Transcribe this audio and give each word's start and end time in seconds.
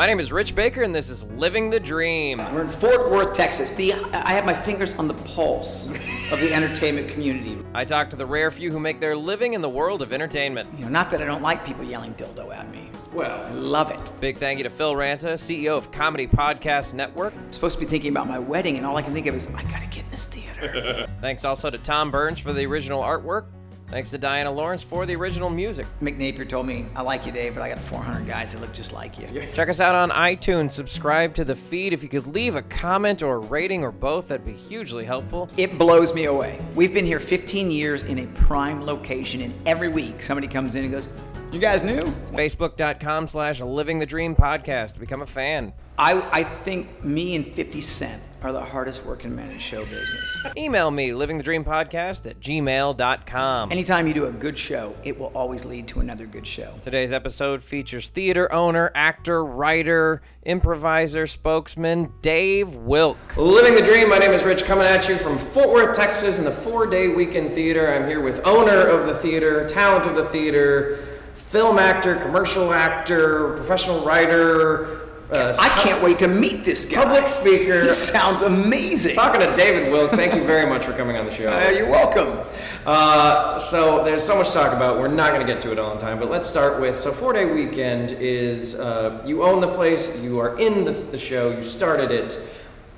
My 0.00 0.06
name 0.06 0.18
is 0.18 0.32
Rich 0.32 0.54
Baker, 0.54 0.82
and 0.82 0.94
this 0.94 1.10
is 1.10 1.24
Living 1.24 1.68
the 1.68 1.78
Dream. 1.78 2.38
We're 2.54 2.62
in 2.62 2.70
Fort 2.70 3.10
Worth, 3.10 3.36
Texas. 3.36 3.70
The 3.72 3.92
I 3.92 4.32
have 4.32 4.46
my 4.46 4.54
fingers 4.54 4.94
on 4.94 5.06
the 5.06 5.12
pulse 5.12 5.90
of 6.32 6.40
the 6.40 6.54
entertainment 6.54 7.10
community. 7.10 7.58
I 7.74 7.84
talk 7.84 8.08
to 8.08 8.16
the 8.16 8.24
rare 8.24 8.50
few 8.50 8.72
who 8.72 8.80
make 8.80 8.98
their 8.98 9.14
living 9.14 9.52
in 9.52 9.60
the 9.60 9.68
world 9.68 10.00
of 10.00 10.14
entertainment. 10.14 10.70
You 10.78 10.86
know, 10.86 10.88
not 10.88 11.10
that 11.10 11.20
I 11.20 11.26
don't 11.26 11.42
like 11.42 11.66
people 11.66 11.84
yelling 11.84 12.14
dildo 12.14 12.50
at 12.50 12.70
me. 12.70 12.90
Well, 13.12 13.44
I 13.44 13.50
love 13.50 13.90
it. 13.90 14.12
big 14.20 14.38
thank 14.38 14.56
you 14.56 14.64
to 14.64 14.70
Phil 14.70 14.94
Ranta, 14.94 15.34
CEO 15.34 15.76
of 15.76 15.92
Comedy 15.92 16.26
Podcast 16.26 16.94
Network. 16.94 17.34
I'm 17.36 17.52
supposed 17.52 17.78
to 17.78 17.84
be 17.84 17.90
thinking 17.90 18.10
about 18.10 18.26
my 18.26 18.38
wedding, 18.38 18.78
and 18.78 18.86
all 18.86 18.96
I 18.96 19.02
can 19.02 19.12
think 19.12 19.26
of 19.26 19.34
is 19.34 19.48
I 19.48 19.64
gotta 19.64 19.86
get 19.88 20.06
in 20.06 20.10
this 20.12 20.26
theater. 20.26 21.08
Thanks 21.20 21.44
also 21.44 21.68
to 21.68 21.76
Tom 21.76 22.10
Burns 22.10 22.38
for 22.38 22.54
the 22.54 22.64
original 22.64 23.02
artwork. 23.02 23.48
Thanks 23.90 24.10
to 24.10 24.18
Diana 24.18 24.52
Lawrence 24.52 24.84
for 24.84 25.04
the 25.04 25.16
original 25.16 25.50
music. 25.50 25.84
Mick 26.00 26.16
Napier 26.16 26.44
told 26.44 26.64
me, 26.64 26.86
"I 26.94 27.02
like 27.02 27.26
you, 27.26 27.32
Dave, 27.32 27.54
but 27.54 27.62
I 27.62 27.68
got 27.68 27.80
400 27.80 28.24
guys 28.24 28.52
that 28.52 28.60
look 28.60 28.72
just 28.72 28.92
like 28.92 29.18
you." 29.18 29.42
Check 29.52 29.68
us 29.68 29.80
out 29.80 29.96
on 29.96 30.10
iTunes. 30.10 30.70
Subscribe 30.70 31.34
to 31.34 31.44
the 31.44 31.56
feed. 31.56 31.92
If 31.92 32.04
you 32.04 32.08
could 32.08 32.28
leave 32.28 32.54
a 32.54 32.62
comment 32.62 33.20
or 33.20 33.34
a 33.34 33.38
rating 33.38 33.82
or 33.82 33.90
both, 33.90 34.28
that'd 34.28 34.46
be 34.46 34.52
hugely 34.52 35.04
helpful. 35.04 35.48
It 35.56 35.76
blows 35.76 36.14
me 36.14 36.26
away. 36.26 36.60
We've 36.76 36.94
been 36.94 37.04
here 37.04 37.18
15 37.18 37.72
years 37.72 38.04
in 38.04 38.20
a 38.20 38.26
prime 38.28 38.86
location, 38.86 39.40
and 39.40 39.52
every 39.66 39.88
week 39.88 40.22
somebody 40.22 40.46
comes 40.46 40.76
in 40.76 40.84
and 40.84 40.92
goes, 40.92 41.08
"You 41.50 41.58
guys 41.58 41.82
new?" 41.82 42.04
Facebook.com 42.32 43.26
slash 43.26 43.60
Living 43.60 43.98
the 43.98 44.06
Dream 44.06 44.36
podcast 44.36 44.92
to 44.94 45.00
become 45.00 45.20
a 45.20 45.26
fan. 45.26 45.72
I, 45.98 46.22
I 46.30 46.44
think 46.44 47.04
me 47.04 47.34
and 47.34 47.44
50 47.44 47.80
Cent 47.80 48.22
are 48.42 48.52
the 48.52 48.64
hardest 48.64 49.04
working 49.04 49.34
men 49.34 49.50
in 49.50 49.58
show 49.58 49.84
business. 49.84 50.40
Email 50.56 50.90
me, 50.90 51.10
livingthedreampodcast 51.10 52.26
at 52.26 52.40
gmail.com. 52.40 53.72
Anytime 53.72 54.06
you 54.06 54.14
do 54.14 54.26
a 54.26 54.32
good 54.32 54.56
show, 54.56 54.96
it 55.04 55.18
will 55.18 55.32
always 55.34 55.64
lead 55.64 55.86
to 55.88 56.00
another 56.00 56.26
good 56.26 56.46
show. 56.46 56.74
Today's 56.82 57.12
episode 57.12 57.62
features 57.62 58.08
theater 58.08 58.52
owner, 58.52 58.90
actor, 58.94 59.44
writer, 59.44 60.22
improviser, 60.42 61.26
spokesman 61.26 62.12
Dave 62.22 62.74
Wilk. 62.74 63.18
Living 63.36 63.74
the 63.74 63.82
dream. 63.82 64.08
My 64.08 64.18
name 64.18 64.32
is 64.32 64.42
Rich, 64.42 64.64
coming 64.64 64.86
at 64.86 65.08
you 65.08 65.16
from 65.18 65.38
Fort 65.38 65.70
Worth, 65.70 65.96
Texas, 65.96 66.38
in 66.38 66.44
the 66.44 66.50
four-day 66.50 67.08
weekend 67.08 67.52
theater. 67.52 67.92
I'm 67.92 68.08
here 68.08 68.20
with 68.20 68.46
owner 68.46 68.86
of 68.86 69.06
the 69.06 69.14
theater, 69.14 69.68
talent 69.68 70.06
of 70.06 70.16
the 70.16 70.28
theater, 70.30 71.04
film 71.34 71.78
actor, 71.78 72.16
commercial 72.16 72.72
actor, 72.72 73.54
professional 73.56 74.04
writer. 74.04 75.09
Uh, 75.32 75.54
I 75.60 75.68
can't 75.82 76.02
wait 76.02 76.18
to 76.20 76.28
meet 76.28 76.64
this 76.64 76.84
guy. 76.84 77.04
Public 77.04 77.28
speaker. 77.28 77.84
He 77.84 77.92
sounds 77.92 78.42
amazing. 78.42 79.14
Talking 79.14 79.40
to 79.40 79.54
David 79.54 79.92
Wilk. 79.92 80.10
Thank 80.10 80.34
you 80.34 80.44
very 80.44 80.68
much 80.68 80.84
for 80.84 80.92
coming 80.92 81.16
on 81.16 81.26
the 81.26 81.30
show. 81.30 81.46
Uh, 81.46 81.70
you're 81.70 81.88
welcome. 81.88 82.40
Uh, 82.84 83.58
so 83.58 84.02
there's 84.02 84.24
so 84.24 84.36
much 84.36 84.48
to 84.48 84.54
talk 84.54 84.72
about. 84.72 84.98
We're 84.98 85.08
not 85.08 85.32
going 85.32 85.46
to 85.46 85.52
get 85.52 85.62
to 85.62 85.72
it 85.72 85.78
all 85.78 85.92
in 85.92 85.98
time, 85.98 86.18
but 86.18 86.30
let's 86.30 86.48
start 86.48 86.80
with 86.80 86.98
so 86.98 87.12
four 87.12 87.32
day 87.32 87.44
weekend 87.44 88.12
is 88.12 88.74
uh, 88.74 89.22
you 89.24 89.44
own 89.44 89.60
the 89.60 89.72
place, 89.72 90.18
you 90.18 90.40
are 90.40 90.58
in 90.58 90.84
the, 90.84 90.92
the 90.92 91.18
show, 91.18 91.50
you 91.50 91.62
started 91.62 92.10
it. 92.10 92.40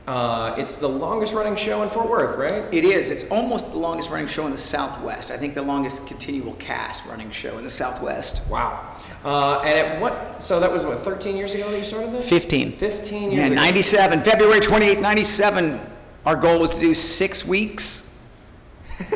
Uh, 0.07 0.55
it's 0.59 0.75
the 0.75 0.89
longest 0.89 1.33
running 1.33 1.55
show 1.55 1.83
in 1.83 1.89
Fort 1.89 2.09
Worth, 2.09 2.37
right? 2.37 2.65
It 2.73 2.85
is. 2.85 3.11
It's 3.11 3.29
almost 3.31 3.69
the 3.69 3.79
longest 3.79 4.11
running 4.11 4.27
show 4.27 4.47
in 4.47 4.53
the 4.53 4.59
Southwest. 4.59 5.31
I 5.31 5.37
think 5.37 5.55
the 5.55 5.63
longest 5.63 6.07
continual 6.07 6.55
cast 6.55 7.07
running 7.07 7.31
show 7.31 7.59
in 7.59 7.65
the 7.65 7.71
Southwest. 7.71 8.43
Wow. 8.49 8.97
Uh, 9.25 9.61
and 9.65 9.79
at 9.79 10.01
what? 10.01 10.45
So 10.45 10.59
that 10.61 10.71
was 10.73 10.85
what 10.85 10.99
13 10.99 11.37
years 11.37 11.55
ago 11.55 11.71
that 11.71 11.79
you 11.79 11.85
started 11.85 12.13
this? 12.13 12.29
15. 12.29 12.73
15 12.73 13.23
years 13.31 13.35
Yeah, 13.35 13.47
ago. 13.47 13.55
97. 13.55 14.21
February 14.23 14.61
28, 14.61 15.01
97. 15.01 15.81
Our 16.27 16.37
goal 16.37 16.59
was 16.61 16.75
to 16.75 16.81
do 16.81 16.95
six 16.95 17.45
weeks. 17.45 18.17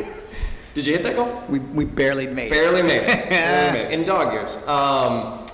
Did 0.73 0.85
you 0.85 0.93
hit 0.93 1.03
that 1.03 1.15
goal? 1.15 1.43
We, 1.49 1.59
we 1.59 1.85
barely 1.85 2.27
made 2.27 2.47
it. 2.47 2.51
Barely 2.51 2.83
made 2.83 3.03
it. 3.03 3.07
Barely 3.29 3.71
made 3.79 3.85
it. 3.87 3.91
In 3.91 4.03
dog 4.03 4.31
years. 4.31 4.55
Um, 4.67 5.45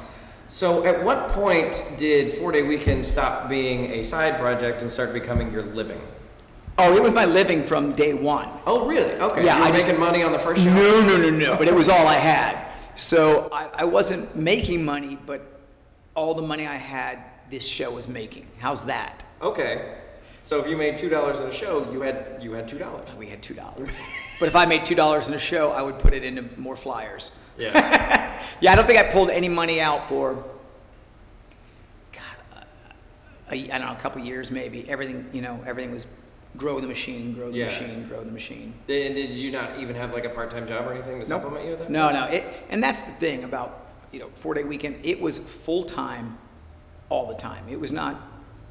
so, 0.50 0.86
at 0.86 1.02
what 1.04 1.30
point 1.30 1.88
did 1.98 2.34
Four 2.34 2.52
Day 2.52 2.62
Weekend 2.62 3.08
stop 3.08 3.50
being 3.50 3.86
a 3.92 4.04
side 4.04 4.38
project 4.38 4.82
and 4.82 4.92
start 4.92 5.14
becoming 5.14 5.52
your 5.52 5.64
living? 5.64 6.00
Oh, 6.78 6.95
it 6.98 7.02
was 7.02 7.14
my 7.14 7.26
living 7.26 7.64
from 7.64 7.94
day 7.94 8.14
one. 8.14 8.50
Oh, 8.67 8.86
really? 8.86 9.14
Okay. 9.14 9.45
Yeah, 9.45 9.56
you 9.58 9.61
were 9.64 9.67
I 9.70 9.72
just- 9.72 9.88
making 9.88 10.00
money 10.00 10.22
on 10.23 10.32
the 10.32 10.39
first 10.39 10.61
show. 10.61 10.70
No, 10.73 11.02
no, 11.08 11.17
no, 11.17 11.30
no. 11.30 11.58
But 11.58 11.67
it 11.70 11.73
was 11.73 11.88
all 11.89 12.06
I 12.06 12.16
had. 12.16 12.67
So 12.95 13.49
I, 13.52 13.70
I 13.76 13.83
wasn't 13.86 14.36
making 14.36 14.86
money, 14.86 15.17
but 15.26 15.42
all 16.15 16.33
the 16.33 16.42
money 16.42 16.67
I 16.67 16.76
had, 16.76 17.20
this 17.49 17.65
show 17.65 17.92
was 17.92 18.08
making. 18.08 18.48
How's 18.59 18.86
that? 18.86 19.23
Okay. 19.42 19.95
So 20.42 20.59
if 20.59 20.67
you 20.67 20.76
made 20.76 20.98
two 20.98 21.09
dollars 21.09 21.39
in 21.39 21.48
a 21.48 21.53
show, 21.53 21.89
you 21.92 22.02
had 22.02 22.39
you 22.42 22.52
had 22.53 22.67
two 22.67 22.77
dollars. 22.77 23.08
We 23.17 23.27
had 23.30 23.42
two 23.42 23.53
dollars. 23.53 23.89
But 24.39 24.48
if 24.49 24.55
I 24.55 24.65
made 24.65 24.86
two 24.86 24.95
dollars 24.95 25.27
in 25.27 25.33
a 25.33 25.39
show, 25.39 25.71
I 25.71 25.82
would 25.82 25.99
put 25.99 26.14
it 26.14 26.23
into 26.23 26.43
more 26.59 26.76
flyers. 26.76 27.32
Yeah. 27.58 28.20
Yeah, 28.61 28.71
I 28.71 28.76
don't 28.76 28.86
think 28.86 28.99
I 28.99 29.03
pulled 29.03 29.30
any 29.30 29.49
money 29.49 29.82
out 29.82 30.08
for. 30.08 30.36
God, 32.14 32.23
uh, 32.55 32.61
a, 33.52 33.71
I 33.71 33.77
don't 33.77 33.87
know, 33.87 33.93
a 33.93 33.98
couple 33.98 34.21
years 34.21 34.52
maybe. 34.52 34.87
Everything, 34.89 35.30
you 35.33 35.42
know, 35.42 35.61
everything 35.65 35.92
was 35.92 36.05
grow 36.58 36.80
the 36.80 36.87
machine, 36.87 37.33
grow 37.33 37.52
the 37.52 37.58
Yeah. 37.58 37.65
machine, 37.65 38.05
grow 38.08 38.23
the 38.23 38.31
machine. 38.31 38.73
and 38.87 39.15
did 39.15 39.31
you 39.31 39.52
not 39.52 39.80
even 39.80 39.95
have 39.95 40.14
like 40.14 40.25
a 40.25 40.30
part 40.30 40.52
time 40.52 40.67
job 40.67 40.87
or 40.87 40.93
anything 40.93 41.14
to 41.14 41.17
Nope. 41.19 41.27
supplement 41.27 41.65
you 41.65 41.71
with 41.71 41.80
that? 41.81 41.89
No, 41.89 42.11
no. 42.11 42.25
It, 42.27 42.43
and 42.69 42.81
that's 42.83 43.02
the 43.02 43.11
thing 43.11 43.43
about 43.43 43.87
you 44.11 44.19
know 44.19 44.30
four 44.33 44.53
day 44.53 44.64
weekend. 44.64 44.97
It 45.03 45.19
was 45.21 45.37
full 45.39 45.83
time, 45.83 46.37
all 47.09 47.27
the 47.27 47.36
time. 47.36 47.65
It 47.69 47.80
was 47.80 47.91
not 47.91 48.21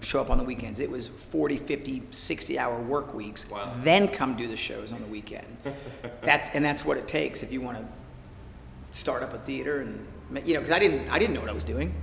show 0.00 0.20
up 0.20 0.30
on 0.30 0.38
the 0.38 0.44
weekends. 0.44 0.80
It 0.80 0.90
was 0.90 1.06
40, 1.06 1.56
50, 1.56 2.02
60 2.10 2.58
hour 2.58 2.80
work 2.80 3.14
weeks. 3.14 3.48
Wow. 3.48 3.72
Then 3.84 4.08
come 4.08 4.36
do 4.36 4.48
the 4.48 4.56
shows 4.56 4.92
on 4.92 5.00
the 5.00 5.06
weekend. 5.06 5.46
that's 6.22 6.48
and 6.54 6.64
that's 6.64 6.84
what 6.84 6.96
it 6.96 7.06
takes 7.08 7.42
if 7.42 7.52
you 7.52 7.60
want 7.60 7.78
to 7.78 7.84
start 8.96 9.22
up 9.22 9.32
a 9.32 9.38
theater 9.38 9.80
and 9.80 10.06
you 10.46 10.54
know 10.54 10.60
because 10.60 10.74
I 10.74 10.78
didn't 10.78 11.08
I 11.08 11.18
didn't 11.18 11.34
know 11.34 11.40
what 11.40 11.50
I 11.50 11.54
was 11.54 11.64
doing. 11.64 11.94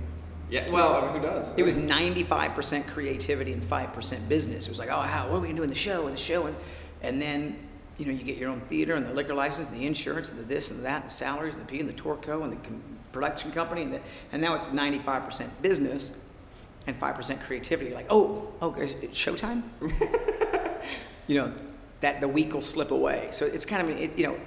Yeah. 0.50 0.70
Well, 0.70 0.96
I 0.96 1.12
mean, 1.12 1.22
who 1.22 1.28
does? 1.28 1.54
It 1.56 1.62
was 1.62 1.76
95% 1.76 2.88
creativity 2.88 3.52
and 3.52 3.62
5% 3.62 4.28
business. 4.28 4.66
It 4.66 4.70
was 4.70 4.80
like, 4.80 4.90
oh, 4.90 5.00
how, 5.00 5.28
what 5.28 5.36
are 5.36 5.40
we 5.40 5.46
going 5.46 5.56
to 5.56 5.60
do 5.60 5.64
in 5.64 5.70
the 5.70 5.76
show 5.76 6.08
and 6.08 6.16
the 6.16 6.20
show? 6.20 6.46
And, 6.46 6.56
and 7.02 7.22
then, 7.22 7.56
you 7.98 8.06
know, 8.06 8.12
you 8.12 8.24
get 8.24 8.36
your 8.36 8.50
own 8.50 8.60
theater 8.62 8.96
and 8.96 9.06
the 9.06 9.14
liquor 9.14 9.34
license, 9.34 9.70
and 9.70 9.80
the 9.80 9.86
insurance, 9.86 10.30
and 10.30 10.40
the 10.40 10.42
this 10.42 10.72
and 10.72 10.84
that, 10.84 11.02
and 11.02 11.04
the 11.10 11.14
salaries, 11.14 11.54
and 11.54 11.64
the 11.64 11.70
P 11.70 11.78
and 11.78 11.88
the 11.88 11.92
Torco, 11.92 12.42
and 12.42 12.52
the 12.52 12.56
com- 12.56 12.82
production 13.12 13.52
company. 13.52 13.82
And, 13.82 13.94
the, 13.94 14.00
and 14.32 14.42
now 14.42 14.56
it's 14.56 14.66
95% 14.68 15.48
business 15.62 16.10
and 16.86 16.98
5% 16.98 17.42
creativity. 17.42 17.94
Like, 17.94 18.06
oh, 18.10 18.52
oh, 18.60 18.74
it's 18.74 19.16
showtime? 19.16 19.62
you 21.28 21.38
know, 21.38 21.52
that 22.00 22.20
the 22.20 22.28
week 22.28 22.52
will 22.52 22.60
slip 22.60 22.90
away. 22.90 23.28
So 23.30 23.46
it's 23.46 23.64
kind 23.64 23.88
of, 23.88 23.96
it, 23.96 24.18
you 24.18 24.26
know, 24.26 24.40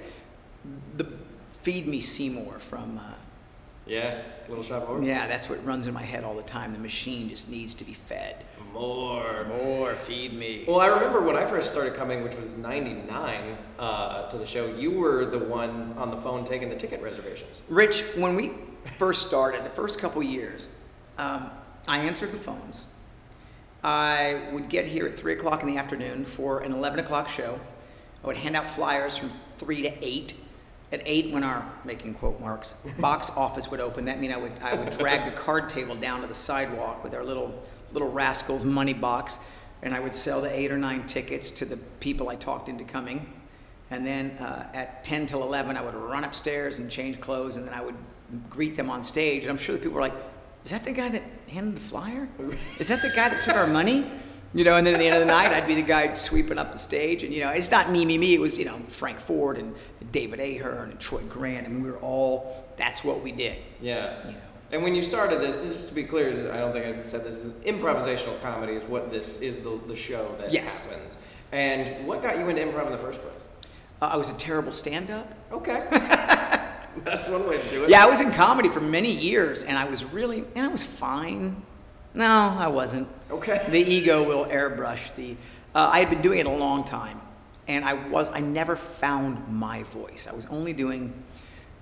the 0.98 1.10
Feed 1.50 1.86
Me 1.86 2.02
Seymour 2.02 2.58
from. 2.58 2.98
Uh, 2.98 3.14
Yeah. 3.86 4.22
Little 4.48 4.64
shop 4.64 4.82
of 4.82 4.88
horrors. 4.88 5.06
yeah, 5.06 5.26
that's 5.26 5.48
what 5.48 5.64
runs 5.64 5.86
in 5.86 5.94
my 5.94 6.02
head 6.02 6.24
all 6.24 6.34
the 6.34 6.42
time. 6.42 6.72
The 6.72 6.78
machine 6.78 7.28
just 7.28 7.48
needs 7.48 7.74
to 7.74 7.84
be 7.84 7.92
fed. 7.92 8.44
More. 8.72 9.44
More, 9.48 9.94
feed 9.94 10.32
me. 10.34 10.64
Well, 10.66 10.80
I 10.80 10.86
remember 10.86 11.20
when 11.20 11.36
I 11.36 11.44
first 11.44 11.70
started 11.70 11.94
coming, 11.94 12.22
which 12.22 12.34
was 12.34 12.56
'99, 12.56 13.56
uh, 13.78 14.28
to 14.28 14.38
the 14.38 14.46
show. 14.46 14.66
You 14.66 14.90
were 14.90 15.26
the 15.26 15.38
one 15.38 15.94
on 15.96 16.10
the 16.10 16.16
phone 16.16 16.44
taking 16.44 16.68
the 16.70 16.76
ticket 16.76 17.00
reservations. 17.02 17.62
Rich, 17.68 18.02
when 18.16 18.36
we 18.36 18.52
first 18.96 19.26
started, 19.26 19.64
the 19.64 19.70
first 19.70 19.98
couple 19.98 20.22
years, 20.22 20.68
um, 21.18 21.50
I 21.86 21.98
answered 21.98 22.32
the 22.32 22.38
phones. 22.38 22.86
I 23.82 24.40
would 24.52 24.70
get 24.70 24.86
here 24.86 25.06
at 25.06 25.18
3 25.18 25.34
o'clock 25.34 25.60
in 25.62 25.68
the 25.68 25.76
afternoon 25.76 26.24
for 26.24 26.60
an 26.60 26.72
11 26.72 26.98
o'clock 27.00 27.28
show. 27.28 27.60
I 28.22 28.26
would 28.26 28.38
hand 28.38 28.56
out 28.56 28.66
flyers 28.66 29.18
from 29.18 29.30
3 29.58 29.82
to 29.82 30.04
8. 30.04 30.34
At 30.92 31.02
8, 31.04 31.32
when 31.32 31.42
our, 31.42 31.68
making 31.84 32.14
quote 32.14 32.40
marks, 32.40 32.74
box 32.98 33.30
office 33.30 33.70
would 33.70 33.80
open, 33.80 34.04
that 34.04 34.20
mean 34.20 34.32
I 34.32 34.36
would, 34.36 34.52
I 34.62 34.74
would 34.74 34.90
drag 34.90 35.24
the 35.24 35.36
card 35.36 35.68
table 35.68 35.94
down 35.94 36.20
to 36.20 36.26
the 36.26 36.34
sidewalk 36.34 37.02
with 37.02 37.14
our 37.14 37.24
little, 37.24 37.62
little 37.92 38.10
rascals 38.10 38.64
money 38.64 38.92
box, 38.92 39.38
and 39.82 39.94
I 39.94 40.00
would 40.00 40.14
sell 40.14 40.40
the 40.40 40.56
8 40.56 40.72
or 40.72 40.78
9 40.78 41.06
tickets 41.06 41.50
to 41.52 41.64
the 41.64 41.76
people 42.00 42.28
I 42.28 42.36
talked 42.36 42.68
into 42.68 42.84
coming. 42.84 43.32
And 43.90 44.06
then 44.06 44.30
uh, 44.32 44.68
at 44.72 45.04
10 45.04 45.26
till 45.26 45.42
11, 45.42 45.76
I 45.76 45.82
would 45.82 45.94
run 45.94 46.24
upstairs 46.24 46.78
and 46.78 46.90
change 46.90 47.20
clothes, 47.20 47.56
and 47.56 47.66
then 47.66 47.74
I 47.74 47.82
would 47.82 47.96
greet 48.48 48.76
them 48.76 48.90
on 48.90 49.04
stage. 49.04 49.42
And 49.42 49.50
I'm 49.50 49.58
sure 49.58 49.74
the 49.74 49.82
people 49.82 49.94
were 49.94 50.00
like, 50.00 50.14
Is 50.64 50.70
that 50.70 50.84
the 50.84 50.92
guy 50.92 51.10
that 51.10 51.22
handed 51.48 51.76
the 51.76 51.80
flyer? 51.80 52.28
Is 52.78 52.88
that 52.88 53.02
the 53.02 53.10
guy 53.10 53.28
that 53.28 53.40
took 53.40 53.54
our 53.54 53.66
money? 53.66 54.06
You 54.54 54.62
know, 54.62 54.76
and 54.76 54.86
then 54.86 54.94
at 54.94 55.00
the 55.00 55.06
end 55.06 55.16
of 55.16 55.20
the 55.20 55.26
night, 55.26 55.52
I'd 55.52 55.66
be 55.66 55.74
the 55.74 55.82
guy 55.82 56.14
sweeping 56.14 56.58
up 56.58 56.70
the 56.70 56.78
stage. 56.78 57.24
And, 57.24 57.34
you 57.34 57.40
know, 57.42 57.50
it's 57.50 57.70
not 57.72 57.90
me, 57.90 58.04
me, 58.04 58.16
me. 58.18 58.34
It 58.34 58.40
was, 58.40 58.56
you 58.56 58.64
know, 58.64 58.78
Frank 58.88 59.18
Ford 59.18 59.58
and 59.58 59.74
David 60.12 60.38
Ahern 60.38 60.90
and 60.92 61.00
Troy 61.00 61.22
Grant. 61.28 61.66
I 61.66 61.70
mean, 61.70 61.82
we 61.82 61.90
were 61.90 61.98
all, 61.98 62.64
that's 62.76 63.02
what 63.02 63.20
we 63.20 63.32
did. 63.32 63.58
Yeah. 63.80 64.24
You 64.26 64.32
know. 64.32 64.38
And 64.70 64.82
when 64.84 64.94
you 64.94 65.02
started 65.02 65.40
this, 65.40 65.58
just 65.58 65.88
to 65.88 65.94
be 65.94 66.04
clear, 66.04 66.30
I 66.52 66.58
don't 66.58 66.72
think 66.72 66.86
I 66.86 67.02
said 67.04 67.24
this, 67.24 67.40
is 67.40 67.54
improvisational 67.64 68.40
comedy 68.42 68.74
is 68.74 68.84
what 68.84 69.10
this 69.10 69.36
is 69.40 69.58
the, 69.58 69.78
the 69.88 69.96
show 69.96 70.34
that 70.38 70.52
Yes. 70.52 70.84
happens. 70.86 71.16
And 71.50 72.06
what 72.06 72.22
got 72.22 72.38
you 72.38 72.48
into 72.48 72.62
improv 72.62 72.86
in 72.86 72.92
the 72.92 72.98
first 72.98 73.22
place? 73.22 73.48
Uh, 74.00 74.06
I 74.06 74.16
was 74.16 74.30
a 74.30 74.36
terrible 74.36 74.72
stand 74.72 75.10
up. 75.10 75.32
Okay. 75.52 75.86
That's 77.04 77.26
one 77.26 77.46
way 77.48 77.60
to 77.60 77.70
do 77.70 77.84
it. 77.84 77.90
Yeah, 77.90 78.04
I 78.04 78.08
was 78.08 78.20
in 78.20 78.30
comedy 78.32 78.68
for 78.68 78.80
many 78.80 79.10
years, 79.10 79.64
and 79.64 79.76
I 79.76 79.84
was 79.84 80.04
really, 80.04 80.44
and 80.54 80.64
I 80.64 80.68
was 80.68 80.84
fine. 80.84 81.62
No, 82.14 82.56
I 82.58 82.68
wasn't. 82.68 83.08
Okay. 83.30 83.60
The 83.68 83.78
ego 83.78 84.22
will 84.26 84.46
airbrush 84.46 85.14
the. 85.16 85.36
Uh, 85.74 85.90
I 85.92 85.98
had 85.98 86.10
been 86.10 86.22
doing 86.22 86.38
it 86.38 86.46
a 86.46 86.50
long 86.50 86.84
time, 86.84 87.20
and 87.66 87.84
I 87.84 87.94
was. 87.94 88.28
I 88.30 88.40
never 88.40 88.76
found 88.76 89.48
my 89.48 89.82
voice. 89.82 90.28
I 90.30 90.34
was 90.34 90.46
only 90.46 90.72
doing 90.72 91.12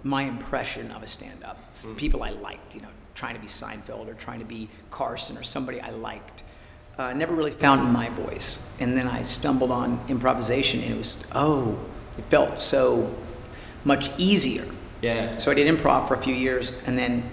my 0.03 0.23
impression 0.23 0.91
of 0.91 1.03
a 1.03 1.07
stand-up. 1.07 1.59
Mm. 1.75 1.97
People 1.97 2.23
I 2.23 2.31
liked, 2.31 2.75
you 2.75 2.81
know, 2.81 2.89
trying 3.15 3.35
to 3.35 3.41
be 3.41 3.47
Seinfeld 3.47 4.09
or 4.09 4.15
trying 4.15 4.41
to 4.41 4.45
be 4.45 4.69
Carson 4.91 5.37
or 5.37 5.43
somebody 5.43 5.81
I 5.81 5.91
liked. 5.91 6.43
Uh, 6.99 7.13
never 7.13 7.35
really 7.35 7.53
found 7.53 7.93
my 7.93 8.09
voice, 8.11 8.71
and 8.81 8.97
then 8.97 9.09
I 9.09 9.23
stumbled 9.23 9.71
on 9.71 10.03
improvisation, 10.09 10.81
and 10.81 10.93
it 10.93 10.99
was 10.99 11.25
oh, 11.33 11.85
it 12.19 12.25
felt 12.25 12.61
so 12.61 13.15
much 13.85 14.11
easier. 14.19 14.65
Yeah. 15.01 15.37
So 15.39 15.51
I 15.51 15.55
did 15.55 15.75
improv 15.75 16.09
for 16.09 16.15
a 16.15 16.23
few 16.23 16.35
years, 16.35 16.73
and 16.87 16.99
then 16.99 17.29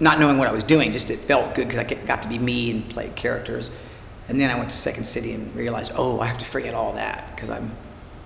not 0.00 0.18
knowing 0.18 0.38
what 0.38 0.48
I 0.48 0.52
was 0.52 0.64
doing, 0.64 0.92
just 0.92 1.10
it 1.10 1.18
felt 1.18 1.54
good 1.54 1.68
because 1.68 1.80
I 1.80 1.94
got 2.06 2.22
to 2.22 2.28
be 2.28 2.38
me 2.38 2.70
and 2.70 2.88
play 2.88 3.10
characters. 3.10 3.70
And 4.28 4.40
then 4.40 4.50
I 4.50 4.56
went 4.56 4.70
to 4.70 4.76
Second 4.76 5.04
City 5.04 5.32
and 5.32 5.54
realized, 5.54 5.92
oh, 5.94 6.20
I 6.20 6.26
have 6.26 6.38
to 6.38 6.46
forget 6.46 6.74
all 6.74 6.94
that 6.94 7.34
because 7.34 7.50
I'm, 7.50 7.72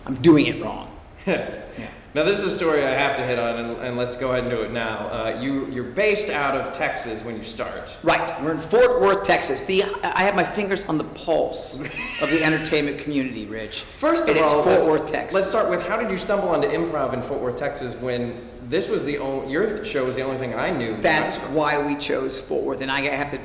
I'm 0.06 0.16
doing 0.16 0.46
it 0.46 0.62
wrong. 0.62 0.96
yeah. 1.26 1.90
Now 2.14 2.24
this 2.24 2.38
is 2.38 2.46
a 2.46 2.50
story 2.50 2.82
I 2.82 2.98
have 2.98 3.16
to 3.16 3.22
hit 3.22 3.38
on, 3.38 3.56
and, 3.56 3.76
and 3.78 3.96
let's 3.98 4.16
go 4.16 4.30
ahead 4.30 4.44
and 4.44 4.50
do 4.50 4.62
it 4.62 4.72
now. 4.72 5.08
Uh, 5.08 5.38
you 5.40 5.66
you're 5.66 5.84
based 5.84 6.30
out 6.30 6.58
of 6.58 6.72
Texas 6.72 7.22
when 7.22 7.36
you 7.36 7.42
start. 7.42 7.98
Right. 8.02 8.42
We're 8.42 8.52
in 8.52 8.58
Fort 8.58 9.02
Worth, 9.02 9.26
Texas. 9.26 9.60
The 9.62 9.84
I 10.02 10.22
have 10.22 10.34
my 10.34 10.42
fingers 10.42 10.88
on 10.88 10.96
the 10.96 11.04
pulse 11.04 11.80
of 12.22 12.30
the 12.30 12.42
entertainment 12.42 12.98
community, 12.98 13.44
Rich. 13.44 13.82
First 13.82 14.26
of 14.26 14.36
and 14.36 14.44
all, 14.44 14.62
Fort 14.62 14.86
Worth, 14.86 15.12
Texas. 15.12 15.34
Let's 15.34 15.48
start 15.48 15.68
with 15.68 15.86
how 15.86 15.98
did 15.98 16.10
you 16.10 16.16
stumble 16.16 16.48
onto 16.48 16.66
improv 16.68 17.12
in 17.12 17.20
Fort 17.20 17.42
Worth, 17.42 17.58
Texas, 17.58 17.94
when 17.96 18.40
this 18.68 18.88
was 18.88 19.04
the 19.04 19.18
only 19.18 19.50
your 19.52 19.84
show 19.84 20.04
was 20.06 20.16
the 20.16 20.22
only 20.22 20.38
thing 20.38 20.54
I 20.54 20.70
knew. 20.70 21.00
That's 21.00 21.36
why 21.36 21.84
we 21.84 21.96
chose 21.96 22.38
Fort 22.38 22.64
Worth, 22.64 22.80
and 22.80 22.90
I 22.90 23.00
have 23.02 23.30
to 23.30 23.38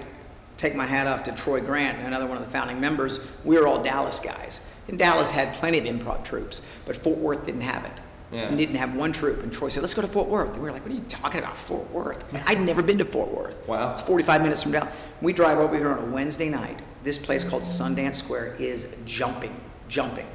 take 0.58 0.76
my 0.76 0.86
hat 0.86 1.08
off 1.08 1.24
to 1.26 1.32
Troy 1.32 1.62
Grant, 1.62 2.06
another 2.06 2.26
one 2.26 2.38
of 2.38 2.46
the 2.46 2.52
founding 2.52 2.80
members. 2.80 3.20
We 3.44 3.58
were 3.58 3.68
all 3.68 3.82
Dallas 3.82 4.20
guys, 4.20 4.62
and 4.88 5.00
Dallas 5.00 5.32
had 5.32 5.54
plenty 5.56 5.80
of 5.80 5.86
improv 5.86 6.24
troupes, 6.24 6.62
but 6.86 6.96
Fort 6.96 7.18
Worth 7.18 7.46
didn't 7.46 7.62
have 7.62 7.86
it. 7.86 8.00
Yeah. 8.34 8.50
We 8.50 8.58
didn't 8.58 8.76
have 8.76 8.96
one 8.96 9.14
troupe. 9.14 9.44
And 9.44 9.54
Troy 9.54 9.70
said, 9.70 9.84
let's 9.84 9.94
go 9.94 10.02
to 10.02 10.08
Fort 10.08 10.28
Worth. 10.28 10.54
And 10.54 10.58
we 10.58 10.64
were 10.64 10.72
like, 10.72 10.82
what 10.82 10.92
are 10.92 10.96
you 10.96 11.04
talking 11.08 11.40
about, 11.40 11.56
Fort 11.56 11.90
Worth? 11.92 12.26
I'd 12.48 12.60
never 12.60 12.82
been 12.82 12.98
to 12.98 13.06
Fort 13.06 13.30
Worth. 13.30 13.68
Wow. 13.68 13.92
It's 13.92 14.02
45 14.02 14.42
minutes 14.42 14.64
from 14.64 14.72
down. 14.72 14.90
We 15.22 15.34
drive 15.34 15.60
over 15.60 15.78
here 15.78 15.90
on 15.90 16.00
a 16.00 16.06
Wednesday 16.12 16.50
night. 16.50 16.80
This 17.04 17.18
place 17.18 17.44
called 17.44 17.62
Sundance 17.62 18.16
Square 18.16 18.56
is 18.56 18.88
jumping, 19.06 19.56
jumping, 19.88 20.28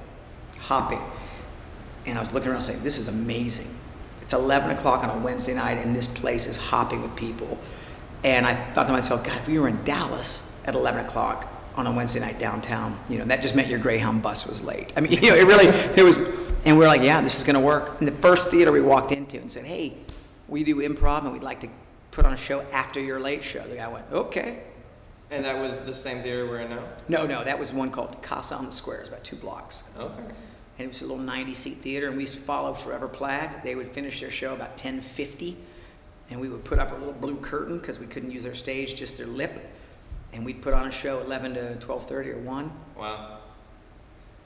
hopping. 0.60 1.00
And 2.06 2.16
I 2.16 2.20
was 2.20 2.32
looking 2.32 2.50
around 2.50 2.62
saying, 2.62 2.84
this 2.84 2.98
is 2.98 3.08
amazing. 3.08 3.74
It's 4.28 4.34
11 4.34 4.76
o'clock 4.76 5.02
on 5.04 5.08
a 5.08 5.18
Wednesday 5.18 5.54
night, 5.54 5.78
and 5.78 5.96
this 5.96 6.06
place 6.06 6.46
is 6.46 6.58
hopping 6.58 7.00
with 7.00 7.16
people. 7.16 7.56
And 8.22 8.44
I 8.44 8.52
thought 8.74 8.86
to 8.86 8.92
myself, 8.92 9.24
God, 9.24 9.38
if 9.38 9.48
we 9.48 9.58
were 9.58 9.68
in 9.68 9.82
Dallas 9.84 10.52
at 10.66 10.74
11 10.74 11.06
o'clock 11.06 11.50
on 11.76 11.86
a 11.86 11.92
Wednesday 11.92 12.20
night 12.20 12.38
downtown, 12.38 13.00
you 13.08 13.16
know, 13.16 13.24
that 13.24 13.40
just 13.40 13.54
meant 13.54 13.68
your 13.68 13.78
Greyhound 13.78 14.22
bus 14.22 14.46
was 14.46 14.62
late. 14.62 14.92
I 14.98 15.00
mean, 15.00 15.12
you 15.22 15.30
know, 15.30 15.34
it 15.34 15.46
really, 15.46 15.68
it 15.68 16.04
was 16.04 16.18
and 16.66 16.76
we 16.76 16.84
are 16.84 16.88
like, 16.88 17.00
yeah, 17.00 17.22
this 17.22 17.38
is 17.38 17.42
going 17.42 17.54
to 17.54 17.60
work. 17.60 17.98
And 18.00 18.06
the 18.06 18.12
first 18.12 18.50
theater 18.50 18.70
we 18.70 18.82
walked 18.82 19.12
into 19.12 19.38
and 19.38 19.50
said, 19.50 19.64
hey, 19.64 19.96
we 20.46 20.62
do 20.62 20.76
improv 20.76 21.24
and 21.24 21.32
we'd 21.32 21.42
like 21.42 21.62
to 21.62 21.68
put 22.10 22.26
on 22.26 22.34
a 22.34 22.36
show 22.36 22.60
after 22.70 23.00
your 23.00 23.18
late 23.18 23.42
show. 23.42 23.66
The 23.66 23.76
guy 23.76 23.88
went, 23.88 24.04
okay. 24.12 24.62
And 25.30 25.42
that 25.46 25.58
was 25.58 25.80
the 25.80 25.94
same 25.94 26.20
theater 26.20 26.44
we're 26.46 26.60
in 26.60 26.68
now? 26.68 26.82
No, 27.08 27.24
no, 27.24 27.44
that 27.44 27.58
was 27.58 27.72
one 27.72 27.90
called 27.90 28.22
Casa 28.22 28.56
on 28.56 28.66
the 28.66 28.72
Square. 28.72 29.00
It's 29.00 29.08
about 29.08 29.24
two 29.24 29.36
blocks. 29.36 29.90
Okay. 29.98 30.34
And 30.78 30.86
it 30.86 30.88
was 30.88 31.02
a 31.02 31.06
little 31.06 31.18
90 31.18 31.54
seat 31.54 31.78
theater, 31.78 32.06
and 32.06 32.16
we 32.16 32.22
used 32.22 32.34
to 32.34 32.40
follow 32.40 32.72
Forever 32.72 33.08
Plaid. 33.08 33.62
They 33.64 33.74
would 33.74 33.88
finish 33.90 34.20
their 34.20 34.30
show 34.30 34.54
about 34.54 34.78
10:50, 34.78 35.56
and 36.30 36.40
we 36.40 36.48
would 36.48 36.64
put 36.64 36.78
up 36.78 36.92
a 36.92 36.94
little 36.94 37.12
blue 37.12 37.36
curtain 37.36 37.78
because 37.78 37.98
we 37.98 38.06
couldn't 38.06 38.30
use 38.30 38.46
our 38.46 38.54
stage, 38.54 38.94
just 38.94 39.16
their 39.16 39.26
lip, 39.26 39.68
and 40.32 40.44
we'd 40.44 40.62
put 40.62 40.74
on 40.74 40.86
a 40.86 40.90
show 40.90 41.20
11 41.20 41.54
to 41.54 41.76
12:30 41.80 42.30
or 42.30 42.38
1. 42.38 42.72
Wow. 42.96 43.38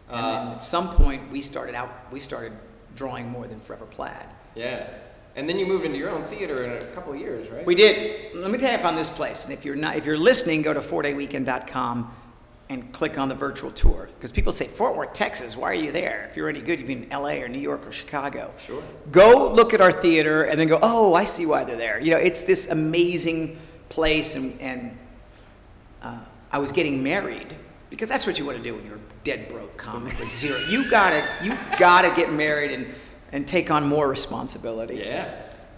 And 0.08 0.24
then 0.24 0.48
uh, 0.48 0.52
at 0.52 0.62
some 0.62 0.90
point, 0.90 1.30
we 1.30 1.42
started 1.42 1.74
out, 1.74 1.90
we 2.10 2.20
started 2.20 2.52
drawing 2.96 3.28
more 3.28 3.46
than 3.46 3.60
Forever 3.60 3.86
Plaid. 3.86 4.26
Yeah. 4.54 4.88
And 5.34 5.48
then 5.48 5.58
you 5.58 5.66
moved 5.66 5.84
into 5.84 5.96
your 5.96 6.10
own 6.10 6.22
theater 6.22 6.64
in 6.64 6.82
a 6.82 6.86
couple 6.92 7.12
of 7.14 7.18
years, 7.18 7.48
right? 7.48 7.64
We 7.64 7.74
did. 7.74 8.34
Let 8.34 8.50
me 8.50 8.58
tell 8.58 8.70
you, 8.70 8.78
I 8.78 8.82
found 8.82 8.98
this 8.98 9.08
place. 9.08 9.44
And 9.44 9.52
if 9.52 9.64
you're 9.64 9.76
not, 9.76 9.96
if 9.96 10.04
you're 10.04 10.18
listening, 10.18 10.60
go 10.60 10.74
to 10.74 10.80
4dayweekend.com 10.80 12.14
and 12.72 12.90
click 12.90 13.18
on 13.18 13.28
the 13.28 13.34
virtual 13.34 13.70
tour. 13.70 14.08
Because 14.14 14.32
people 14.32 14.50
say, 14.50 14.66
Fort 14.66 14.96
Worth, 14.96 15.12
Texas, 15.12 15.56
why 15.56 15.70
are 15.70 15.74
you 15.74 15.92
there? 15.92 16.26
If 16.30 16.36
you're 16.36 16.48
any 16.48 16.62
good, 16.62 16.78
you've 16.78 16.88
been 16.88 17.04
in 17.04 17.10
LA 17.10 17.34
or 17.42 17.48
New 17.48 17.58
York 17.58 17.86
or 17.86 17.92
Chicago. 17.92 18.54
Sure. 18.58 18.82
Go 19.10 19.52
look 19.52 19.74
at 19.74 19.80
our 19.80 19.92
theater 19.92 20.44
and 20.44 20.58
then 20.58 20.68
go, 20.68 20.78
oh, 20.80 21.14
I 21.14 21.24
see 21.24 21.44
why 21.44 21.64
they're 21.64 21.76
there. 21.76 22.00
You 22.00 22.12
know, 22.12 22.16
it's 22.16 22.44
this 22.44 22.70
amazing 22.70 23.58
place. 23.90 24.34
And, 24.34 24.58
and 24.60 24.98
uh, 26.00 26.18
I 26.50 26.58
was 26.58 26.72
getting 26.72 27.02
married 27.02 27.54
because 27.90 28.08
that's 28.08 28.26
what 28.26 28.38
you 28.38 28.46
want 28.46 28.56
to 28.56 28.64
do 28.64 28.74
when 28.74 28.86
you're 28.86 29.00
dead 29.22 29.48
broke 29.48 29.76
comic 29.76 30.18
with 30.18 30.30
zero. 30.30 30.58
You 30.68 30.90
gotta 30.90 31.24
you 31.42 31.56
gotta 31.78 32.10
get 32.16 32.32
married 32.32 32.72
and 32.72 32.86
and 33.32 33.46
take 33.46 33.70
on 33.70 33.86
more 33.86 34.08
responsibility. 34.08 34.96
Yeah. 34.96 35.30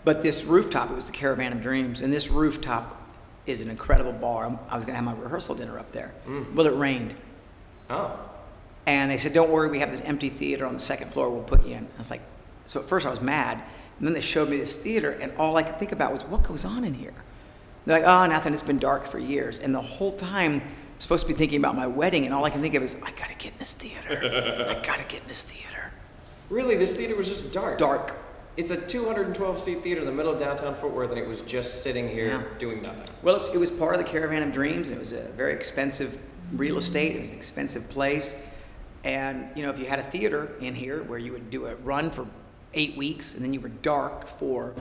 But 0.05 0.23
this 0.23 0.45
rooftop, 0.45 0.91
it 0.91 0.95
was 0.95 1.07
the 1.07 1.13
Caravan 1.13 1.53
of 1.53 1.61
Dreams, 1.61 2.01
and 2.01 2.13
this 2.13 2.29
rooftop 2.29 3.04
is 3.47 3.61
an 3.63 3.71
incredible 3.71 4.13
bar. 4.13 4.47
I'm, 4.47 4.59
i 4.71 4.77
was 4.77 4.85
gonna 4.85 4.97
have 4.97 5.05
my 5.05 5.15
rehearsal 5.15 5.55
dinner 5.55 5.79
up 5.79 5.93
there. 5.93 6.15
Mm. 6.27 6.55
Well, 6.55 6.67
it 6.67 6.75
rained. 6.75 7.15
Oh. 7.91 8.19
And 8.87 9.11
they 9.11 9.19
said, 9.19 9.33
"Don't 9.33 9.51
worry, 9.51 9.69
we 9.69 9.81
have 9.81 9.91
this 9.91 10.03
empty 10.03 10.29
theater 10.29 10.67
on 10.67 10.75
the 10.75 10.81
second 10.81 11.11
floor. 11.11 11.31
We'll 11.31 11.43
put 11.43 11.67
you 11.67 11.75
in." 11.75 11.85
I 11.85 11.99
was 11.99 12.11
like, 12.11 12.23
so 12.67 12.81
at 12.81 12.87
first 12.87 13.07
I 13.07 13.11
was 13.11 13.21
mad, 13.21 13.63
and 13.99 14.07
then 14.07 14.15
they 14.15 14.21
showed 14.21 14.49
me 14.49 14.57
this 14.57 14.77
theater, 14.77 15.11
and 15.11 15.33
all 15.39 15.57
I 15.57 15.63
could 15.63 15.79
think 15.79 15.93
about 15.93 16.13
was 16.13 16.23
what 16.25 16.43
goes 16.43 16.65
on 16.65 16.85
in 16.85 16.95
here. 16.95 17.15
They're 17.87 18.01
like, 18.01 18.09
"Oh, 18.09 18.27
nothing. 18.27 18.55
It's 18.55 18.63
been 18.63 18.79
dark 18.79 19.07
for 19.07 19.19
years." 19.19 19.59
And 19.59 19.75
the 19.75 19.83
whole 19.83 20.13
time 20.13 20.63
I'm 20.63 21.01
supposed 21.01 21.27
to 21.27 21.33
be 21.33 21.37
thinking 21.37 21.59
about 21.59 21.77
my 21.77 21.87
wedding, 21.87 22.25
and 22.25 22.35
all 22.35 22.45
I 22.45 22.51
can 22.51 22.63
think 22.63 22.75
of 22.75 22.83
is, 22.83 22.97
I 23.03 23.11
gotta 23.13 23.35
get 23.35 23.53
in 23.53 23.59
this 23.59 23.75
theater. 23.75 24.69
I 24.71 24.85
gotta 24.85 25.05
get 25.05 25.23
in 25.23 25.29
this 25.29 25.45
theater. 25.45 25.93
Really, 26.51 26.77
this 26.77 26.95
theater 26.95 27.17
was 27.17 27.29
just 27.29 27.53
dark. 27.53 27.79
Dark. 27.79 28.17
It's 28.57 28.71
a 28.71 28.77
212 28.77 29.59
seat 29.59 29.83
theater 29.83 30.01
in 30.01 30.07
the 30.07 30.13
middle 30.13 30.33
of 30.33 30.39
downtown 30.39 30.77
Fort 30.77 30.93
Worth, 30.93 31.11
and 31.11 31.19
it 31.19 31.27
was 31.27 31.41
just 31.41 31.83
sitting 31.83 32.09
here 32.09 32.29
yeah. 32.29 32.59
doing 32.59 32.83
nothing. 32.83 33.03
Well, 33.23 33.37
it 33.37 33.59
was 33.59 33.71
part 33.71 33.95
of 33.95 33.99
the 33.99 34.09
Caravan 34.09 34.45
of 34.45 34.53
Dreams. 34.53 34.91
It 34.91 34.99
was 34.99 35.13
a 35.13 35.23
very 35.23 35.53
expensive 35.53 36.21
real 36.53 36.79
estate. 36.79 37.17
It 37.17 37.21
was 37.21 37.31
an 37.31 37.37
expensive 37.37 37.89
place, 37.89 38.37
and 39.03 39.49
you 39.57 39.63
know, 39.63 39.71
if 39.71 39.79
you 39.79 39.87
had 39.87 39.99
a 39.99 40.05
theater 40.05 40.53
in 40.61 40.75
here 40.75 41.03
where 41.03 41.19
you 41.19 41.33
would 41.33 41.51
do 41.51 41.67
a 41.67 41.75
run 41.77 42.11
for 42.11 42.29
eight 42.75 42.97
weeks, 42.97 43.35
and 43.35 43.45
then 43.45 43.53
you 43.53 43.61
were 43.61 43.69
dark 43.69 44.29
for 44.29 44.75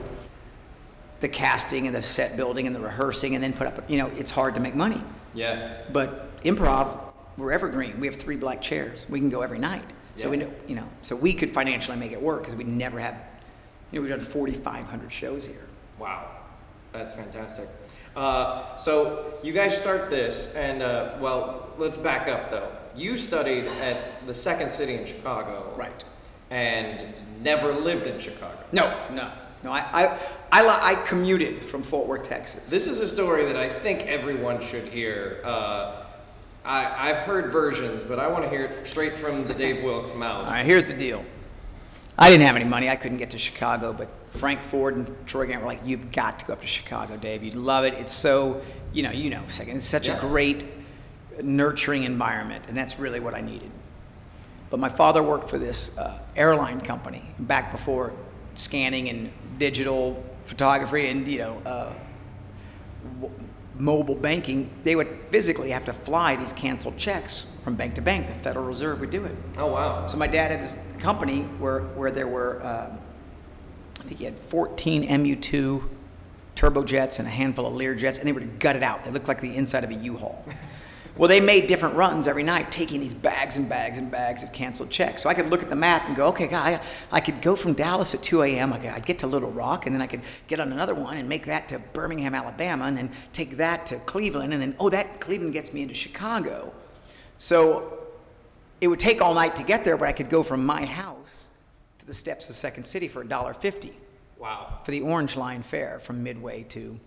the 1.18 1.28
casting 1.28 1.86
and 1.86 1.96
the 1.96 2.02
set 2.02 2.36
building 2.36 2.68
and 2.68 2.76
the 2.76 2.80
rehearsing, 2.80 3.34
and 3.34 3.42
then 3.42 3.52
put 3.52 3.66
up, 3.66 3.90
you 3.90 3.98
know, 3.98 4.06
it's 4.16 4.30
hard 4.30 4.54
to 4.54 4.60
make 4.60 4.76
money. 4.76 5.02
Yeah. 5.34 5.82
But 5.92 6.40
improv, 6.42 7.12
we're 7.36 7.50
evergreen. 7.50 7.98
We 7.98 8.06
have 8.06 8.16
three 8.16 8.36
black 8.36 8.62
chairs. 8.62 9.06
We 9.08 9.18
can 9.18 9.30
go 9.30 9.42
every 9.42 9.58
night. 9.58 9.84
So 10.16 10.24
yeah. 10.24 10.30
we 10.30 10.36
know, 10.36 10.52
you 10.68 10.76
know, 10.76 10.88
so 11.02 11.16
we 11.16 11.32
could 11.32 11.50
financially 11.52 11.96
make 11.96 12.12
it 12.12 12.22
work 12.22 12.42
because 12.42 12.54
we 12.54 12.64
never 12.64 13.00
have, 13.00 13.16
you 13.94 14.00
know, 14.00 14.08
we've 14.08 14.10
done 14.10 14.26
4,500 14.26 15.12
shows 15.12 15.46
here. 15.46 15.68
Wow, 16.00 16.28
that's 16.92 17.14
fantastic. 17.14 17.68
Uh, 18.16 18.76
so 18.76 19.34
you 19.44 19.52
guys 19.52 19.76
start 19.76 20.10
this, 20.10 20.52
and 20.56 20.82
uh, 20.82 21.16
well, 21.20 21.72
let's 21.78 21.96
back 21.96 22.26
up 22.26 22.50
though. 22.50 22.72
You 22.96 23.16
studied 23.16 23.66
at 23.66 24.26
the 24.26 24.34
Second 24.34 24.72
City 24.72 24.94
in 24.94 25.06
Chicago, 25.06 25.72
right? 25.76 26.02
And 26.50 27.06
never 27.40 27.72
lived 27.72 28.08
in 28.08 28.18
Chicago. 28.18 28.58
No, 28.72 29.08
no. 29.12 29.30
No, 29.62 29.70
I, 29.70 30.18
I, 30.52 30.60
I, 30.60 30.90
I, 30.92 30.94
commuted 31.06 31.64
from 31.64 31.82
Fort 31.82 32.06
Worth, 32.06 32.28
Texas. 32.28 32.68
This 32.68 32.86
is 32.86 33.00
a 33.00 33.08
story 33.08 33.46
that 33.46 33.56
I 33.56 33.68
think 33.68 34.00
everyone 34.00 34.60
should 34.60 34.88
hear. 34.88 35.40
Uh, 35.42 36.04
I, 36.64 37.10
I've 37.10 37.18
heard 37.18 37.50
versions, 37.50 38.04
but 38.04 38.18
I 38.18 38.26
want 38.26 38.44
to 38.44 38.50
hear 38.50 38.64
it 38.64 38.86
straight 38.86 39.14
from 39.14 39.48
the 39.48 39.54
Dave 39.54 39.82
Wilk's 39.82 40.14
mouth. 40.14 40.46
All 40.46 40.52
right, 40.52 40.66
here's 40.66 40.88
the 40.88 40.98
deal. 40.98 41.24
I 42.16 42.30
didn't 42.30 42.46
have 42.46 42.56
any 42.56 42.64
money. 42.64 42.88
I 42.88 42.96
couldn't 42.96 43.18
get 43.18 43.30
to 43.32 43.38
Chicago, 43.38 43.92
but 43.92 44.08
Frank 44.30 44.62
Ford 44.62 44.96
and 44.96 45.26
Troy 45.26 45.46
Grant 45.46 45.62
were 45.62 45.68
like, 45.68 45.80
"You've 45.84 46.12
got 46.12 46.38
to 46.38 46.44
go 46.44 46.52
up 46.52 46.60
to 46.60 46.66
Chicago, 46.66 47.16
Dave. 47.16 47.42
You'd 47.42 47.56
love 47.56 47.84
it. 47.84 47.94
It's 47.94 48.12
so, 48.12 48.62
you 48.92 49.02
know, 49.02 49.10
you 49.10 49.30
know, 49.30 49.42
second. 49.48 49.78
It's 49.78 49.86
such 49.86 50.06
yeah. 50.06 50.16
a 50.16 50.20
great, 50.20 50.64
nurturing 51.42 52.04
environment, 52.04 52.64
and 52.68 52.76
that's 52.76 52.98
really 52.98 53.20
what 53.20 53.34
I 53.34 53.40
needed." 53.40 53.70
But 54.70 54.80
my 54.80 54.88
father 54.88 55.22
worked 55.22 55.50
for 55.50 55.58
this 55.58 55.96
uh, 55.98 56.18
airline 56.36 56.80
company 56.80 57.22
back 57.38 57.72
before 57.72 58.12
scanning 58.54 59.08
and 59.08 59.30
digital 59.58 60.24
photography 60.44 61.08
and 61.08 61.26
you 61.26 61.38
know 61.38 61.62
uh, 61.66 61.92
w- 63.20 63.34
mobile 63.76 64.14
banking, 64.14 64.70
they 64.84 64.94
would 64.94 65.08
physically 65.30 65.70
have 65.70 65.84
to 65.84 65.92
fly 65.92 66.36
these 66.36 66.52
canceled 66.52 66.96
checks 66.96 67.46
from 67.64 67.74
bank 67.74 67.94
to 67.94 68.02
bank. 68.02 68.26
The 68.26 68.34
Federal 68.34 68.66
Reserve 68.66 69.00
would 69.00 69.10
do 69.10 69.24
it. 69.24 69.34
Oh 69.56 69.66
wow! 69.66 70.06
So 70.06 70.16
my 70.18 70.26
dad 70.26 70.50
had 70.50 70.62
this 70.62 70.78
company 71.00 71.42
where 71.58 71.80
where 71.80 72.10
there 72.10 72.28
were 72.28 72.64
um, 72.64 72.98
I 74.00 74.04
think 74.04 74.18
he 74.18 74.24
had 74.26 74.38
14 74.38 75.08
MU2 75.08 75.88
turbojets 76.54 77.18
and 77.18 77.26
a 77.26 77.30
handful 77.30 77.66
of 77.66 77.72
Learjets, 77.72 78.18
and 78.18 78.28
they 78.28 78.32
would 78.32 78.60
gut 78.60 78.76
it 78.76 78.82
out. 78.82 79.04
They 79.04 79.10
looked 79.10 79.28
like 79.28 79.40
the 79.40 79.56
inside 79.56 79.82
of 79.82 79.90
a 79.90 79.94
U-Haul. 79.94 80.44
Well, 81.16 81.28
they 81.28 81.38
made 81.38 81.68
different 81.68 81.94
runs 81.94 82.26
every 82.26 82.42
night, 82.42 82.72
taking 82.72 82.98
these 82.98 83.14
bags 83.14 83.56
and 83.56 83.68
bags 83.68 83.98
and 83.98 84.10
bags 84.10 84.42
of 84.42 84.52
canceled 84.52 84.90
checks. 84.90 85.22
So 85.22 85.28
I 85.28 85.34
could 85.34 85.48
look 85.48 85.62
at 85.62 85.70
the 85.70 85.76
map 85.76 86.08
and 86.08 86.16
go, 86.16 86.26
okay, 86.30 86.48
guy, 86.48 86.80
I 87.12 87.20
could 87.20 87.40
go 87.40 87.54
from 87.54 87.74
Dallas 87.74 88.14
at 88.14 88.22
2 88.24 88.42
a.m. 88.42 88.72
I 88.72 88.78
could, 88.78 88.90
I'd 88.90 89.06
get 89.06 89.20
to 89.20 89.28
Little 89.28 89.52
Rock, 89.52 89.86
and 89.86 89.94
then 89.94 90.02
I 90.02 90.08
could 90.08 90.22
get 90.48 90.58
on 90.58 90.72
another 90.72 90.92
one 90.92 91.16
and 91.16 91.28
make 91.28 91.46
that 91.46 91.68
to 91.68 91.78
Birmingham, 91.78 92.34
Alabama, 92.34 92.86
and 92.86 92.98
then 92.98 93.12
take 93.32 93.58
that 93.58 93.86
to 93.86 94.00
Cleveland, 94.00 94.52
and 94.52 94.60
then, 94.60 94.74
oh, 94.80 94.90
that 94.90 95.20
Cleveland 95.20 95.52
gets 95.52 95.72
me 95.72 95.82
into 95.82 95.94
Chicago. 95.94 96.72
So 97.38 98.06
it 98.80 98.88
would 98.88 99.00
take 99.00 99.20
all 99.20 99.34
night 99.34 99.56
to 99.56 99.62
get 99.62 99.84
there, 99.84 99.96
but 99.96 100.08
I 100.08 100.12
could 100.12 100.30
go 100.30 100.42
from 100.42 100.64
my 100.64 100.84
house 100.84 101.48
to 101.98 102.06
the 102.06 102.14
steps 102.14 102.50
of 102.50 102.56
Second 102.56 102.84
City 102.84 103.08
for 103.08 103.24
$1.50. 103.24 103.92
Wow. 104.38 104.78
for 104.84 104.90
the 104.90 105.00
Orange 105.00 105.36
Line 105.36 105.62
fare 105.62 105.98
from 105.98 106.22
Midway 106.22 106.64
to 106.64 107.00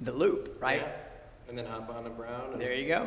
the 0.00 0.12
Loop, 0.12 0.56
right? 0.58 0.80
Yeah. 0.80 0.92
And 1.50 1.58
then 1.58 1.66
hop 1.66 1.90
on 1.94 2.04
to 2.04 2.10
Brown. 2.10 2.52
And 2.52 2.60
There 2.60 2.72
you 2.72 2.88
go. 2.88 3.04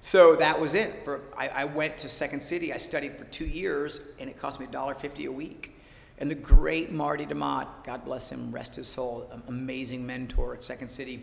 So 0.00 0.36
that 0.36 0.60
was 0.60 0.74
it. 0.74 1.02
For 1.02 1.22
I, 1.34 1.48
I 1.48 1.64
went 1.64 1.96
to 1.98 2.10
Second 2.10 2.42
City. 2.42 2.74
I 2.74 2.76
studied 2.76 3.16
for 3.16 3.24
two 3.24 3.46
years, 3.46 4.00
and 4.18 4.28
it 4.28 4.38
cost 4.38 4.60
me 4.60 4.66
$1.50 4.66 5.26
a 5.26 5.32
week. 5.32 5.80
And 6.18 6.30
the 6.30 6.34
great 6.34 6.92
Marty 6.92 7.24
de 7.24 7.34
Maat, 7.34 7.84
God 7.84 8.04
bless 8.04 8.28
him, 8.28 8.52
rest 8.52 8.76
his 8.76 8.86
soul, 8.86 9.30
amazing 9.48 10.04
mentor 10.04 10.54
at 10.54 10.62
Second 10.62 10.88
City, 10.88 11.22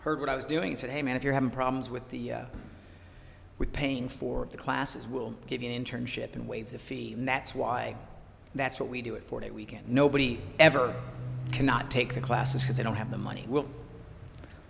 heard 0.00 0.18
what 0.18 0.30
I 0.30 0.34
was 0.34 0.46
doing 0.46 0.70
and 0.70 0.78
said, 0.78 0.90
"Hey, 0.90 1.02
man, 1.02 1.14
if 1.14 1.22
you're 1.22 1.34
having 1.34 1.50
problems 1.50 1.90
with 1.90 2.08
the 2.08 2.32
uh, 2.32 2.44
with 3.58 3.72
paying 3.72 4.08
for 4.08 4.48
the 4.50 4.56
classes, 4.56 5.06
we'll 5.06 5.34
give 5.46 5.62
you 5.62 5.70
an 5.70 5.84
internship 5.84 6.34
and 6.34 6.48
waive 6.48 6.70
the 6.72 6.78
fee." 6.78 7.12
And 7.12 7.26
that's 7.28 7.54
why, 7.54 7.96
that's 8.54 8.78
what 8.80 8.88
we 8.88 9.02
do 9.02 9.14
at 9.16 9.24
Four 9.24 9.40
Day 9.40 9.50
Weekend. 9.50 9.88
Nobody 9.88 10.40
ever 10.58 10.94
cannot 11.52 11.90
take 11.90 12.14
the 12.14 12.20
classes 12.20 12.62
because 12.62 12.76
they 12.76 12.82
don't 12.82 12.96
have 12.96 13.10
the 13.10 13.18
money. 13.18 13.44
We'll 13.48 13.68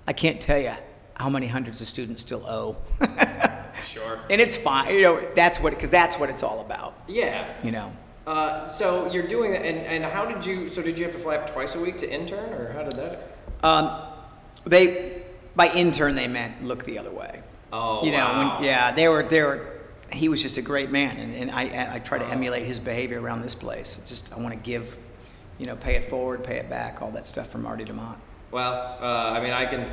I 0.07 0.13
can't 0.13 0.41
tell 0.41 0.59
you 0.59 0.75
how 1.15 1.29
many 1.29 1.47
hundreds 1.47 1.81
of 1.81 1.89
students 1.89 2.23
still 2.23 2.45
owe. 2.47 2.77
Sure. 3.85 4.21
and 4.31 4.41
it's 4.41 4.57
fine. 4.57 4.95
You 4.95 5.03
know, 5.03 5.29
that's 5.35 5.59
what, 5.59 5.75
because 5.75 5.91
that's 5.91 6.17
what 6.17 6.31
it's 6.31 6.45
all 6.45 6.61
about, 6.61 6.95
Yeah. 7.09 7.53
you 7.65 7.73
know. 7.73 7.93
Uh, 8.29 8.69
so 8.69 9.11
you're 9.11 9.27
doing 9.27 9.51
that, 9.51 9.67
and, 9.67 9.79
and 9.79 10.05
how 10.05 10.25
did 10.25 10.47
you? 10.47 10.69
So 10.69 10.83
did 10.83 10.97
you 10.97 11.05
have 11.05 11.13
to 11.15 11.19
fly 11.19 11.35
up 11.35 11.51
twice 11.51 11.75
a 11.75 11.81
week 11.81 11.99
to 11.99 12.09
intern, 12.09 12.53
or 12.53 12.73
how 12.73 12.85
did 12.85 12.93
that? 12.93 13.37
Um, 13.65 13.91
they, 14.65 15.23
by 15.57 15.73
intern, 15.73 16.15
they 16.15 16.29
meant 16.29 16.63
look 16.63 16.85
the 16.85 16.97
other 16.97 17.11
way. 17.11 17.42
Oh, 17.73 18.05
You 18.05 18.13
know, 18.13 18.19
wow. 18.19 18.55
when, 18.57 18.65
yeah, 18.65 18.93
they 18.93 19.09
were, 19.09 19.23
they 19.23 19.43
were, 19.43 19.67
he 20.13 20.29
was 20.29 20.43
just 20.43 20.59
a 20.59 20.63
great 20.63 20.91
man, 20.91 21.17
and, 21.17 21.35
and 21.35 21.51
I, 21.51 21.95
I 21.95 21.99
try 22.01 22.19
to 22.19 22.27
emulate 22.27 22.67
his 22.67 22.79
behavior 22.79 23.21
around 23.21 23.41
this 23.43 23.55
place. 23.55 23.97
It's 23.99 24.11
just, 24.11 24.33
I 24.33 24.39
want 24.39 24.53
to 24.53 24.61
give, 24.61 24.97
you 25.59 25.67
know, 25.67 25.77
pay 25.77 25.97
it 25.97 26.05
forward, 26.05 26.45
pay 26.45 26.57
it 26.59 26.69
back, 26.69 27.01
all 27.01 27.11
that 27.13 27.27
stuff 27.27 27.49
from 27.51 27.63
Marty 27.63 27.85
de 27.85 27.93
Maat. 27.95 28.19
Well, 28.51 28.99
uh, 29.01 29.31
I 29.31 29.41
mean, 29.41 29.53
I 29.55 29.65
can 29.65 29.87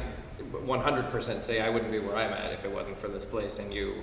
100% 0.52 1.42
say 1.42 1.62
I 1.62 1.70
wouldn't 1.70 1.92
be 1.92 2.00
where 2.00 2.16
I'm 2.18 2.34
at 2.34 2.52
if 2.52 2.66
it 2.66 2.72
wasn't 2.72 2.98
for 3.00 3.08
this 3.08 3.26
place 3.26 3.60
and 3.60 3.74
you 3.74 3.96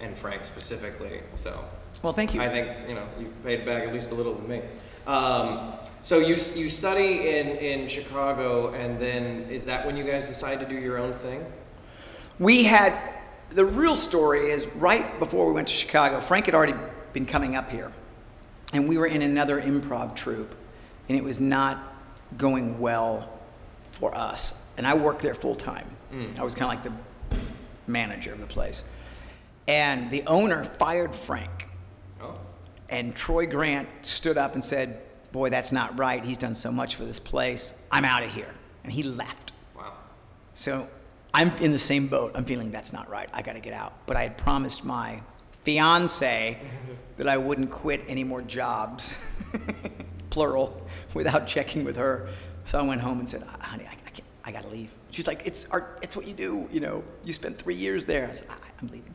and 0.00 0.16
Frank 0.16 0.44
specifically. 0.44 1.20
So 1.36 1.64
Well, 2.02 2.12
thank 2.12 2.34
you. 2.34 2.40
I 2.40 2.48
think 2.48 2.88
you 2.88 2.94
know 2.94 3.06
you've 3.18 3.44
paid 3.44 3.64
back 3.66 3.84
at 3.86 3.92
least 3.92 4.10
a 4.10 4.14
little 4.14 4.34
to 4.34 4.42
me. 4.48 4.62
Um, 5.06 5.74
so 6.02 6.18
you 6.18 6.36
you 6.54 6.68
study 6.68 7.28
in 7.28 7.48
in 7.48 7.88
Chicago, 7.88 8.72
and 8.72 8.98
then 8.98 9.46
is 9.50 9.64
that 9.66 9.84
when 9.84 9.96
you 9.96 10.04
guys 10.04 10.26
decide 10.26 10.58
to 10.60 10.66
do 10.66 10.76
your 10.76 10.96
own 10.98 11.12
thing? 11.12 11.44
We 12.38 12.64
had 12.64 12.94
the 13.50 13.64
real 13.64 13.96
story 13.96 14.50
is 14.50 14.66
right 14.76 15.18
before 15.18 15.46
we 15.46 15.52
went 15.52 15.68
to 15.68 15.74
Chicago. 15.74 16.20
Frank 16.20 16.46
had 16.46 16.54
already 16.54 16.74
been 17.12 17.26
coming 17.26 17.56
up 17.56 17.70
here, 17.70 17.92
and 18.72 18.88
we 18.88 18.96
were 18.96 19.06
in 19.06 19.22
another 19.22 19.60
improv 19.60 20.14
troupe, 20.16 20.54
and 21.08 21.18
it 21.18 21.24
was 21.24 21.40
not 21.40 21.94
going 22.38 22.78
well 22.78 23.40
for 23.90 24.16
us. 24.16 24.54
And 24.76 24.86
I 24.86 24.94
worked 24.94 25.22
there 25.22 25.34
full 25.34 25.56
time. 25.56 25.96
Mm. 26.12 26.38
I 26.38 26.44
was 26.44 26.54
kind 26.54 26.72
of 26.72 26.84
like 26.84 26.94
the 27.30 27.38
manager 27.90 28.32
of 28.32 28.40
the 28.40 28.46
place, 28.46 28.84
and 29.66 30.10
the 30.10 30.22
owner 30.26 30.64
fired 30.64 31.14
Frank. 31.14 31.68
Oh, 32.22 32.34
And 32.88 33.14
Troy 33.14 33.46
Grant 33.46 33.88
stood 34.02 34.38
up 34.38 34.54
and 34.54 34.64
said, 34.64 35.00
"Boy, 35.32 35.50
that's 35.50 35.72
not 35.72 35.98
right. 35.98 36.24
He's 36.24 36.36
done 36.36 36.54
so 36.54 36.70
much 36.72 36.94
for 36.94 37.04
this 37.04 37.18
place. 37.18 37.74
I'm 37.90 38.04
out 38.04 38.22
of 38.22 38.32
here." 38.32 38.54
And 38.84 38.92
he 38.92 39.02
left. 39.02 39.52
wow. 39.76 39.92
So 40.54 40.88
I'm 41.32 41.50
in 41.58 41.70
the 41.70 41.78
same 41.78 42.08
boat. 42.08 42.32
I'm 42.34 42.44
feeling 42.44 42.70
that's 42.70 42.92
not 42.92 43.08
right. 43.08 43.28
I 43.32 43.42
got 43.42 43.52
to 43.52 43.60
get 43.60 43.72
out. 43.72 43.92
But 44.06 44.16
I 44.16 44.22
had 44.24 44.36
promised 44.36 44.84
my 44.84 45.22
fiance 45.62 46.58
that 47.16 47.28
I 47.28 47.36
wouldn't 47.36 47.70
quit 47.70 48.02
any 48.08 48.24
more 48.24 48.42
jobs, 48.42 49.12
plural, 50.30 50.86
without 51.14 51.46
checking 51.46 51.84
with 51.84 51.96
her. 51.96 52.28
So 52.64 52.78
I 52.78 52.82
went 52.82 53.00
home 53.00 53.18
and 53.20 53.28
said, 53.28 53.42
"Honey, 53.42 53.84
I, 53.86 53.92
I, 53.92 54.10
can't, 54.10 54.28
I 54.44 54.52
got 54.52 54.62
to 54.64 54.68
leave." 54.68 54.90
She's 55.10 55.26
like, 55.26 55.42
"It's 55.44 55.66
art. 55.70 55.98
It's 56.02 56.16
what 56.16 56.26
you 56.26 56.34
do. 56.34 56.68
You 56.72 56.80
know, 56.80 57.04
you 57.24 57.32
spent 57.32 57.58
three 57.58 57.76
years 57.76 58.06
there." 58.06 58.28
I 58.28 58.32
said, 58.32 58.48
I, 58.50 58.56
"I'm 58.80 58.88
leaving." 58.88 59.14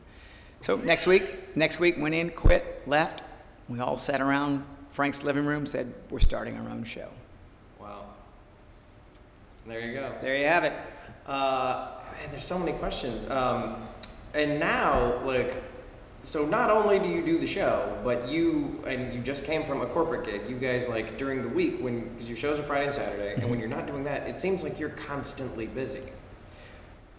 So 0.62 0.76
next 0.76 1.06
week, 1.06 1.56
next 1.56 1.78
week, 1.78 1.96
went 1.98 2.14
in, 2.14 2.30
quit, 2.30 2.82
left. 2.86 3.22
We 3.68 3.80
all 3.80 3.96
sat 3.96 4.20
around 4.20 4.64
Frank's 4.90 5.22
living 5.22 5.44
room, 5.44 5.66
said, 5.66 5.92
"We're 6.10 6.20
starting 6.20 6.56
our 6.56 6.68
own 6.68 6.84
show." 6.84 7.08
Wow. 7.80 8.04
There 9.66 9.80
you 9.80 9.94
go. 9.94 10.14
There 10.22 10.36
you 10.36 10.46
have 10.46 10.64
it. 10.64 10.72
Uh, 11.26 11.95
there's 12.30 12.44
so 12.44 12.58
many 12.58 12.72
questions. 12.72 13.28
Um, 13.28 13.76
and 14.34 14.60
now, 14.60 15.22
like, 15.24 15.62
so 16.22 16.44
not 16.44 16.70
only 16.70 16.98
do 16.98 17.06
you 17.06 17.24
do 17.24 17.38
the 17.38 17.46
show, 17.46 17.96
but 18.02 18.28
you 18.28 18.82
and 18.86 19.14
you 19.14 19.20
just 19.20 19.44
came 19.44 19.64
from 19.64 19.82
a 19.82 19.86
corporate 19.86 20.24
gig. 20.24 20.42
You 20.48 20.56
guys 20.56 20.88
like 20.88 21.16
during 21.16 21.42
the 21.42 21.48
week 21.48 21.78
when 21.80 22.08
because 22.08 22.28
your 22.28 22.36
shows 22.36 22.58
are 22.58 22.62
Friday 22.64 22.86
and 22.86 22.94
Saturday, 22.94 23.34
and 23.40 23.48
when 23.48 23.60
you're 23.60 23.68
not 23.68 23.86
doing 23.86 24.04
that, 24.04 24.28
it 24.28 24.36
seems 24.36 24.62
like 24.62 24.80
you're 24.80 24.90
constantly 24.90 25.66
busy. 25.66 26.02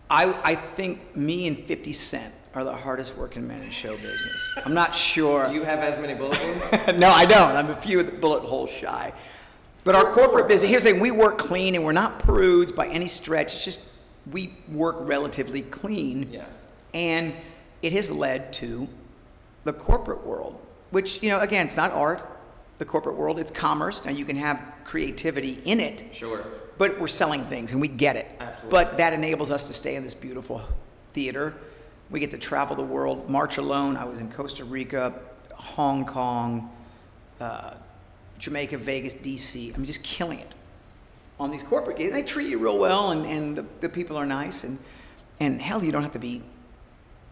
I, 0.10 0.34
I 0.44 0.56
think 0.56 1.16
me 1.16 1.48
and 1.48 1.58
50 1.58 1.94
Cent 1.94 2.34
are 2.54 2.64
the 2.64 2.76
hardest 2.76 3.16
working 3.18 3.48
men 3.48 3.62
in 3.62 3.70
show 3.70 3.96
business. 3.98 4.54
I'm 4.66 4.74
not 4.74 4.96
sure. 4.96 5.46
Do 5.46 5.54
you 5.54 5.64
have 5.64 5.80
as 5.80 5.98
many 5.98 6.14
bullet 6.14 6.42
wounds? 6.42 6.66
no, 6.98 7.10
I 7.10 7.26
don't. 7.26 7.56
I'm 7.56 7.70
a 7.70 7.76
few 7.76 8.04
bullet 8.04 8.44
holes 8.44 8.70
shy. 8.70 9.14
But 9.84 9.96
our 9.96 10.12
corporate 10.12 10.48
business, 10.48 10.70
here's 10.70 10.84
the 10.84 10.92
thing 10.92 11.00
we 11.00 11.12
work 11.12 11.38
clean 11.38 11.76
and 11.76 11.84
we're 11.84 11.92
not 11.92 12.20
prudes 12.20 12.72
by 12.72 12.88
any 12.88 13.08
stretch. 13.08 13.54
It's 13.54 13.64
just 13.64 13.80
we 14.32 14.56
work 14.72 14.98
relatively 15.00 15.62
clean. 15.62 16.30
Yeah. 16.32 16.46
And 16.94 17.34
it 17.82 17.94
has 17.94 18.10
led 18.12 18.54
to 18.54 18.88
the 19.64 19.74
corporate 19.74 20.26
world, 20.26 20.60
which, 20.92 21.22
you 21.22 21.30
know, 21.30 21.40
again, 21.40 21.66
it's 21.68 21.78
not 21.78 21.92
art, 21.92 22.28
the 22.78 22.86
corporate 22.86 23.16
world, 23.16 23.40
it's 23.40 23.52
commerce. 23.52 24.04
Now 24.06 24.12
you 24.12 24.26
can 24.26 24.38
have 24.38 24.62
creativity 24.84 25.62
in 25.66 25.80
it, 25.80 26.06
Sure. 26.14 26.46
but 26.78 27.00
we're 27.00 27.08
selling 27.08 27.44
things 27.46 27.72
and 27.72 27.82
we 27.82 27.88
get 27.88 28.16
it. 28.16 28.28
Absolutely. 28.40 28.72
But 28.72 28.98
that 28.98 29.14
enables 29.14 29.52
us 29.52 29.68
to 29.68 29.74
stay 29.74 29.96
in 29.96 30.04
this 30.04 30.14
beautiful 30.14 30.62
theater. 31.12 31.54
We 32.10 32.20
get 32.20 32.32
to 32.32 32.38
travel 32.38 32.76
the 32.76 32.84
world. 32.84 33.30
March 33.30 33.58
alone, 33.58 33.98
I 33.98 34.06
was 34.06 34.20
in 34.20 34.32
Costa 34.32 34.64
Rica, 34.64 35.14
Hong 35.54 36.06
Kong, 36.06 36.72
uh, 37.42 37.74
Jamaica, 38.40 38.78
Vegas, 38.78 39.14
DC. 39.16 39.76
I'm 39.76 39.86
just 39.86 40.04
killing 40.04 40.40
it 40.40 40.56
on 41.40 41.52
these 41.52 41.64
corporate 41.64 41.98
gigs. 41.98 42.14
They 42.14 42.24
treat 42.24 42.48
you 42.48 42.58
real 42.58 42.78
well 42.78 43.12
and, 43.12 43.26
and 43.26 43.58
the, 43.58 43.66
the 43.82 43.90
people 43.90 44.18
are 44.18 44.26
nice. 44.26 44.64
And, 44.64 44.80
and 45.40 45.62
hell, 45.62 45.84
you 45.84 45.92
don't 45.92 46.04
have 46.04 46.14
to 46.14 46.20
be 46.20 46.42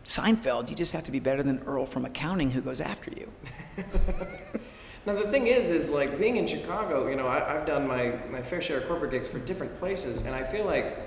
Seinfeld. 0.06 0.70
You 0.70 0.76
just 0.76 0.92
have 0.92 1.04
to 1.06 1.12
be 1.12 1.20
better 1.20 1.44
than 1.44 1.60
Earl 1.60 1.86
from 1.86 2.06
accounting 2.06 2.52
who 2.52 2.62
goes 2.62 2.82
after 2.82 3.12
you. 3.12 3.32
Now 5.06 5.14
the 5.14 5.32
thing 5.32 5.48
is, 5.48 5.70
is 5.70 5.90
like 5.90 6.20
being 6.20 6.38
in 6.38 6.48
Chicago. 6.48 7.08
You 7.08 7.16
know, 7.16 7.28
I, 7.28 7.56
I've 7.56 7.66
done 7.66 7.88
my 7.88 8.18
my 8.32 8.42
fair 8.42 8.62
share 8.62 8.80
of 8.80 8.88
corporate 8.88 9.12
gigs 9.12 9.30
for 9.30 9.40
different 9.40 9.76
places, 9.76 10.22
and 10.22 10.34
I 10.34 10.44
feel 10.44 10.66
like 10.66 10.98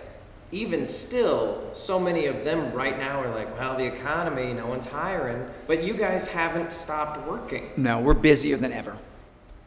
even 0.52 0.86
still, 0.86 1.68
so 1.74 1.98
many 1.98 2.26
of 2.26 2.44
them 2.44 2.72
right 2.72 2.98
now 2.98 3.20
are 3.20 3.34
like, 3.34 3.54
well, 3.58 3.76
the 3.76 3.84
economy, 3.84 4.54
no 4.54 4.66
one's 4.66 4.86
hiring, 4.86 5.46
but 5.66 5.82
you 5.82 5.92
guys 5.92 6.26
haven't 6.26 6.72
stopped 6.72 7.26
working. 7.28 7.70
No, 7.76 8.00
we're 8.00 8.14
busier 8.14 8.56
than 8.56 8.72
ever. 8.72 8.96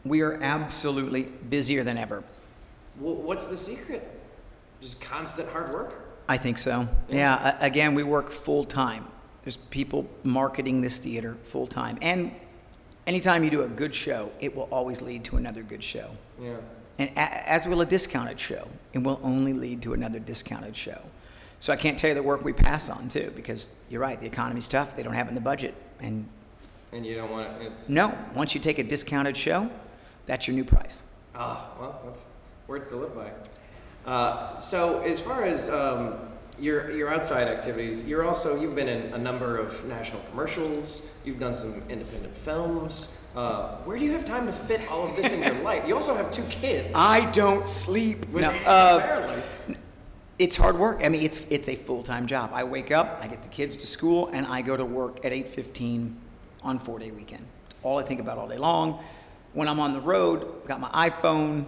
We 0.04 0.22
are 0.22 0.42
absolutely 0.42 1.22
busier 1.22 1.84
than 1.84 1.98
ever. 1.98 2.24
What's 2.98 3.46
the 3.46 3.56
secret? 3.56 4.08
Just 4.80 5.00
constant 5.00 5.48
hard 5.48 5.72
work. 5.72 5.94
I 6.28 6.36
think 6.38 6.58
so. 6.58 6.88
Yeah. 7.08 7.56
a- 7.60 7.64
again, 7.64 7.94
we 7.94 8.02
work 8.02 8.30
full 8.30 8.64
time. 8.64 9.06
There's 9.44 9.56
people 9.56 10.08
marketing 10.22 10.82
this 10.82 10.98
theater 10.98 11.36
full 11.44 11.66
time, 11.66 11.98
and 12.00 12.30
anytime 13.06 13.42
you 13.42 13.50
do 13.50 13.62
a 13.62 13.68
good 13.68 13.94
show, 13.94 14.30
it 14.40 14.54
will 14.54 14.68
always 14.70 15.02
lead 15.02 15.24
to 15.24 15.36
another 15.36 15.62
good 15.64 15.82
show, 15.82 16.10
Yeah. 16.40 16.56
and 16.98 17.10
a- 17.16 17.50
as 17.50 17.66
will 17.66 17.80
a 17.80 17.86
discounted 17.86 18.38
show. 18.38 18.68
It 18.92 18.98
will 19.02 19.18
only 19.22 19.52
lead 19.52 19.82
to 19.82 19.94
another 19.94 20.20
discounted 20.20 20.76
show. 20.76 21.00
So 21.58 21.72
I 21.72 21.76
can't 21.76 21.98
tell 21.98 22.08
you 22.08 22.14
the 22.14 22.22
work 22.22 22.44
we 22.44 22.52
pass 22.52 22.88
on 22.88 23.08
too, 23.08 23.32
because 23.34 23.68
you're 23.88 24.00
right. 24.00 24.20
The 24.20 24.26
economy's 24.26 24.68
tough. 24.68 24.94
They 24.96 25.02
don't 25.02 25.14
have 25.14 25.26
it 25.26 25.30
in 25.30 25.34
the 25.34 25.40
budget, 25.40 25.74
and 26.00 26.28
And 26.92 27.04
you 27.04 27.16
don't 27.16 27.30
want 27.30 27.58
to. 27.58 27.66
It's 27.66 27.88
no, 27.88 28.16
once 28.34 28.54
you 28.54 28.60
take 28.60 28.78
a 28.78 28.84
discounted 28.84 29.36
show, 29.36 29.70
that's 30.26 30.46
your 30.46 30.54
new 30.54 30.64
price. 30.64 31.02
ah 31.34 31.66
well, 31.80 32.00
that's 32.04 32.26
words 32.66 32.88
to 32.88 32.96
live 32.96 33.14
by. 33.14 33.30
Uh, 34.10 34.56
so 34.56 35.00
as 35.00 35.20
far 35.20 35.44
as 35.44 35.70
um, 35.70 36.14
your 36.58 36.90
your 36.92 37.08
outside 37.12 37.48
activities, 37.48 38.02
you're 38.04 38.24
also 38.26 38.60
you've 38.60 38.74
been 38.74 38.88
in 38.88 39.12
a 39.14 39.18
number 39.18 39.56
of 39.58 39.84
national 39.86 40.20
commercials. 40.30 41.08
You've 41.24 41.38
done 41.40 41.54
some 41.54 41.82
independent 41.88 42.36
films. 42.36 43.08
Uh, 43.34 43.76
where 43.84 43.96
do 43.98 44.04
you 44.04 44.12
have 44.12 44.24
time 44.26 44.44
to 44.46 44.52
fit 44.52 44.86
all 44.90 45.08
of 45.08 45.16
this 45.16 45.32
in 45.32 45.42
your 45.42 45.54
life? 45.62 45.86
You 45.88 45.94
also 45.96 46.14
have 46.14 46.30
two 46.30 46.42
kids. 46.44 46.92
I 46.94 47.30
don't 47.30 47.66
sleep. 47.68 48.26
With- 48.32 48.42
No, 48.42 48.50
uh, 48.66 48.98
Apparently. 49.02 49.42
It's 50.38 50.56
hard 50.56 50.76
work. 50.76 51.02
I 51.04 51.08
mean, 51.08 51.22
it's 51.22 51.46
it's 51.50 51.68
a 51.68 51.76
full 51.76 52.02
time 52.02 52.26
job. 52.26 52.50
I 52.52 52.64
wake 52.64 52.90
up, 52.90 53.18
I 53.22 53.28
get 53.28 53.42
the 53.42 53.48
kids 53.48 53.76
to 53.76 53.86
school, 53.86 54.28
and 54.32 54.46
I 54.46 54.62
go 54.62 54.76
to 54.76 54.84
work 54.84 55.24
at 55.24 55.32
eight 55.32 55.48
fifteen 55.48 56.16
on 56.64 56.78
four 56.80 56.98
day 56.98 57.10
weekend. 57.12 57.46
All 57.84 57.98
I 57.98 58.02
think 58.02 58.20
about 58.20 58.38
all 58.38 58.48
day 58.48 58.58
long. 58.58 59.02
When 59.52 59.68
I'm 59.68 59.78
on 59.78 59.92
the 59.92 60.00
road, 60.00 60.42
I've 60.62 60.68
got 60.68 60.80
my 60.80 60.88
iPhone. 61.10 61.66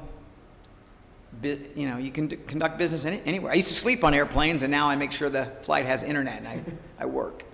You 1.42 1.88
know, 1.88 1.98
you 1.98 2.10
can 2.10 2.28
conduct 2.28 2.78
business 2.78 3.04
any, 3.04 3.20
anywhere. 3.24 3.52
I 3.52 3.56
used 3.56 3.68
to 3.68 3.74
sleep 3.74 4.04
on 4.04 4.14
airplanes, 4.14 4.62
and 4.62 4.70
now 4.70 4.88
I 4.88 4.96
make 4.96 5.12
sure 5.12 5.28
the 5.28 5.46
flight 5.62 5.86
has 5.86 6.02
internet, 6.02 6.38
and 6.38 6.48
I, 6.48 6.62
I 7.00 7.06
work. 7.06 7.44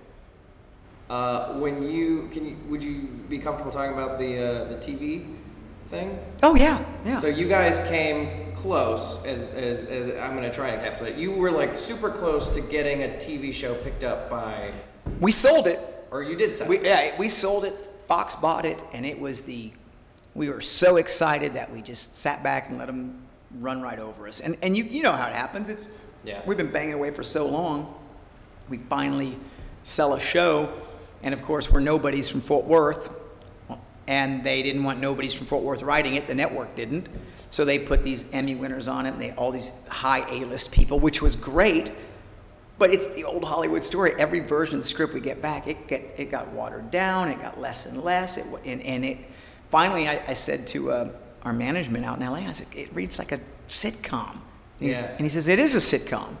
Uh, 1.09 1.53
when 1.55 1.91
you 1.91 2.29
can, 2.31 2.47
you, 2.47 2.57
would 2.69 2.81
you 2.81 3.01
be 3.27 3.37
comfortable 3.37 3.71
talking 3.71 3.93
about 3.93 4.17
the 4.17 4.37
uh, 4.37 4.63
the 4.65 4.75
TV 4.75 5.35
thing? 5.87 6.17
Oh 6.41 6.55
yeah, 6.55 6.83
yeah. 7.05 7.19
So 7.19 7.27
you 7.27 7.49
guys 7.49 7.79
came 7.89 8.41
close, 8.55 9.23
as, 9.25 9.47
as, 9.49 9.83
as 9.85 10.21
I'm 10.21 10.35
going 10.35 10.49
to 10.49 10.55
try 10.55 10.69
and 10.69 10.81
encapsulate. 10.81 11.17
You 11.17 11.31
were 11.31 11.51
like 11.51 11.75
super 11.75 12.09
close 12.09 12.49
to 12.49 12.61
getting 12.61 13.03
a 13.03 13.07
TV 13.07 13.53
show 13.53 13.73
picked 13.75 14.03
up 14.03 14.29
by, 14.29 14.71
we 15.19 15.31
sold 15.31 15.67
it. 15.67 15.79
or 16.11 16.23
you 16.23 16.35
did 16.35 16.55
sell 16.55 16.67
We, 16.67 16.79
yeah, 16.79 17.17
we 17.17 17.27
sold 17.27 17.65
it. 17.65 17.73
Fox 18.07 18.35
bought 18.35 18.65
it, 18.65 18.81
and 18.93 19.05
it 19.05 19.19
was 19.19 19.43
the. 19.43 19.71
We 20.33 20.49
were 20.49 20.61
so 20.61 20.95
excited 20.95 21.55
that 21.55 21.71
we 21.73 21.81
just 21.81 22.15
sat 22.15 22.41
back 22.41 22.69
and 22.69 22.77
let 22.77 22.87
them 22.87 23.20
run 23.59 23.81
right 23.81 23.99
over 23.99 24.27
us. 24.27 24.39
And 24.39 24.57
and 24.61 24.77
you 24.77 24.83
you 24.83 25.03
know 25.03 25.11
how 25.11 25.27
it 25.27 25.33
happens. 25.33 25.69
It's 25.69 25.87
Yeah. 26.23 26.41
We've 26.45 26.57
been 26.57 26.71
banging 26.71 26.93
away 26.93 27.11
for 27.11 27.23
so 27.23 27.47
long. 27.47 27.95
We 28.69 28.77
finally 28.77 29.37
sell 29.83 30.13
a 30.13 30.19
show, 30.19 30.71
and 31.23 31.33
of 31.33 31.41
course 31.41 31.71
we're 31.71 31.79
nobodies 31.79 32.29
from 32.29 32.41
Fort 32.41 32.65
Worth, 32.65 33.09
and 34.07 34.43
they 34.43 34.61
didn't 34.61 34.83
want 34.83 34.99
nobodies 34.99 35.33
from 35.33 35.47
Fort 35.47 35.63
Worth 35.63 35.81
writing 35.81 36.15
it. 36.15 36.27
The 36.27 36.35
network 36.35 36.75
didn't, 36.75 37.07
so 37.49 37.65
they 37.65 37.79
put 37.79 38.03
these 38.03 38.25
Emmy 38.31 38.55
winners 38.55 38.87
on 38.87 39.05
it, 39.05 39.13
and 39.13 39.21
they 39.21 39.31
all 39.31 39.51
these 39.51 39.71
high 39.89 40.29
A-list 40.29 40.71
people, 40.71 40.99
which 40.99 41.21
was 41.21 41.35
great. 41.35 41.91
But 42.77 42.91
it's 42.91 43.07
the 43.13 43.25
old 43.25 43.43
Hollywood 43.43 43.83
story. 43.83 44.13
Every 44.17 44.39
version 44.39 44.77
of 44.77 44.83
the 44.83 44.89
script 44.89 45.13
we 45.13 45.19
get 45.19 45.41
back, 45.41 45.67
it 45.67 45.87
get 45.87 46.15
it 46.17 46.31
got 46.31 46.51
watered 46.51 46.91
down. 46.91 47.29
It 47.29 47.41
got 47.41 47.59
less 47.59 47.85
and 47.85 48.03
less. 48.03 48.37
It 48.37 48.45
and, 48.65 48.81
and 48.81 49.05
it 49.05 49.17
finally, 49.69 50.07
I, 50.07 50.23
I 50.27 50.33
said 50.33 50.67
to 50.67 50.91
uh, 50.91 51.09
our 51.43 51.53
management 51.53 52.05
out 52.05 52.19
in 52.19 52.25
LA, 52.25 52.47
I 52.47 52.51
said 52.51 52.67
it 52.73 52.93
reads 52.93 53.17
like 53.19 53.31
a 53.31 53.39
sitcom. 53.67 54.37
And, 54.79 54.89
Yeah. 54.89 55.11
and 55.11 55.21
he 55.21 55.29
says 55.29 55.47
it 55.47 55.59
is 55.59 55.75
a 55.75 55.79
sitcom. 55.79 56.37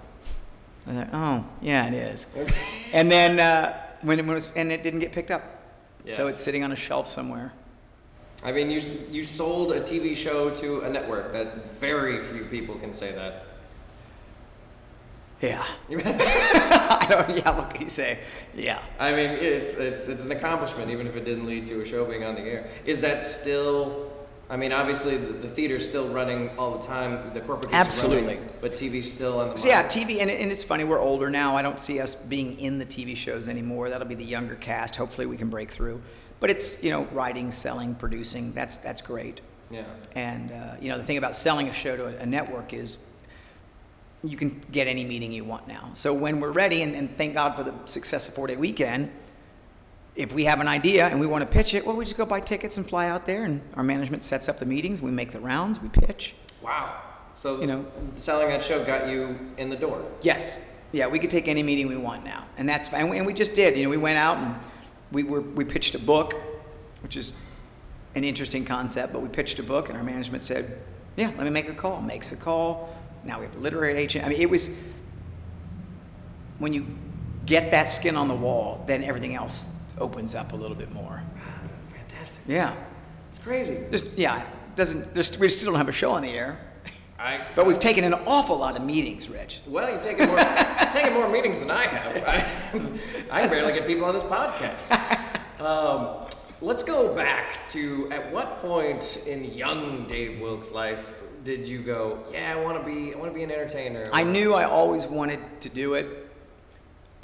I 0.87 0.91
like, 0.93 1.09
oh 1.13 1.45
yeah, 1.61 1.87
it 1.87 1.93
is. 1.93 2.25
and 2.93 3.11
then 3.11 3.39
uh, 3.39 3.79
when 4.01 4.19
it 4.19 4.25
was, 4.25 4.51
and 4.55 4.71
it 4.71 4.83
didn't 4.83 4.99
get 4.99 5.11
picked 5.11 5.31
up, 5.31 5.43
Yeah. 6.03 6.15
so 6.17 6.27
it's 6.27 6.41
sitting 6.41 6.63
on 6.63 6.71
a 6.71 6.75
shelf 6.75 7.07
somewhere. 7.07 7.53
I 8.43 8.51
mean, 8.51 8.71
you 8.71 8.81
you 9.11 9.23
sold 9.23 9.71
a 9.71 9.79
TV 9.81 10.15
show 10.17 10.49
to 10.49 10.81
a 10.81 10.89
network. 10.89 11.31
That 11.31 11.79
very 11.79 12.19
few 12.23 12.43
people 12.45 12.75
can 12.75 12.93
say 12.93 13.11
that. 13.11 13.45
Yeah. 15.41 15.63
I 15.89 17.05
don't. 17.09 17.37
Yeah. 17.37 17.51
What 17.57 17.73
can 17.73 17.83
you 17.83 17.89
say? 17.89 18.19
Yeah. 18.55 18.81
I 18.99 19.11
mean, 19.11 19.29
it's 19.29 19.75
it's 19.75 20.07
it's 20.07 20.25
an 20.25 20.31
accomplishment, 20.31 20.89
even 20.89 21.05
if 21.05 21.15
it 21.15 21.25
didn't 21.25 21.45
lead 21.45 21.67
to 21.67 21.81
a 21.81 21.85
show 21.85 22.05
being 22.05 22.23
on 22.23 22.33
the 22.35 22.41
air. 22.41 22.67
Is 22.85 23.01
that 23.01 23.21
still? 23.21 24.10
I 24.51 24.57
mean, 24.57 24.73
obviously 24.73 25.15
the, 25.15 25.31
the 25.31 25.47
theater's 25.47 25.87
still 25.87 26.09
running 26.09 26.49
all 26.57 26.77
the 26.77 26.85
time. 26.85 27.33
The 27.33 27.39
corporate 27.39 27.73
Absolutely. 27.73 28.35
running, 28.35 28.49
but 28.59 28.73
TV's 28.73 29.09
still 29.09 29.39
on 29.39 29.51
the. 29.51 29.57
So 29.57 29.65
yeah, 29.65 29.81
market. 29.81 29.97
TV, 29.97 30.19
and, 30.19 30.29
and 30.29 30.51
it's 30.51 30.61
funny, 30.61 30.83
we're 30.83 30.99
older 30.99 31.29
now. 31.29 31.55
I 31.55 31.61
don't 31.61 31.79
see 31.79 32.01
us 32.01 32.15
being 32.15 32.59
in 32.59 32.77
the 32.77 32.85
TV 32.85 33.15
shows 33.15 33.47
anymore. 33.47 33.89
That'll 33.89 34.09
be 34.09 34.15
the 34.15 34.25
younger 34.25 34.55
cast. 34.55 34.97
Hopefully, 34.97 35.25
we 35.25 35.37
can 35.37 35.49
break 35.49 35.71
through. 35.71 36.01
But 36.41 36.49
it's 36.49 36.83
you 36.83 36.89
know 36.89 37.05
writing, 37.13 37.53
selling, 37.53 37.95
producing. 37.95 38.51
That's 38.51 38.75
that's 38.75 39.01
great. 39.01 39.39
Yeah. 39.69 39.85
And 40.15 40.51
uh, 40.51 40.75
you 40.81 40.89
know 40.89 40.97
the 40.97 41.05
thing 41.05 41.17
about 41.17 41.37
selling 41.37 41.69
a 41.69 41.73
show 41.73 41.95
to 41.95 42.07
a, 42.07 42.23
a 42.23 42.25
network 42.25 42.73
is 42.73 42.97
you 44.21 44.35
can 44.35 44.61
get 44.69 44.85
any 44.85 45.05
meeting 45.05 45.31
you 45.31 45.45
want 45.45 45.65
now. 45.65 45.91
So 45.93 46.13
when 46.13 46.41
we're 46.41 46.51
ready, 46.51 46.81
and, 46.81 46.93
and 46.93 47.15
thank 47.15 47.35
God 47.35 47.55
for 47.55 47.63
the 47.63 47.73
success 47.85 48.27
of 48.27 48.33
Four 48.33 48.47
Day 48.47 48.57
Weekend, 48.57 49.11
if 50.21 50.35
we 50.35 50.45
have 50.45 50.59
an 50.59 50.67
idea 50.67 51.07
and 51.07 51.19
we 51.19 51.25
want 51.25 51.41
to 51.41 51.47
pitch 51.47 51.73
it, 51.73 51.83
well, 51.83 51.95
we 51.95 52.05
just 52.05 52.15
go 52.15 52.25
buy 52.27 52.39
tickets 52.39 52.77
and 52.77 52.87
fly 52.87 53.09
out 53.09 53.25
there, 53.25 53.43
and 53.43 53.59
our 53.75 53.83
management 53.83 54.23
sets 54.23 54.47
up 54.47 54.59
the 54.59 54.65
meetings. 54.67 55.01
We 55.01 55.09
make 55.09 55.31
the 55.31 55.39
rounds, 55.39 55.81
we 55.81 55.89
pitch. 55.89 56.35
Wow. 56.61 56.95
So 57.33 57.59
You 57.59 57.65
know. 57.65 57.85
selling 58.15 58.49
that 58.49 58.63
show 58.63 58.83
got 58.83 59.07
you 59.09 59.39
in 59.57 59.69
the 59.69 59.75
door. 59.75 60.05
Yes. 60.21 60.63
Yeah, 60.91 61.07
we 61.07 61.17
could 61.17 61.31
take 61.31 61.47
any 61.47 61.63
meeting 61.63 61.87
we 61.87 61.95
want 61.97 62.23
now, 62.23 62.45
and 62.57 62.69
that's 62.69 62.87
fine. 62.89 63.01
And 63.01 63.09
we, 63.09 63.17
and 63.17 63.25
we 63.25 63.33
just 63.33 63.55
did. 63.55 63.75
You 63.77 63.83
know, 63.83 63.89
we 63.89 63.97
went 63.97 64.19
out 64.19 64.37
and 64.37 64.55
we 65.11 65.23
were 65.23 65.41
we 65.41 65.63
pitched 65.63 65.95
a 65.95 65.99
book, 65.99 66.35
which 67.01 67.15
is 67.15 67.31
an 68.13 68.23
interesting 68.25 68.65
concept. 68.65 69.13
But 69.13 69.21
we 69.21 69.29
pitched 69.29 69.57
a 69.57 69.63
book, 69.63 69.87
and 69.87 69.97
our 69.97 70.03
management 70.03 70.43
said, 70.43 70.77
"Yeah, 71.15 71.27
let 71.37 71.45
me 71.45 71.49
make 71.49 71.69
a 71.69 71.73
call." 71.73 72.01
Makes 72.01 72.33
a 72.33 72.35
call. 72.35 72.93
Now 73.23 73.39
we 73.39 73.45
have 73.45 73.55
a 73.55 73.59
literary 73.59 73.97
agent. 73.97 74.25
I 74.25 74.29
mean, 74.29 74.41
it 74.41 74.49
was 74.49 74.69
when 76.59 76.73
you 76.73 76.85
get 77.45 77.71
that 77.71 77.85
skin 77.85 78.17
on 78.17 78.27
the 78.27 78.35
wall, 78.35 78.83
then 78.85 79.01
everything 79.01 79.33
else 79.33 79.69
opens 79.97 80.35
up 80.35 80.53
a 80.53 80.55
little 80.55 80.75
bit 80.75 80.91
more. 80.91 81.23
Fantastic. 81.93 82.41
Yeah. 82.47 82.75
It's 83.29 83.39
crazy. 83.39 83.79
Just 83.91 84.05
yeah. 84.17 84.45
Doesn't 84.75 85.13
there's, 85.13 85.37
we 85.37 85.49
still 85.49 85.71
don't 85.71 85.77
have 85.77 85.89
a 85.89 85.93
show 85.93 86.11
on 86.11 86.21
the 86.21 86.29
air, 86.29 86.57
I. 87.19 87.45
but 87.55 87.65
we've 87.65 87.79
taken 87.79 88.05
an 88.05 88.13
awful 88.13 88.57
lot 88.57 88.77
of 88.77 88.83
meetings, 88.83 89.29
Rich. 89.29 89.59
Well, 89.67 89.91
you've 89.91 90.01
taken 90.01 90.27
more 90.27 90.37
taken 90.93 91.13
more 91.13 91.29
meetings 91.29 91.59
than 91.59 91.69
I 91.69 91.87
have. 91.87 92.23
I, 92.25 92.99
I 93.43 93.47
barely 93.47 93.73
get 93.73 93.85
people 93.85 94.05
on 94.05 94.13
this 94.13 94.23
podcast. 94.23 94.89
Um, 95.59 96.27
let's 96.61 96.83
go 96.83 97.13
back 97.13 97.67
to 97.69 98.09
at 98.11 98.31
what 98.31 98.61
point 98.61 99.23
in 99.27 99.43
young 99.43 100.07
Dave 100.07 100.39
Wilk's 100.39 100.71
life 100.71 101.13
did 101.43 101.67
you 101.67 101.81
go? 101.81 102.23
Yeah, 102.31 102.53
I 102.57 102.61
want 102.61 102.79
to 102.79 102.85
be. 102.85 103.13
I 103.13 103.17
want 103.17 103.31
to 103.31 103.35
be 103.35 103.43
an 103.43 103.51
entertainer. 103.51 104.07
I 104.13 104.23
knew 104.23 104.53
I 104.53 104.63
always 104.63 105.05
wanted 105.05 105.39
to 105.61 105.69
do 105.69 105.95
it, 105.95 106.29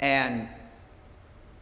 and 0.00 0.48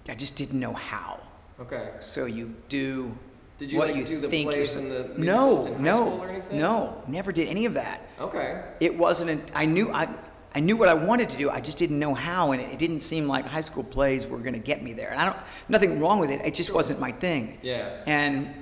I 0.09 0.15
just 0.15 0.37
didn't 0.37 0.59
know 0.59 0.73
how. 0.73 1.21
Okay. 1.61 1.91
So 2.01 2.27
you 2.27 2.55
do. 2.69 3.17
Did 3.59 3.73
you, 3.73 3.79
what 3.79 3.89
like, 3.89 3.97
you 3.97 4.05
do 4.05 4.21
the 4.21 4.29
think 4.29 4.49
plays 4.49 4.77
and 4.77 4.91
the 4.91 5.11
no, 5.17 5.65
no, 5.79 6.07
school 6.07 6.23
or 6.23 6.29
anything? 6.29 6.59
no, 6.59 7.03
never 7.09 7.33
did 7.33 7.49
any 7.49 7.65
of 7.65 7.75
that. 7.75 8.07
Okay. 8.21 8.63
It 8.81 8.97
wasn't. 8.97 9.31
An, 9.31 9.43
I 9.55 9.65
knew 9.65 9.91
I. 9.93 10.09
I 10.55 10.61
knew 10.61 10.77
what 10.79 10.89
I 10.89 10.95
wanted 10.95 11.29
to 11.31 11.37
do. 11.37 11.51
I 11.51 11.61
just 11.61 11.77
didn't 11.77 11.99
know 11.99 12.15
how, 12.15 12.53
and 12.53 12.63
it, 12.63 12.73
it 12.73 12.79
didn't 12.79 13.01
seem 13.01 13.29
like 13.29 13.45
high 13.45 13.61
school 13.61 13.85
plays 13.85 14.25
were 14.27 14.39
going 14.39 14.55
to 14.55 14.59
get 14.59 14.83
me 14.83 14.95
there. 14.95 15.11
And 15.11 15.21
I 15.21 15.27
don't. 15.27 15.37
Nothing 15.69 16.01
wrong 16.01 16.19
with 16.19 16.31
it. 16.31 16.41
It 16.47 16.55
just 16.55 16.73
wasn't 16.73 16.99
my 16.99 17.13
thing. 17.13 17.59
Yeah. 17.61 18.03
And, 18.07 18.55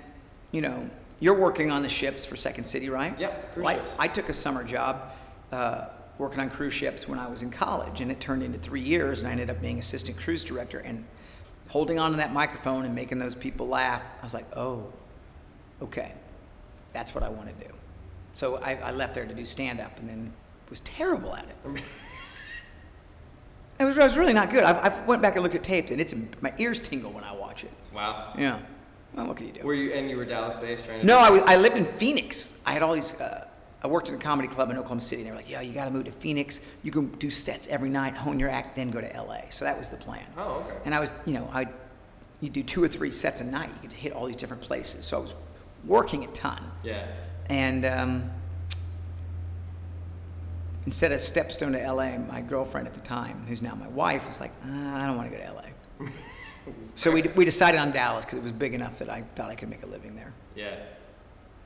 you 0.50 0.60
know, 0.60 0.90
you're 1.20 1.38
working 1.38 1.70
on 1.70 1.82
the 1.82 1.88
ships 1.88 2.24
for 2.24 2.34
Second 2.34 2.64
City, 2.64 2.88
right? 2.88 3.16
Yep, 3.18 3.54
cruise 3.54 3.64
Like, 3.64 3.76
ships. 3.78 3.96
I 3.96 4.08
took 4.08 4.28
a 4.28 4.34
summer 4.34 4.64
job 4.64 5.12
uh, 5.52 5.86
working 6.18 6.40
on 6.40 6.50
cruise 6.50 6.74
ships 6.74 7.06
when 7.06 7.20
I 7.20 7.28
was 7.28 7.42
in 7.42 7.50
college, 7.50 8.00
and 8.00 8.10
it 8.10 8.20
turned 8.20 8.42
into 8.42 8.58
three 8.58 8.82
years, 8.82 9.20
and 9.20 9.28
I 9.28 9.30
ended 9.30 9.48
up 9.48 9.60
being 9.60 9.78
assistant 9.78 10.18
cruise 10.18 10.42
director. 10.42 10.80
And 10.80 11.04
holding 11.68 11.98
on 11.98 12.12
to 12.12 12.16
that 12.18 12.32
microphone 12.32 12.84
and 12.84 12.94
making 12.94 13.18
those 13.18 13.34
people 13.34 13.66
laugh, 13.66 14.02
I 14.20 14.24
was 14.24 14.34
like, 14.34 14.46
oh, 14.56 14.92
okay, 15.82 16.12
that's 16.92 17.14
what 17.14 17.24
I 17.24 17.28
want 17.28 17.48
to 17.58 17.66
do. 17.66 17.72
So 18.34 18.56
I, 18.56 18.74
I 18.74 18.90
left 18.92 19.14
there 19.14 19.26
to 19.26 19.34
do 19.34 19.44
stand 19.44 19.80
up, 19.80 19.98
and 19.98 20.08
then 20.08 20.32
was 20.70 20.80
terrible 20.80 21.34
at 21.34 21.48
it. 21.48 21.82
It 23.78 23.84
was, 23.84 23.98
I 23.98 24.04
was 24.04 24.16
really 24.16 24.32
not 24.32 24.50
good. 24.50 24.62
I've, 24.62 24.78
I've 24.78 25.06
went 25.06 25.20
back 25.20 25.34
and 25.34 25.42
looked 25.42 25.56
at 25.56 25.64
tapes, 25.64 25.90
and 25.90 26.00
it's 26.00 26.14
my 26.40 26.52
ears 26.58 26.78
tingle 26.78 27.10
when 27.10 27.24
I 27.24 27.34
watch 27.34 27.64
it. 27.64 27.72
Wow. 27.92 28.32
Yeah. 28.38 28.60
Well, 29.14 29.26
what 29.26 29.36
can 29.36 29.48
you 29.48 29.52
do? 29.52 29.62
Were 29.62 29.74
you 29.74 29.92
and 29.92 30.08
you 30.08 30.16
were 30.16 30.24
Dallas 30.24 30.54
based 30.56 30.84
trying 30.84 31.00
to? 31.00 31.06
No, 31.06 31.18
I, 31.18 31.30
was, 31.30 31.42
I 31.44 31.56
lived 31.56 31.76
in 31.76 31.84
Phoenix. 31.84 32.56
I 32.64 32.72
had 32.72 32.82
all 32.82 32.94
these. 32.94 33.14
Uh, 33.14 33.48
I 33.84 33.86
worked 33.86 34.08
in 34.08 34.14
a 34.14 34.18
comedy 34.18 34.48
club 34.48 34.70
in 34.70 34.78
Oklahoma 34.78 35.02
City. 35.02 35.20
And 35.20 35.26
they 35.26 35.30
were 35.30 35.36
like, 35.36 35.50
"Yeah, 35.50 35.60
you 35.60 35.74
got 35.74 35.84
to 35.84 35.90
move 35.90 36.06
to 36.06 36.12
Phoenix. 36.12 36.58
You 36.82 36.90
can 36.90 37.08
do 37.18 37.30
sets 37.30 37.68
every 37.68 37.90
night, 37.90 38.16
hone 38.16 38.40
your 38.40 38.48
act, 38.48 38.76
then 38.76 38.90
go 38.90 39.00
to 39.02 39.06
LA." 39.14 39.50
So 39.50 39.66
that 39.66 39.78
was 39.78 39.90
the 39.90 39.98
plan. 39.98 40.24
Oh, 40.38 40.64
okay. 40.66 40.76
And 40.86 40.94
I 40.94 41.00
was, 41.00 41.12
you 41.26 41.34
know, 41.34 41.50
I, 41.52 41.66
you 42.40 42.48
do 42.48 42.62
two 42.62 42.82
or 42.82 42.88
three 42.88 43.12
sets 43.12 43.42
a 43.42 43.44
night. 43.44 43.68
You 43.82 43.88
could 43.88 43.98
hit 43.98 44.14
all 44.14 44.26
these 44.26 44.36
different 44.36 44.62
places. 44.62 45.04
So 45.04 45.18
I 45.18 45.20
was 45.20 45.34
working 45.84 46.24
a 46.24 46.28
ton. 46.28 46.64
Yeah. 46.82 47.06
And 47.50 47.84
um, 47.84 48.30
instead 50.86 51.12
of 51.12 51.20
Stepstone 51.20 51.72
to 51.72 51.92
LA, 51.92 52.16
my 52.16 52.40
girlfriend 52.40 52.86
at 52.86 52.94
the 52.94 53.00
time, 53.00 53.44
who's 53.46 53.60
now 53.60 53.74
my 53.74 53.88
wife, 53.88 54.26
was 54.26 54.40
like, 54.40 54.52
"Ah, 54.64 55.04
I 55.04 55.06
don't 55.06 55.18
want 55.18 55.30
to 55.30 55.36
go 55.36 55.44
to 55.44 55.52
LA. 55.52 56.08
so 56.94 57.10
we, 57.10 57.20
we 57.36 57.44
decided 57.44 57.78
on 57.78 57.92
Dallas 57.92 58.24
because 58.24 58.38
it 58.38 58.44
was 58.44 58.52
big 58.52 58.72
enough 58.72 58.98
that 59.00 59.10
I 59.10 59.24
thought 59.36 59.50
I 59.50 59.54
could 59.54 59.68
make 59.68 59.82
a 59.82 59.86
living 59.86 60.16
there. 60.16 60.32
Yeah. 60.56 60.76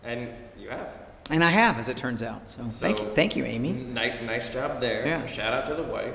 And 0.02 0.33
you 0.59 0.70
have. 0.70 1.08
And 1.31 1.44
I 1.44 1.50
have, 1.50 1.78
as 1.78 1.88
it 1.88 1.96
turns 1.98 2.22
out. 2.22 2.48
So, 2.50 2.62
thank 2.64 3.00
you, 3.00 3.07
thank 3.14 3.37
you, 3.37 3.44
Amy. 3.44 3.72
Nice, 3.72 4.22
nice 4.22 4.48
job 4.52 4.81
there. 4.81 5.07
Yeah. 5.07 5.26
Shout 5.26 5.52
out 5.52 5.66
to 5.66 5.74
the 5.74 5.83
wife. 5.83 6.14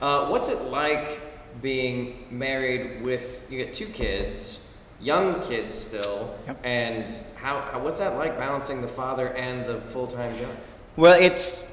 Uh, 0.00 0.28
what's 0.28 0.48
it 0.48 0.62
like 0.62 1.20
being 1.60 2.24
married 2.30 3.02
with 3.02 3.46
you 3.50 3.58
get 3.58 3.74
two 3.74 3.86
kids, 3.86 4.66
young 5.00 5.40
kids 5.42 5.74
still, 5.74 6.34
Yep. 6.46 6.60
and 6.64 7.08
how, 7.36 7.60
how 7.60 7.78
what's 7.82 7.98
that 7.98 8.16
like 8.16 8.38
balancing 8.38 8.80
the 8.80 8.88
father 8.88 9.28
and 9.34 9.66
the 9.66 9.80
full 9.82 10.06
time 10.06 10.36
job? 10.38 10.56
Well, 10.96 11.20
it's 11.20 11.70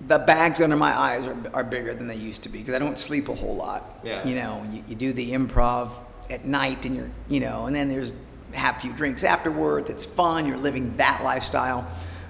the 0.00 0.18
bags 0.18 0.60
under 0.60 0.76
my 0.76 0.96
eyes 0.96 1.26
are, 1.26 1.36
are 1.52 1.64
bigger 1.64 1.92
than 1.94 2.06
they 2.06 2.14
used 2.16 2.42
to 2.44 2.48
be 2.48 2.58
because 2.58 2.74
I 2.74 2.78
don't 2.78 2.98
sleep 2.98 3.28
a 3.28 3.34
whole 3.34 3.56
lot. 3.56 3.98
Yeah. 4.04 4.26
You 4.26 4.34
know, 4.36 4.66
you, 4.72 4.84
you 4.88 4.94
do 4.94 5.12
the 5.12 5.32
improv 5.32 5.90
at 6.30 6.44
night, 6.44 6.84
and 6.84 6.94
you're, 6.96 7.10
you 7.28 7.40
know, 7.40 7.66
and 7.66 7.74
then 7.74 7.88
there's 7.88 8.12
have 8.54 8.76
a 8.76 8.80
few 8.80 8.92
drinks 8.92 9.24
afterwards. 9.24 9.90
It's 9.90 10.04
fun. 10.04 10.46
You're 10.46 10.56
living 10.58 10.96
that 10.96 11.22
lifestyle. 11.24 11.86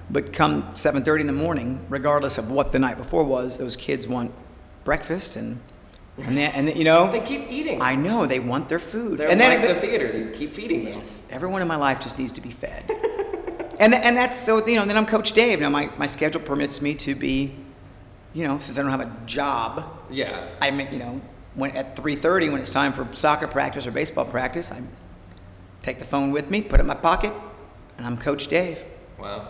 But 0.09 0.33
come 0.33 0.63
7:30 0.73 1.21
in 1.21 1.27
the 1.27 1.33
morning, 1.33 1.85
regardless 1.89 2.37
of 2.37 2.49
what 2.49 2.71
the 2.71 2.79
night 2.79 2.97
before 2.97 3.23
was, 3.23 3.57
those 3.57 3.75
kids 3.75 4.07
want 4.07 4.31
breakfast 4.83 5.35
and 5.35 5.59
and 6.17 6.35
then, 6.37 6.51
and 6.53 6.67
then, 6.67 6.75
you 6.75 6.83
know 6.83 7.09
They 7.11 7.21
keep 7.21 7.49
eating. 7.49 7.81
I 7.81 7.95
know 7.95 8.25
they 8.25 8.39
want 8.39 8.67
their 8.69 8.79
food. 8.79 9.19
They're 9.19 9.29
and 9.29 9.39
then 9.39 9.61
like 9.61 9.69
it- 9.69 9.73
the 9.75 9.79
theater. 9.79 10.11
They 10.11 10.31
keep 10.37 10.51
feeding 10.53 10.83
them. 10.85 10.95
Yes, 10.95 11.27
everyone 11.31 11.61
in 11.61 11.67
my 11.67 11.75
life 11.77 11.99
just 12.01 12.17
needs 12.19 12.31
to 12.33 12.41
be 12.41 12.49
fed. 12.51 12.83
and 13.79 13.93
and 13.93 14.17
that's 14.17 14.37
so 14.37 14.65
you 14.65 14.75
know. 14.75 14.85
Then 14.85 14.97
I'm 14.97 15.05
Coach 15.05 15.31
Dave. 15.33 15.59
Now 15.61 15.69
my, 15.69 15.89
my 15.97 16.07
schedule 16.07 16.41
permits 16.41 16.81
me 16.81 16.95
to 16.95 17.15
be, 17.15 17.55
you 18.33 18.47
know, 18.47 18.57
since 18.57 18.77
I 18.77 18.81
don't 18.81 18.91
have 18.91 18.99
a 19.01 19.15
job, 19.27 19.85
Yeah. 20.09 20.47
I 20.59 20.71
mean, 20.71 20.89
you 20.91 20.99
know, 20.99 21.21
when 21.53 21.71
at 21.71 21.95
3:30 21.95 22.51
when 22.51 22.59
it's 22.61 22.71
time 22.71 22.93
for 22.93 23.07
soccer 23.15 23.47
practice 23.47 23.85
or 23.87 23.91
baseball 23.91 24.25
practice, 24.25 24.71
I 24.71 24.81
take 25.81 25.99
the 25.99 26.05
phone 26.05 26.31
with 26.31 26.49
me, 26.49 26.61
put 26.61 26.79
it 26.79 26.81
in 26.81 26.87
my 26.87 26.95
pocket, 26.95 27.33
and 27.97 28.05
I'm 28.05 28.17
Coach 28.17 28.47
Dave. 28.47 28.83
Wow. 29.17 29.47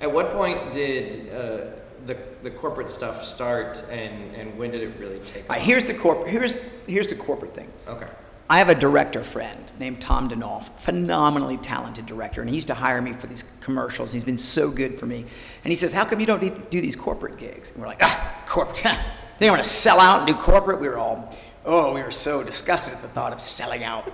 At 0.00 0.12
what 0.12 0.32
point 0.32 0.72
did 0.72 1.32
uh, 1.32 1.72
the 2.04 2.18
the 2.42 2.50
corporate 2.50 2.90
stuff 2.90 3.24
start, 3.24 3.82
and 3.90 4.34
and 4.34 4.58
when 4.58 4.70
did 4.70 4.82
it 4.82 4.98
really 4.98 5.20
take 5.20 5.48
right, 5.48 5.60
off? 5.60 5.66
here's 5.66 5.84
the 5.84 5.94
corp. 5.94 6.26
Here's 6.26 6.54
here's 6.86 7.08
the 7.08 7.14
corporate 7.14 7.54
thing. 7.54 7.72
Okay. 7.88 8.06
I 8.48 8.58
have 8.58 8.68
a 8.68 8.76
director 8.76 9.24
friend 9.24 9.64
named 9.76 10.00
Tom 10.00 10.30
Denolf, 10.30 10.70
phenomenally 10.78 11.56
talented 11.56 12.06
director, 12.06 12.40
and 12.40 12.48
he 12.48 12.54
used 12.54 12.68
to 12.68 12.74
hire 12.74 13.02
me 13.02 13.12
for 13.12 13.26
these 13.26 13.44
commercials. 13.60 14.12
He's 14.12 14.22
been 14.22 14.38
so 14.38 14.70
good 14.70 15.00
for 15.00 15.06
me. 15.06 15.26
And 15.64 15.72
he 15.72 15.74
says, 15.74 15.92
How 15.92 16.04
come 16.04 16.20
you 16.20 16.26
don't 16.26 16.70
do 16.70 16.80
these 16.80 16.94
corporate 16.94 17.38
gigs? 17.38 17.72
And 17.72 17.80
we're 17.80 17.88
like, 17.88 17.98
Ah, 18.02 18.44
corporate. 18.46 18.96
they 19.40 19.50
want 19.50 19.62
to 19.62 19.68
sell 19.68 19.98
out 19.98 20.18
and 20.18 20.28
do 20.28 20.34
corporate. 20.34 20.80
We 20.80 20.88
were 20.88 20.96
all, 20.96 21.34
oh, 21.64 21.92
we 21.92 22.02
were 22.02 22.12
so 22.12 22.44
disgusted 22.44 22.94
at 22.94 23.02
the 23.02 23.08
thought 23.08 23.32
of 23.32 23.40
selling 23.40 23.82
out. 23.82 24.12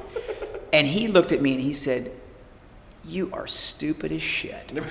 And 0.72 0.86
he 0.86 1.06
looked 1.06 1.32
at 1.32 1.42
me 1.42 1.52
and 1.52 1.60
he 1.60 1.72
said, 1.72 2.10
You 3.04 3.30
are 3.32 3.46
stupid 3.46 4.10
as 4.12 4.22
shit. 4.22 4.72
And 4.72 4.86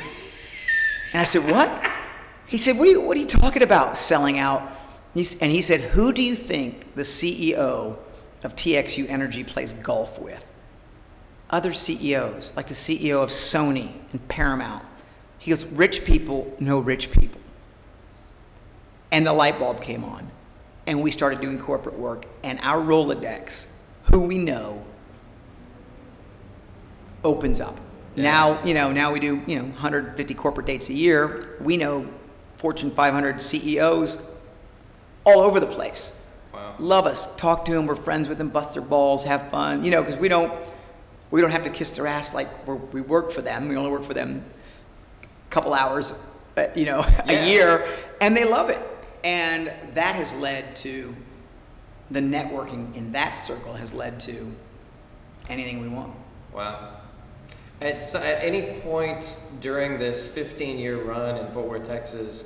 I 1.14 1.24
said, 1.24 1.50
What? 1.50 1.70
He 2.46 2.58
said, 2.58 2.78
What 2.78 2.88
are 2.88 2.92
you, 2.92 3.02
what 3.02 3.18
are 3.18 3.20
you 3.20 3.26
talking 3.26 3.64
about, 3.64 3.98
selling 3.98 4.38
out? 4.38 4.62
And 5.14 5.52
he 5.52 5.62
said, 5.62 5.82
Who 5.82 6.14
do 6.14 6.22
you 6.22 6.36
think 6.36 6.96
the 6.96 7.02
CEO 7.02 7.98
of 8.44 8.56
TXU 8.56 9.10
Energy 9.10 9.44
plays 9.44 9.74
golf 9.74 10.20
with? 10.20 10.52
Other 11.50 11.74
CEOs, 11.74 12.54
like 12.56 12.68
the 12.68 12.74
CEO 12.74 13.22
of 13.22 13.30
Sony 13.30 13.94
and 14.14 14.26
Paramount. 14.30 14.86
He 15.38 15.52
goes, 15.52 15.66
Rich 15.66 16.06
people 16.06 16.56
know 16.60 16.80
rich 16.80 17.12
people. 17.12 17.42
And 19.12 19.28
the 19.28 19.34
light 19.34 19.60
bulb 19.60 19.82
came 19.82 20.04
on. 20.06 20.32
And 20.88 21.02
we 21.02 21.12
started 21.12 21.42
doing 21.42 21.60
corporate 21.60 22.00
work. 22.00 22.26
And 22.44 22.60
our 22.62 22.80
Rolodex, 22.80 23.68
who 24.06 24.22
we 24.22 24.38
know, 24.38 24.86
opens 27.24 27.62
up. 27.62 27.78
Now, 28.16 28.64
you 28.64 28.74
know, 28.74 28.92
now 28.92 29.14
we 29.14 29.20
do, 29.20 29.42
you 29.48 29.58
know, 29.58 29.64
150 29.64 30.34
corporate 30.34 30.68
dates 30.68 30.90
a 30.90 30.94
year. 30.94 31.56
We 31.62 31.78
know 31.78 32.08
Fortune 32.58 32.92
500 32.92 33.40
CEOs 33.40 34.18
all 35.24 35.40
over 35.40 35.60
the 35.60 35.68
place. 35.68 36.22
Wow. 36.54 36.76
Love 36.78 37.06
us, 37.06 37.34
talk 37.38 37.64
to 37.66 37.72
them, 37.72 37.86
we're 37.88 37.96
friends 37.96 38.28
with 38.28 38.38
them, 38.38 38.50
bust 38.50 38.74
their 38.74 38.82
balls, 38.82 39.24
have 39.24 39.50
fun, 39.50 39.86
you 39.86 39.92
know, 39.92 40.02
because 40.02 40.18
we 40.18 40.28
don't, 40.28 40.52
we 41.30 41.40
don't 41.40 41.52
have 41.52 41.64
to 41.64 41.70
kiss 41.70 41.96
their 41.96 42.08
ass 42.08 42.36
like 42.36 42.68
we're, 42.68 42.76
we 42.76 43.00
work 43.00 43.32
for 43.32 43.42
them. 43.42 43.70
We 43.70 43.78
only 43.78 43.92
work 43.92 44.04
for 44.04 44.14
them 44.14 44.44
a 45.24 45.50
couple 45.50 45.74
hours, 45.74 46.14
uh, 46.58 46.68
you 46.76 46.86
know, 46.86 47.06
a 47.28 47.50
year, 47.50 47.88
and 48.20 48.36
they 48.36 48.44
love 48.44 48.70
it. 48.70 48.80
And 49.24 49.72
that 49.94 50.16
has 50.16 50.36
led 50.36 50.76
to 50.78 51.16
the 52.10 52.20
networking 52.20 52.94
in 52.96 53.14
that 53.14 53.32
circle 53.32 53.74
has 53.74 53.94
led 53.94 54.20
to 54.20 54.54
anything 55.48 55.80
we 55.80 55.88
want. 55.88 56.14
Wow. 56.54 56.98
At, 57.82 58.16
at 58.16 58.44
any 58.44 58.80
point 58.82 59.40
during 59.60 59.98
this 59.98 60.28
15 60.34 60.78
year 60.78 61.02
run 61.02 61.38
in 61.38 61.52
Fort 61.52 61.68
Worth, 61.68 61.88
Texas, 61.88 62.44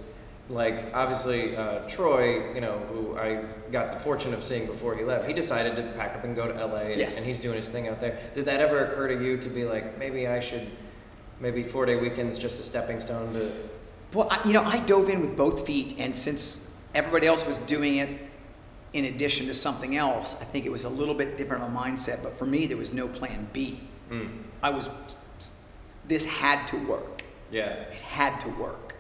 like 0.50 0.92
obviously 0.94 1.56
uh, 1.58 1.80
Troy, 1.90 2.54
you 2.54 2.62
know, 2.62 2.78
who 2.92 3.18
I 3.18 3.44
got 3.72 3.92
the 3.92 4.00
fortune 4.00 4.34
of 4.34 4.44
seeing 4.44 4.66
before 4.66 4.96
he 4.96 5.04
left, 5.04 5.28
he 5.28 5.34
decided 5.34 5.76
to 5.76 5.82
pack 5.98 6.16
up 6.16 6.24
and 6.24 6.36
go 6.36 6.48
to 6.48 6.66
LA, 6.66 6.78
and, 6.78 7.00
Yes. 7.00 7.18
and 7.18 7.26
he's 7.26 7.42
doing 7.42 7.58
his 7.58 7.68
thing 7.70 7.88
out 7.88 8.00
there. 8.00 8.18
Did 8.34 8.46
that 8.46 8.62
ever 8.62 8.86
occur 8.86 9.08
to 9.10 9.24
you 9.24 9.38
to 9.38 9.50
be 9.50 9.66
like, 9.66 9.98
maybe 9.98 10.28
I 10.28 10.40
should, 10.40 10.68
maybe 11.40 11.64
four 11.64 11.86
day 11.86 11.96
weekends 11.96 12.38
just 12.38 12.60
a 12.60 12.64
stepping 12.64 13.02
stone 13.02 13.34
to? 13.34 13.52
Well, 14.14 14.28
I, 14.32 14.40
you 14.48 14.54
know, 14.54 14.64
I 14.64 14.80
dove 14.80 15.10
in 15.10 15.20
with 15.22 15.36
both 15.36 15.66
feet, 15.66 15.96
and 15.98 16.16
since 16.16 16.74
everybody 16.94 17.28
else 17.28 17.46
was 17.46 17.60
doing 17.60 17.98
it 17.98 18.10
in 18.94 19.04
addition 19.06 19.48
to 19.48 19.56
something 19.56 19.98
else, 19.98 20.40
I 20.40 20.46
think 20.46 20.66
it 20.66 20.72
was 20.72 20.86
a 20.86 20.90
little 20.90 21.16
bit 21.16 21.38
different 21.38 21.64
of 21.64 21.74
a 21.74 21.76
mindset. 21.76 22.24
But 22.24 22.38
for 22.38 22.46
me, 22.46 22.66
there 22.68 22.78
was 22.78 22.94
no 22.94 23.10
plan 23.10 23.50
B. 23.52 23.82
Mm. 24.10 24.30
I 24.64 24.70
was, 24.70 24.90
this 26.08 26.26
had 26.26 26.68
to 26.68 26.78
work. 26.86 27.24
Yeah. 27.52 27.70
It 27.70 28.02
had 28.02 28.40
to 28.42 28.50
work. 28.50 28.96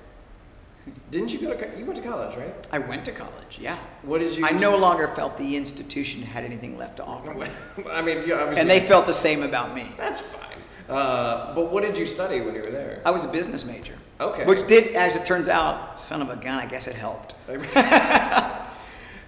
Didn't 1.09 1.33
you 1.33 1.39
go 1.39 1.53
to? 1.53 1.79
You 1.79 1.85
went 1.85 1.97
to 1.97 2.07
college, 2.07 2.37
right? 2.37 2.53
I 2.71 2.79
went 2.79 3.05
to 3.05 3.11
college, 3.11 3.57
yeah. 3.59 3.77
What 4.03 4.19
did 4.19 4.37
you? 4.37 4.45
I 4.45 4.51
no 4.51 4.77
longer 4.77 5.07
felt 5.15 5.35
the 5.37 5.57
institution 5.57 6.21
had 6.21 6.43
anything 6.43 6.77
left 6.77 6.97
to 6.97 7.03
offer. 7.03 7.33
me. 7.33 7.47
I 7.89 8.01
mean. 8.03 8.29
And 8.31 8.69
they 8.69 8.81
felt 8.81 9.07
the 9.07 9.13
same 9.13 9.41
about 9.41 9.73
me. 9.73 9.91
That's 9.97 10.21
fine. 10.21 10.41
Uh, 10.87 11.55
but 11.55 11.71
what 11.71 11.83
did 11.83 11.97
you 11.97 12.05
study 12.05 12.41
when 12.41 12.53
you 12.53 12.61
were 12.61 12.69
there? 12.69 13.01
I 13.03 13.09
was 13.09 13.25
a 13.25 13.29
business 13.29 13.65
major. 13.65 13.95
Okay. 14.19 14.45
Which 14.45 14.67
did, 14.67 14.95
as 14.95 15.15
it 15.15 15.25
turns 15.25 15.49
out, 15.49 15.99
son 15.99 16.21
of 16.21 16.29
a 16.29 16.35
gun, 16.35 16.53
I 16.53 16.67
guess 16.67 16.87
it 16.87 16.95
helped. 16.95 17.33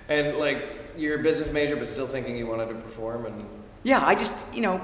and 0.08 0.38
like 0.38 0.63
you're 0.96 1.20
a 1.20 1.24
business 1.24 1.52
major, 1.52 1.76
but 1.76 1.88
still 1.88 2.08
thinking 2.08 2.38
you 2.38 2.46
wanted 2.48 2.70
to 2.70 2.76
perform, 2.76 3.26
and 3.26 3.44
Yeah, 3.84 4.06
I 4.06 4.16
just, 4.16 4.34
you 4.54 4.62
know, 4.62 4.80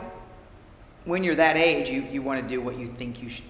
when 1.05 1.23
you're 1.23 1.35
that 1.35 1.57
age, 1.57 1.89
you, 1.89 2.01
you 2.03 2.21
want 2.21 2.41
to 2.41 2.47
do 2.47 2.61
what 2.61 2.77
you 2.77 2.87
think 2.87 3.21
you 3.21 3.29
should, 3.29 3.45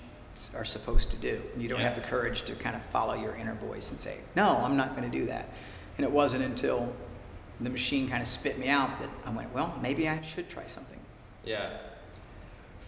are 0.55 0.65
supposed 0.65 1.11
to 1.11 1.17
do. 1.17 1.41
And 1.53 1.61
you 1.61 1.69
don't 1.69 1.79
Yeah. 1.79 1.87
have 1.89 1.95
the 1.95 2.01
courage 2.07 2.43
to 2.43 2.55
kind 2.55 2.75
of 2.75 2.81
follow 2.85 3.13
your 3.13 3.35
inner 3.35 3.53
voice 3.55 3.89
and 3.91 3.99
say, 3.99 4.17
no, 4.35 4.57
I'm 4.63 4.75
not 4.77 4.95
going 4.95 5.09
to 5.09 5.17
do 5.17 5.25
that. 5.27 5.49
And 5.97 6.05
it 6.05 6.11
wasn't 6.11 6.43
until 6.43 6.91
the 7.61 7.69
machine 7.69 8.09
kind 8.09 8.21
of 8.21 8.27
spit 8.27 8.57
me 8.57 8.67
out 8.67 8.99
that 8.99 9.09
I 9.25 9.29
went, 9.29 9.53
well, 9.53 9.77
maybe 9.81 10.09
I 10.09 10.21
should 10.21 10.49
try 10.49 10.65
something. 10.65 10.99
yeah. 11.45 11.77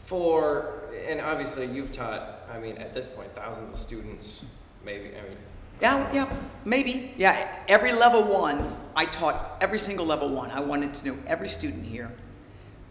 For 0.05 0.83
and 1.09 1.19
obviously 1.19 1.65
you've 1.65 1.91
taught. 1.91 2.41
I 2.53 2.59
mean, 2.59 2.77
at 2.77 2.93
this 2.93 3.07
point, 3.07 3.31
thousands 3.31 3.73
of 3.73 3.79
students. 3.79 4.45
Maybe. 4.85 5.05
I 5.17 5.21
mean, 5.23 5.31
Yeah, 5.81 6.13
yeah, 6.13 6.33
maybe. 6.63 7.11
Yeah, 7.17 7.63
every 7.67 7.91
level 7.91 8.23
one, 8.23 8.77
I 8.95 9.05
taught 9.05 9.57
every 9.61 9.79
single 9.79 10.05
level 10.05 10.29
one. 10.29 10.51
I 10.51 10.59
wanted 10.59 10.93
to 10.95 11.07
know 11.07 11.17
every 11.25 11.49
student 11.49 11.85
here, 11.85 12.11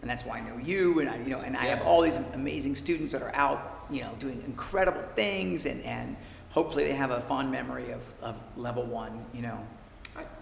and 0.05 0.09
that's 0.11 0.23
why 0.23 0.37
I 0.37 0.41
know 0.41 0.57
you, 0.57 0.99
and 0.99 1.09
I, 1.09 1.17
you 1.17 1.31
know, 1.31 1.39
and 1.39 1.57
I 1.57 1.63
have 1.63 1.81
all 1.81 2.01
these 2.01 2.17
amazing 2.35 2.75
students 2.75 3.11
that 3.13 3.23
are 3.23 3.33
out, 3.33 3.87
you 3.89 4.01
know, 4.01 4.13
doing 4.19 4.43
incredible 4.45 5.01
things, 5.15 5.65
and 5.65 5.81
and 5.81 6.15
hopefully 6.51 6.83
they 6.83 6.93
have 6.93 7.09
a 7.09 7.21
fond 7.21 7.51
memory 7.51 7.89
of 7.89 8.01
of 8.21 8.35
level 8.55 8.85
one, 8.85 9.25
you 9.33 9.41
know. 9.41 9.65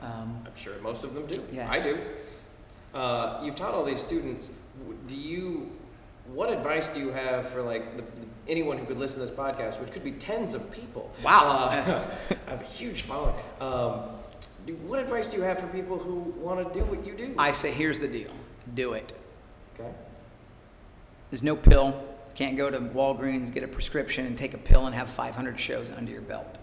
Um, 0.02 0.44
I'm 0.46 0.56
sure 0.58 0.74
most 0.82 1.06
of 1.06 1.14
them 1.14 1.28
do. 1.28 1.42
Yes. 1.50 1.70
I 1.72 1.82
do. 1.82 1.98
Uh, 2.94 3.42
you've 3.46 3.56
taught 3.56 3.74
all 3.74 3.86
these 3.86 4.02
students. 4.02 4.50
Do 5.08 5.16
you? 5.16 5.72
What 6.26 6.52
advice 6.52 6.90
do 6.90 7.00
you 7.00 7.12
have 7.12 7.48
for 7.48 7.62
like 7.62 7.96
the, 7.96 8.02
the, 8.20 8.28
anyone 8.50 8.78
who 8.78 8.86
could 8.86 8.98
listen 8.98 9.22
to 9.22 9.28
this 9.28 9.34
podcast, 9.34 9.80
which 9.80 9.94
could 9.94 10.04
be 10.04 10.12
tens 10.12 10.56
of 10.56 10.70
people? 10.74 11.10
Wow. 11.24 11.70
Uh, 11.72 12.06
I 12.48 12.50
have 12.50 12.62
a 12.62 12.66
huge 12.66 13.04
following. 13.04 13.36
Um, 13.62 14.10
what 14.86 15.00
advice 15.00 15.30
do 15.30 15.38
you 15.38 15.44
have 15.44 15.58
for 15.58 15.68
people 15.68 15.98
who 15.98 16.16
want 16.38 16.68
to 16.68 16.78
do 16.78 16.86
what 16.86 17.06
you 17.06 17.14
do? 17.16 17.34
I 17.38 17.54
say, 17.54 17.72
here's 17.72 18.02
the 18.02 18.10
deal: 18.10 18.32
do 18.74 18.92
it. 18.92 19.14
Okay. 19.80 19.92
There's 21.30 21.44
no 21.44 21.56
pill. 21.56 22.04
Can't 22.36 22.58
go 22.58 22.70
to 22.70 22.80
Walgreens, 22.80 23.54
get 23.54 23.64
a 23.64 23.68
prescription, 23.68 24.26
and 24.26 24.38
take 24.38 24.54
a 24.54 24.58
pill 24.58 24.86
and 24.86 24.96
have 24.96 25.10
500 25.10 25.60
shows 25.60 25.92
under 25.92 26.12
your 26.12 26.22
belt. 26.22 26.58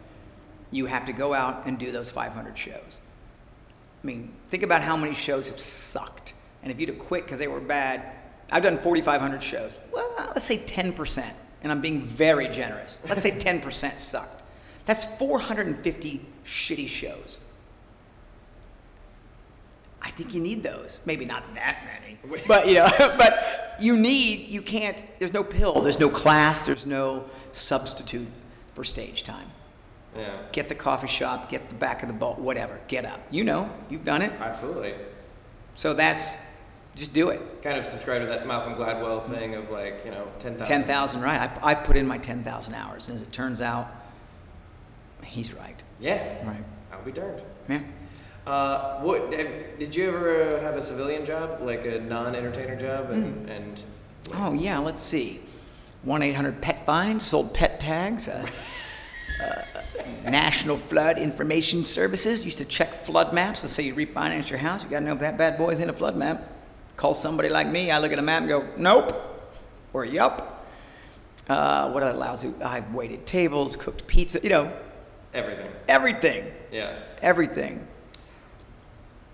You 0.71 0.87
have 0.87 1.07
to 1.07 1.13
go 1.13 1.35
out 1.35 1.67
and 1.67 1.79
do 1.79 1.93
those 1.93 2.11
500 2.11 2.57
shows. 2.57 3.01
I 4.03 4.07
mean, 4.07 4.33
think 4.49 4.63
about 4.63 4.83
how 4.83 4.97
many 4.97 5.15
shows 5.15 5.49
have 5.49 5.61
sucked. 5.61 6.33
And 6.63 6.73
if 6.73 6.81
you'd 6.81 6.89
have 6.89 6.99
quit 6.99 7.25
because 7.25 7.39
they 7.39 7.49
were 7.49 7.61
bad, 7.61 8.03
I've 8.51 8.63
done 8.63 8.79
4,500 8.79 9.43
shows. 9.43 9.79
Well, 9.93 10.13
let's 10.19 10.45
say 10.45 10.59
10%, 10.59 11.25
and 11.63 11.73
I'm 11.73 11.81
being 11.81 12.03
very 12.03 12.49
generous. 12.49 12.99
Let's 13.09 13.23
say 13.23 13.31
10% 13.39 13.99
sucked. 13.99 14.43
That's 14.85 15.05
450 15.05 16.27
shitty 16.45 16.89
shows. 16.89 17.41
I 20.03 20.11
think 20.11 20.35
you 20.35 20.41
need 20.41 20.63
those. 20.63 21.01
Maybe 21.05 21.25
not 21.25 21.55
that 21.55 21.85
many, 21.85 22.41
but 22.47 22.67
you 22.67 22.75
know, 22.75 22.91
but 22.99 23.77
you 23.81 23.97
need. 23.97 24.49
You 24.49 24.63
can't. 24.63 25.03
There's 25.19 25.33
no 25.33 25.45
pill. 25.45 25.81
There's 25.81 26.01
no 26.01 26.09
class. 26.09 26.67
There's 26.67 26.87
no 26.87 27.27
substitute 27.53 28.29
for 28.75 28.85
stage 28.85 29.25
time. 29.25 29.51
Yeah. 30.17 30.37
Get 30.53 30.69
the 30.69 30.75
coffee 30.75 31.09
shop. 31.09 31.51
Get 31.51 31.69
the 31.69 31.75
back 31.75 32.03
of 32.03 32.09
the 32.09 32.15
boat. 32.15 32.39
Whatever. 32.39 32.81
Get 32.89 33.05
up. 33.05 33.21
You 33.31 33.45
know. 33.45 33.71
You've 33.89 34.05
done 34.05 34.23
it. 34.23 34.33
Absolutely. 34.41 34.95
So 35.75 35.95
that's 35.95 36.35
just 36.97 37.13
do 37.13 37.31
it. 37.31 37.63
Kind 37.63 37.79
of 37.79 37.87
subscribe 37.87 38.21
to 38.23 38.27
that 38.27 38.47
Malcolm 38.47 38.75
Gladwell 38.75 39.29
thing 39.29 39.55
of 39.55 39.71
like 39.71 40.03
you 40.05 40.11
know 40.11 40.29
ten 40.39 40.57
thousand. 40.57 40.67
Ten 40.67 40.85
thousand. 40.85 41.21
Right. 41.23 41.41
I, 41.41 41.71
I've 41.71 41.85
put 41.85 41.97
in 41.97 42.07
my 42.07 42.19
ten 42.19 42.43
thousand 42.43 42.75
hours, 42.75 43.07
and 43.07 43.17
as 43.17 43.23
it 43.23 43.33
turns 43.33 43.61
out, 43.61 43.89
he's 45.25 45.53
right. 45.55 45.81
Yeah. 46.01 46.47
Right. 46.47 46.65
I'll 46.93 47.03
be 47.03 47.13
darned. 47.13 47.43
Yeah. 47.69 47.83
Uh, 48.51 48.99
what 49.01 49.33
have, 49.33 49.49
did 49.79 49.95
you 49.95 50.09
ever 50.09 50.43
uh, 50.57 50.61
have 50.61 50.75
a 50.75 50.83
civilian 50.83 51.25
job, 51.25 51.61
like 51.63 51.87
a 51.87 52.01
non-entertainer 52.01 52.75
job, 52.75 53.11
and, 53.11 53.45
Hmm. 53.45 53.49
and 53.49 53.85
Oh 54.35 54.53
yeah, 54.55 54.79
let's 54.79 55.01
see. 55.01 55.41
One 56.03 56.21
eight 56.23 56.35
hundred 56.35 56.61
pet 56.61 56.85
find 56.85 57.23
sold 57.23 57.55
pet 57.55 57.79
tags. 57.79 58.27
Uh, 58.27 58.45
uh, 59.41 59.63
National 60.29 60.79
Flood 60.79 61.17
Information 61.19 61.85
Services 61.85 62.45
used 62.45 62.59
to 62.59 62.65
check 62.65 62.93
flood 62.93 63.33
maps. 63.33 63.63
Let's 63.63 63.73
say 63.73 63.85
you 63.85 63.95
refinance 63.95 64.51
your 64.51 64.59
house, 64.59 64.83
you 64.83 64.91
got 64.91 64.99
to 65.01 65.05
know 65.05 65.13
if 65.15 65.21
that 65.21 65.39
bad 65.39 65.57
boy's 65.57 65.79
in 65.79 65.89
a 65.89 65.93
flood 65.93 66.17
map. 66.17 66.51
Call 66.97 67.15
somebody 67.15 67.49
like 67.51 67.69
me. 67.69 67.91
I 67.93 67.99
look 67.99 68.11
at 68.13 68.19
a 68.19 68.23
map 68.23 68.41
and 68.41 68.49
go, 68.49 68.69
nope, 68.77 69.13
or 69.93 70.05
yup. 70.05 70.67
Uh, 71.49 71.91
what 71.93 72.03
other 72.03 72.19
lousy? 72.19 72.53
I 72.65 72.81
waited 72.93 73.27
tables, 73.27 73.77
cooked 73.77 74.07
pizza. 74.09 74.41
You 74.43 74.49
know, 74.49 74.73
everything? 75.33 75.71
everything, 75.87 76.45
Yeah. 76.73 76.99
everything. 77.23 77.87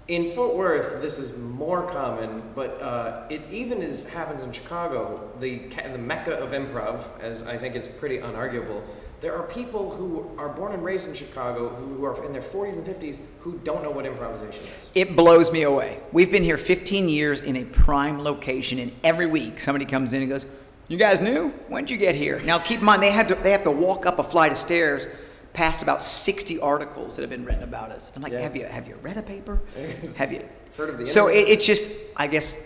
In 0.08 0.32
Fort 0.32 0.54
Worth, 0.54 1.02
this 1.02 1.18
is 1.18 1.36
more 1.36 1.82
common, 1.90 2.42
but 2.54 2.80
uh, 2.80 3.26
it 3.28 3.42
even 3.50 3.82
is 3.82 4.08
happens 4.08 4.42
in 4.42 4.52
Chicago, 4.52 5.28
the 5.40 5.62
the 5.92 5.98
mecca 5.98 6.38
of 6.38 6.50
improv, 6.50 7.04
as 7.20 7.42
I 7.42 7.56
think 7.56 7.74
is 7.74 7.88
pretty 7.88 8.18
unarguable. 8.18 8.84
There 9.20 9.34
are 9.34 9.44
people 9.44 9.90
who 9.90 10.30
are 10.38 10.48
born 10.48 10.72
and 10.72 10.84
raised 10.84 11.08
in 11.08 11.14
Chicago 11.14 11.70
who 11.70 12.04
are 12.04 12.22
in 12.24 12.32
their 12.32 12.42
40s 12.42 12.74
and 12.74 12.86
50s 12.86 13.20
who 13.40 13.58
don't 13.64 13.82
know 13.82 13.90
what 13.90 14.04
improvisation 14.04 14.62
is. 14.66 14.90
It 14.94 15.16
blows 15.16 15.50
me 15.50 15.62
away. 15.62 16.00
We've 16.12 16.30
been 16.30 16.44
here 16.44 16.58
15 16.58 17.08
years 17.08 17.40
in 17.40 17.56
a 17.56 17.64
prime 17.64 18.22
location, 18.22 18.78
and 18.78 18.92
every 19.02 19.26
week 19.26 19.58
somebody 19.58 19.86
comes 19.86 20.12
in 20.12 20.20
and 20.22 20.30
goes, 20.30 20.46
"You 20.86 20.98
guys 20.98 21.20
new? 21.20 21.48
When'd 21.68 21.90
you 21.90 21.96
get 21.96 22.14
here?" 22.14 22.40
Now, 22.44 22.58
keep 22.58 22.78
in 22.78 22.84
mind 22.84 23.02
they 23.02 23.10
had 23.10 23.26
to 23.28 23.34
they 23.34 23.50
have 23.50 23.64
to 23.64 23.72
walk 23.72 24.06
up 24.06 24.20
a 24.20 24.24
flight 24.24 24.52
of 24.52 24.58
stairs 24.58 25.08
past 25.56 25.82
about 25.82 26.02
60 26.02 26.60
articles 26.60 27.16
that 27.16 27.22
have 27.22 27.30
been 27.30 27.46
written 27.46 27.62
about 27.62 27.90
us. 27.90 28.12
I'm 28.14 28.20
like, 28.22 28.32
Yeah. 28.32 28.40
have 28.40 28.54
you 28.54 28.66
have 28.66 28.86
you 28.86 28.96
read 28.96 29.16
a 29.16 29.22
paper? 29.22 29.62
have 30.18 30.30
you 30.32 30.46
Heard 30.76 30.90
of 30.90 30.98
the 30.98 31.06
So 31.06 31.28
it, 31.28 31.48
it's 31.48 31.64
just, 31.64 31.90
I 32.14 32.26
guess, 32.26 32.56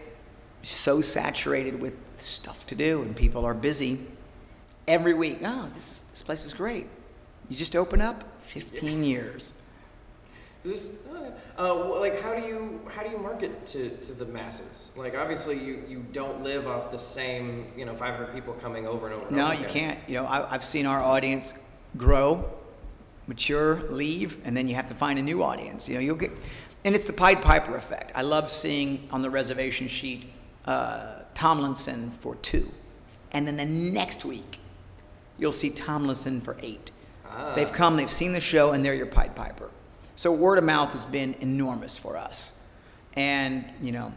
so 0.62 1.00
saturated 1.00 1.80
with 1.80 1.96
stuff 2.16 2.66
to 2.66 2.74
do, 2.74 3.02
and 3.02 3.14
people 3.14 3.44
are 3.44 3.54
busy 3.54 4.00
every 4.88 5.14
week. 5.14 5.38
Oh, 5.44 5.68
this 5.72 5.90
is 5.92 6.00
this 6.10 6.22
place 6.22 6.44
is 6.44 6.52
great. 6.52 6.86
You 7.48 7.56
just 7.56 7.76
open 7.76 8.00
up 8.00 8.24
15 8.42 9.04
years. 9.04 9.52
This, 10.62 10.90
uh, 11.58 11.74
like, 11.98 12.20
how 12.20 12.34
do 12.34 12.42
you 12.42 12.80
how 12.92 13.02
do 13.04 13.10
you 13.10 13.18
market 13.18 13.64
to, 13.66 13.90
to 14.06 14.12
the 14.12 14.26
masses? 14.26 14.90
Like, 14.96 15.16
obviously, 15.16 15.56
you, 15.58 15.82
you 15.88 16.04
don't 16.12 16.42
live 16.42 16.66
off 16.66 16.90
the 16.90 16.98
same 16.98 17.66
you 17.76 17.84
know 17.86 17.94
500 17.94 18.34
people 18.34 18.52
coming 18.54 18.86
over 18.86 19.06
and 19.06 19.14
over. 19.14 19.28
And 19.28 19.36
No, 19.36 19.44
over 19.46 19.54
you 19.54 19.60
again. 19.60 19.72
can't. 19.72 19.98
You 20.08 20.14
know, 20.16 20.26
I, 20.26 20.52
I've 20.52 20.64
seen 20.64 20.84
our 20.86 21.00
audience 21.00 21.54
grow, 21.96 22.50
mature, 23.30 23.80
leave, 23.90 24.36
and 24.44 24.56
then 24.56 24.66
you 24.66 24.74
have 24.74 24.88
to 24.88 24.94
find 24.94 25.16
a 25.18 25.22
new 25.22 25.42
audience. 25.42 25.88
You 25.88 25.94
know, 25.94 26.00
you'll 26.00 26.16
get, 26.16 26.32
and 26.84 26.96
it's 26.96 27.06
the 27.06 27.12
Pied 27.12 27.40
Piper 27.40 27.76
effect. 27.76 28.10
I 28.16 28.22
love 28.22 28.50
seeing 28.50 29.08
on 29.12 29.22
the 29.22 29.30
reservation 29.30 29.86
sheet 29.86 30.28
uh, 30.66 31.20
Tomlinson 31.34 32.10
for 32.10 32.34
two, 32.34 32.72
and 33.30 33.46
then 33.46 33.56
the 33.56 33.64
next 33.64 34.24
week 34.24 34.58
you'll 35.38 35.52
see 35.52 35.70
Tomlinson 35.70 36.40
for 36.40 36.56
eight. 36.60 36.90
Ah. 37.24 37.54
They've 37.54 37.72
come, 37.72 37.96
they've 37.96 38.10
seen 38.10 38.32
the 38.32 38.40
show, 38.40 38.72
and 38.72 38.84
they're 38.84 38.94
your 38.94 39.06
Pied 39.06 39.36
Piper. 39.36 39.70
So 40.16 40.32
word 40.32 40.58
of 40.58 40.64
mouth 40.64 40.92
has 40.92 41.04
been 41.04 41.34
enormous 41.40 41.96
for 41.96 42.16
us, 42.16 42.58
and 43.14 43.64
you 43.80 43.92
know, 43.92 44.12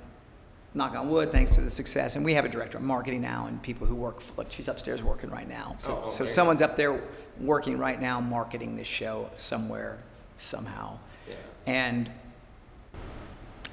knock 0.74 0.96
on 0.96 1.08
wood, 1.08 1.32
thanks 1.32 1.54
to 1.56 1.62
the 1.62 1.70
success. 1.70 2.16
And 2.16 2.26
we 2.26 2.34
have 2.34 2.46
a 2.46 2.50
director 2.50 2.80
of 2.80 2.84
marketing 2.84 3.22
now 3.22 3.46
and 3.46 3.62
people 3.62 3.86
who 3.86 3.94
work, 3.94 4.24
look, 4.38 4.52
she's 4.52 4.68
upstairs 4.68 5.04
working 5.04 5.30
right 5.30 5.48
now. 5.48 5.76
So, 5.78 6.06
Oh, 6.06 6.10
so 6.10 6.26
someone's 6.26 6.64
up 6.64 6.76
there 6.76 7.00
working 7.40 7.78
right 7.78 8.00
now 8.00 8.20
marketing 8.22 8.76
this 8.76 8.88
show 8.88 9.30
somewhere, 9.34 10.00
somehow. 10.38 11.00
Yeah. 11.28 11.36
And 11.66 12.10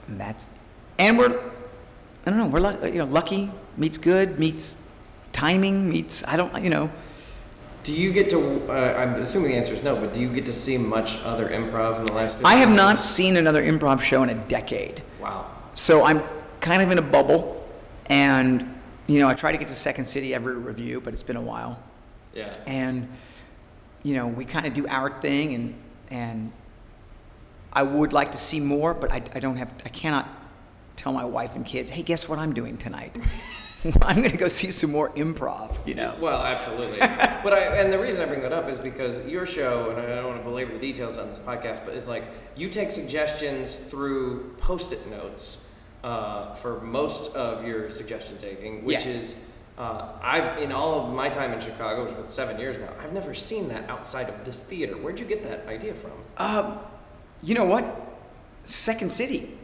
that's, 0.08 0.48
and 0.98 1.18
we're, 1.18 1.38
I 2.26 2.30
don't 2.30 2.38
know, 2.38 2.46
we're, 2.46 2.60
lu- 2.60 2.86
you 2.86 2.98
know, 2.98 3.04
lucky 3.04 3.50
meets 3.76 3.98
good, 3.98 4.38
meets 4.38 4.80
timing, 5.32 5.88
meets, 5.88 6.24
I 6.26 6.36
don't, 6.36 6.62
you 6.62 6.70
know, 6.70 6.90
Do 7.84 7.92
you 7.94 8.12
get 8.12 8.28
to? 8.30 8.38
Uh, 8.70 8.94
I'm 8.98 9.14
assuming 9.14 9.52
the 9.52 9.56
answer 9.56 9.72
is 9.74 9.82
no, 9.82 9.96
but 9.96 10.12
do 10.12 10.20
you 10.20 10.28
get 10.32 10.44
to 10.46 10.52
see 10.52 10.76
much 10.76 11.16
other 11.24 11.48
improv 11.48 11.98
in 12.00 12.04
the 12.06 12.12
last? 12.12 12.34
15 12.34 12.46
I 12.46 12.54
have 12.56 12.68
years? 12.68 12.76
not 12.76 13.02
seen 13.02 13.36
another 13.36 13.62
improv 13.62 14.00
show 14.02 14.22
in 14.22 14.28
a 14.30 14.34
decade. 14.34 15.02
Wow. 15.20 15.46
So 15.76 16.04
I'm 16.04 16.22
kind 16.60 16.82
of 16.82 16.90
in 16.90 16.98
a 16.98 17.02
bubble, 17.02 17.66
and 18.06 18.68
you 19.06 19.18
know 19.18 19.28
I 19.28 19.34
try 19.34 19.50
to 19.52 19.56
get 19.56 19.68
to 19.68 19.74
Second 19.74 20.04
City 20.06 20.34
every 20.34 20.56
revue, 20.58 21.00
but 21.00 21.14
it's 21.14 21.22
been 21.22 21.36
a 21.38 21.40
while. 21.40 21.78
Yeah. 22.34 22.52
And 22.66 23.08
you 24.02 24.14
know 24.14 24.26
we 24.26 24.44
kind 24.44 24.66
of 24.66 24.74
do 24.74 24.86
our 24.88 25.20
thing, 25.20 25.54
and 25.54 25.74
and 26.10 26.52
I 27.72 27.82
would 27.82 28.12
like 28.12 28.32
to 28.32 28.38
see 28.38 28.60
more, 28.60 28.94
but 28.94 29.12
I, 29.12 29.22
I 29.34 29.40
don't 29.40 29.56
have 29.56 29.72
I 29.84 29.88
cannot 29.88 30.28
tell 30.96 31.12
my 31.12 31.24
wife 31.24 31.54
and 31.56 31.64
kids, 31.64 31.90
hey, 31.92 32.02
guess 32.02 32.28
what 32.28 32.38
I'm 32.38 32.52
doing 32.52 32.76
tonight? 32.76 33.16
I'm 34.02 34.16
going 34.18 34.30
to 34.32 34.36
go 34.36 34.48
see 34.48 34.70
some 34.70 34.90
more 34.90 35.08
improv. 35.10 35.74
You 35.86 35.94
know. 35.94 36.14
Well, 36.20 36.42
absolutely. 36.42 36.98
but 36.98 37.54
I, 37.54 37.60
and 37.78 37.90
the 37.90 37.98
reason 37.98 38.20
I 38.20 38.26
bring 38.26 38.42
that 38.42 38.52
up 38.52 38.68
is 38.68 38.78
because 38.78 39.24
your 39.26 39.46
show, 39.46 39.88
and 39.90 39.98
I 39.98 40.16
don't 40.16 40.26
want 40.26 40.38
to 40.38 40.44
belabor 40.44 40.74
the 40.74 40.78
details 40.78 41.16
on 41.16 41.30
this 41.30 41.38
podcast, 41.38 41.86
but 41.86 41.94
it's 41.94 42.06
like 42.06 42.24
you 42.56 42.68
take 42.68 42.90
suggestions 42.92 43.76
through 43.76 44.54
post-it 44.58 45.10
notes 45.10 45.56
uh, 46.04 46.54
for 46.56 46.82
most 46.82 47.34
of 47.34 47.64
your 47.66 47.88
suggestion 47.88 48.36
taking, 48.36 48.84
which 48.84 48.98
Yes. 49.04 49.16
is. 49.16 49.34
Uh, 49.80 50.12
I've 50.20 50.58
in 50.58 50.72
all 50.72 51.00
of 51.00 51.14
my 51.14 51.30
time 51.30 51.54
in 51.54 51.60
Chicago, 51.60 52.02
which 52.02 52.10
has 52.10 52.18
been 52.18 52.28
seven 52.28 52.60
years 52.60 52.78
now, 52.78 52.90
I've 53.02 53.14
never 53.14 53.32
seen 53.32 53.68
that 53.70 53.88
outside 53.88 54.28
of 54.28 54.44
this 54.44 54.60
theater. 54.60 54.94
Where'd 54.94 55.18
you 55.18 55.24
get 55.24 55.42
that 55.44 55.66
idea 55.66 55.94
from? 55.94 56.12
Um, 56.36 56.78
you 57.42 57.54
know 57.54 57.64
what? 57.64 58.18
Second 58.64 59.10
City, 59.10 59.56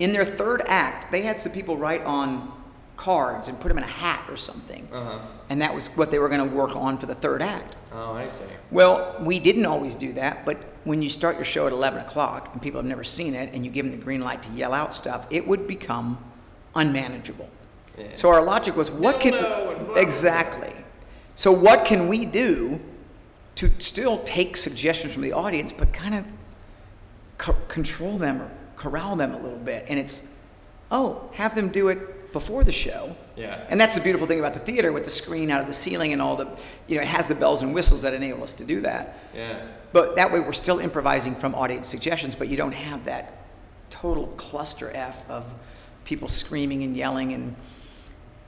in 0.00 0.10
their 0.10 0.24
third 0.24 0.62
act, 0.66 1.12
they 1.12 1.22
had 1.22 1.40
some 1.40 1.52
people 1.52 1.76
write 1.76 2.02
on 2.02 2.52
cards 2.96 3.46
and 3.46 3.60
put 3.60 3.68
them 3.68 3.78
in 3.78 3.84
a 3.84 3.86
hat 3.86 4.26
or 4.28 4.36
something. 4.36 4.88
Uh-huh. 4.92 5.20
And 5.48 5.62
that 5.62 5.72
was 5.72 5.86
what 5.90 6.10
they 6.10 6.18
were 6.18 6.28
going 6.28 6.50
to 6.50 6.56
work 6.56 6.74
on 6.74 6.98
for 6.98 7.06
the 7.06 7.14
third 7.14 7.40
act. 7.40 7.76
Oh, 7.92 8.14
I 8.14 8.26
see. 8.26 8.44
Well, 8.72 9.16
we 9.20 9.38
didn't 9.38 9.66
always 9.66 9.94
do 9.94 10.12
that, 10.14 10.44
but 10.44 10.56
when 10.82 11.02
you 11.02 11.08
start 11.08 11.36
your 11.36 11.44
show 11.44 11.68
at 11.68 11.72
11 11.72 12.00
o'clock 12.00 12.50
and 12.52 12.60
people 12.60 12.80
have 12.80 12.88
never 12.88 13.04
seen 13.04 13.36
it 13.36 13.54
and 13.54 13.64
you 13.64 13.70
give 13.70 13.86
them 13.86 13.96
the 13.96 14.04
green 14.04 14.22
light 14.22 14.42
to 14.42 14.48
yell 14.50 14.74
out 14.74 14.92
stuff, 14.92 15.24
it 15.30 15.46
would 15.46 15.68
become 15.68 16.18
unmanageable. 16.74 17.48
Yeah. 17.98 18.06
So 18.14 18.28
our 18.30 18.42
logic 18.42 18.76
was, 18.76 18.90
what 18.90 19.20
can 19.20 19.32
blah, 19.32 19.64
blah, 19.64 19.84
blah. 19.84 19.94
exactly? 19.96 20.72
So 21.34 21.52
what 21.52 21.84
can 21.84 22.08
we 22.08 22.24
do 22.24 22.80
to 23.56 23.70
still 23.78 24.22
take 24.24 24.56
suggestions 24.56 25.12
from 25.12 25.22
the 25.22 25.32
audience, 25.32 25.72
but 25.72 25.92
kind 25.92 26.14
of 26.14 26.24
co- 27.38 27.56
control 27.68 28.18
them 28.18 28.42
or 28.42 28.50
corral 28.76 29.16
them 29.16 29.32
a 29.32 29.40
little 29.40 29.58
bit? 29.58 29.84
And 29.88 29.98
it's, 29.98 30.22
oh, 30.90 31.30
have 31.34 31.54
them 31.54 31.68
do 31.68 31.88
it 31.88 32.32
before 32.32 32.64
the 32.64 32.72
show. 32.72 33.14
Yeah. 33.36 33.64
And 33.68 33.80
that's 33.80 33.94
the 33.94 34.00
beautiful 34.00 34.26
thing 34.26 34.38
about 34.38 34.54
the 34.54 34.60
theater 34.60 34.90
with 34.92 35.04
the 35.04 35.10
screen 35.10 35.50
out 35.50 35.60
of 35.60 35.66
the 35.66 35.72
ceiling 35.74 36.12
and 36.12 36.22
all 36.22 36.36
the, 36.36 36.48
you 36.86 36.96
know, 36.96 37.02
it 37.02 37.08
has 37.08 37.26
the 37.26 37.34
bells 37.34 37.62
and 37.62 37.74
whistles 37.74 38.02
that 38.02 38.14
enable 38.14 38.42
us 38.42 38.54
to 38.56 38.64
do 38.64 38.80
that. 38.82 39.18
Yeah. 39.34 39.66
But 39.92 40.16
that 40.16 40.32
way 40.32 40.40
we're 40.40 40.54
still 40.54 40.78
improvising 40.78 41.34
from 41.34 41.54
audience 41.54 41.88
suggestions, 41.88 42.34
but 42.34 42.48
you 42.48 42.56
don't 42.56 42.72
have 42.72 43.04
that 43.04 43.38
total 43.90 44.28
cluster 44.38 44.90
F 44.94 45.28
of 45.28 45.52
people 46.04 46.28
screaming 46.28 46.82
and 46.82 46.96
yelling 46.96 47.32
and, 47.32 47.54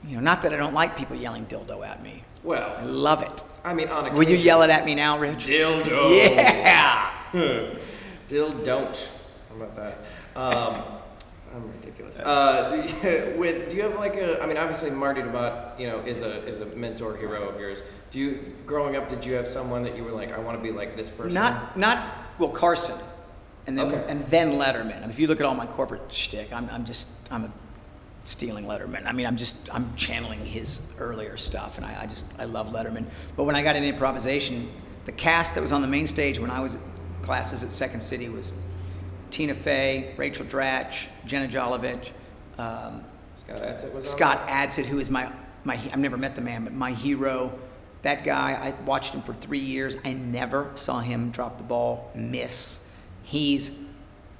you 0.07 0.15
know, 0.15 0.21
not 0.21 0.41
that 0.43 0.53
I 0.53 0.57
don't 0.57 0.73
like 0.73 0.97
people 0.97 1.15
yelling 1.15 1.45
dildo 1.45 1.85
at 1.85 2.01
me. 2.03 2.23
Well, 2.43 2.75
I 2.77 2.83
love 2.83 3.21
it. 3.21 3.43
I 3.63 3.73
mean, 3.73 3.89
on 3.89 4.05
occasion. 4.05 4.17
Will 4.17 4.29
you 4.29 4.37
yell 4.37 4.61
it 4.61 4.69
at 4.69 4.85
me 4.85 4.95
now, 4.95 5.17
Rich? 5.17 5.45
Dildo. 5.47 6.11
Yeah! 7.33 7.73
Dill 8.27 8.51
don't. 8.63 9.09
How 9.49 9.55
about 9.55 9.75
that? 9.75 9.97
Um, 10.35 10.83
I'm 11.53 11.71
ridiculous. 11.73 12.19
Uh, 12.19 12.69
do, 12.69 13.07
you, 13.09 13.37
with, 13.37 13.69
do 13.69 13.75
you 13.75 13.83
have 13.83 13.95
like 13.95 14.15
a? 14.15 14.41
I 14.41 14.45
mean, 14.45 14.57
obviously 14.57 14.89
Marty 14.91 15.21
de 15.21 15.29
Maat, 15.29 15.79
you 15.79 15.87
know, 15.87 15.99
is 15.99 16.21
a 16.21 16.45
is 16.47 16.61
a 16.61 16.65
mentor 16.67 17.17
hero 17.17 17.49
of 17.49 17.59
yours. 17.59 17.81
Do 18.11 18.19
you, 18.19 18.53
growing 18.65 18.95
up, 18.95 19.09
did 19.09 19.25
you 19.25 19.33
have 19.33 19.47
someone 19.47 19.83
that 19.83 19.97
you 19.97 20.03
were 20.03 20.11
like, 20.11 20.31
I 20.31 20.39
want 20.39 20.57
to 20.57 20.63
be 20.63 20.71
like 20.71 20.95
this 20.95 21.09
person? 21.09 21.33
Not, 21.33 21.77
not, 21.77 22.07
well, 22.39 22.49
Carson. 22.49 22.95
And 23.67 23.77
then, 23.77 23.87
Okay. 23.87 24.05
and 24.07 24.25
then 24.27 24.53
Letterman. 24.53 24.97
I 24.97 25.01
mean, 25.01 25.09
if 25.09 25.19
you 25.19 25.27
look 25.27 25.39
at 25.39 25.45
all 25.45 25.55
my 25.55 25.65
corporate 25.65 26.13
shtick, 26.13 26.53
I'm, 26.53 26.69
I'm 26.69 26.85
just, 26.85 27.09
I'm 27.31 27.45
a 27.45 27.51
stealing 28.25 28.65
Letterman. 28.65 29.05
I 29.05 29.11
mean, 29.11 29.25
I'm 29.25 29.37
just, 29.37 29.73
I'm 29.73 29.95
channeling 29.95 30.45
his 30.45 30.81
earlier 30.97 31.37
stuff, 31.37 31.77
and 31.77 31.85
I, 31.85 32.03
I 32.03 32.05
just, 32.07 32.25
I 32.37 32.45
love 32.45 32.67
Letterman. 32.67 33.05
But 33.35 33.45
when 33.45 33.55
I 33.55 33.63
got 33.63 33.75
into 33.75 33.87
improvisation, 33.87 34.69
the 35.05 35.11
cast 35.11 35.55
that 35.55 35.61
was 35.61 35.71
on 35.71 35.81
the 35.81 35.87
main 35.87 36.07
stage 36.07 36.39
when 36.39 36.51
I 36.51 36.59
was 36.59 36.75
at 36.75 36.81
classes 37.21 37.63
at 37.63 37.71
Second 37.71 38.01
City 38.01 38.29
was 38.29 38.51
Tina 39.31 39.53
Fey, 39.53 40.13
Rachel 40.17 40.45
Dratch, 40.45 41.07
Jenna 41.25 41.47
Jolovitz, 41.47 42.11
um, 42.57 43.03
Scott 43.37 43.57
Adsit 43.57 43.93
was 43.93 44.09
Scott 44.09 44.47
Adsit, 44.47 44.85
who 44.85 44.99
is 44.99 45.09
my, 45.09 45.31
my, 45.63 45.75
I've 45.75 45.99
never 45.99 46.17
met 46.17 46.35
the 46.35 46.41
man, 46.41 46.63
but 46.63 46.73
my 46.73 46.91
hero. 46.91 47.57
That 48.01 48.23
guy, 48.23 48.53
I 48.53 48.71
watched 48.83 49.13
him 49.13 49.21
for 49.21 49.33
three 49.33 49.59
years. 49.59 49.97
I 50.05 50.13
never 50.13 50.71
saw 50.75 50.99
him 50.99 51.31
drop 51.31 51.57
the 51.57 51.63
ball, 51.63 52.11
miss. 52.13 52.87
He's 53.23 53.83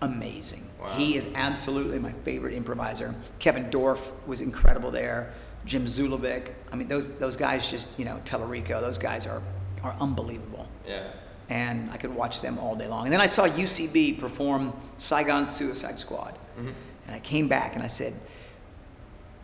amazing. 0.01 0.65
Wow. 0.79 0.93
He 0.93 1.15
is 1.15 1.27
absolutely 1.35 1.99
my 1.99 2.11
favorite 2.11 2.53
improviser. 2.53 3.15
Kevin 3.39 3.69
Dorff 3.69 4.11
was 4.25 4.41
incredible 4.41 4.91
there. 4.91 5.33
Jim 5.65 5.85
Zulevic. 5.85 6.51
I 6.71 6.75
mean, 6.75 6.87
those 6.87 7.09
those 7.17 7.35
guys 7.35 7.69
just, 7.69 7.97
you 7.97 8.05
know, 8.05 8.21
Talarico, 8.25 8.81
those 8.81 8.97
guys 8.97 9.25
are, 9.25 9.41
are 9.83 9.95
unbelievable. 9.99 10.67
Yeah. 10.87 11.11
And 11.49 11.91
I 11.91 11.97
could 11.97 12.13
watch 12.13 12.41
them 12.41 12.57
all 12.57 12.75
day 12.75 12.87
long. 12.87 13.05
And 13.05 13.13
then 13.13 13.21
I 13.21 13.27
saw 13.27 13.47
UCB 13.47 14.19
perform 14.19 14.73
Saigon 14.97 15.47
Suicide 15.47 15.99
Squad. 15.99 16.37
Mm-hmm. 16.57 16.71
And 17.07 17.15
I 17.15 17.19
came 17.19 17.47
back 17.47 17.75
and 17.75 17.83
I 17.83 17.87
said, 17.87 18.15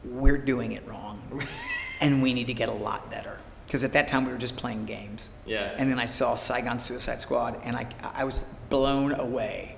we're 0.03 0.37
doing 0.37 0.71
it 0.71 0.85
wrong. 0.87 1.43
and 2.01 2.23
we 2.23 2.33
need 2.33 2.47
to 2.47 2.55
get 2.55 2.69
a 2.69 2.73
lot 2.73 3.11
better. 3.11 3.37
Because 3.65 3.83
at 3.83 3.93
that 3.93 4.07
time 4.07 4.25
we 4.25 4.31
were 4.31 4.39
just 4.39 4.57
playing 4.57 4.85
games. 4.85 5.29
Yeah. 5.45 5.73
And 5.77 5.89
then 5.89 5.99
I 5.99 6.05
saw 6.05 6.35
Saigon 6.35 6.79
Suicide 6.79 7.21
Squad 7.21 7.59
and 7.63 7.75
I, 7.75 7.87
I 8.01 8.23
was 8.23 8.43
blown 8.69 9.13
away 9.13 9.77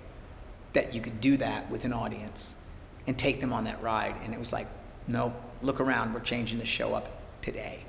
that 0.74 0.94
you 0.94 1.02
could 1.02 1.22
do 1.22 1.38
that 1.38 1.70
with 1.70 1.86
an 1.86 1.94
audience 1.94 2.56
and 3.08 3.18
take 3.18 3.40
them 3.40 3.54
on 3.54 3.66
that 3.66 3.82
ride. 3.82 4.16
And 4.24 4.34
it 4.34 4.40
was 4.40 4.52
like, 4.52 4.68
nope, 5.08 5.34
look 5.62 5.80
around, 5.80 6.14
we're 6.14 6.20
changing 6.20 6.60
the 6.60 6.66
show 6.66 6.94
up 6.94 7.10
today. 7.42 7.86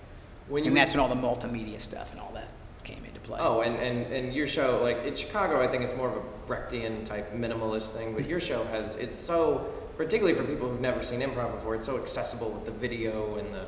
When 0.48 0.64
you 0.64 0.68
and 0.68 0.76
that's 0.76 0.92
when 0.92 1.00
all 1.00 1.08
the 1.08 1.14
multimedia 1.14 1.80
stuff 1.80 2.12
and 2.12 2.20
all 2.20 2.32
that 2.34 2.48
came 2.84 3.02
into 3.04 3.20
play. 3.20 3.38
Oh, 3.40 3.62
and, 3.62 3.76
and, 3.76 4.12
and 4.12 4.34
your 4.34 4.46
show, 4.46 4.82
like 4.82 5.04
in 5.04 5.16
Chicago, 5.16 5.62
I 5.62 5.66
think 5.66 5.82
it's 5.82 5.96
more 5.96 6.08
of 6.08 6.16
a 6.16 6.22
Brechtian 6.46 7.04
type 7.04 7.32
minimalist 7.32 7.90
thing, 7.90 8.12
but 8.14 8.28
your 8.28 8.40
show 8.40 8.64
has, 8.64 8.94
it's 8.96 9.14
so, 9.14 9.72
particularly 9.96 10.38
for 10.38 10.44
people 10.44 10.68
who've 10.68 10.80
never 10.80 11.02
seen 11.02 11.20
improv 11.20 11.54
before, 11.54 11.74
it's 11.76 11.86
so 11.86 11.98
accessible 11.98 12.50
with 12.50 12.66
the 12.66 12.72
video 12.72 13.36
and 13.36 13.54
the, 13.54 13.64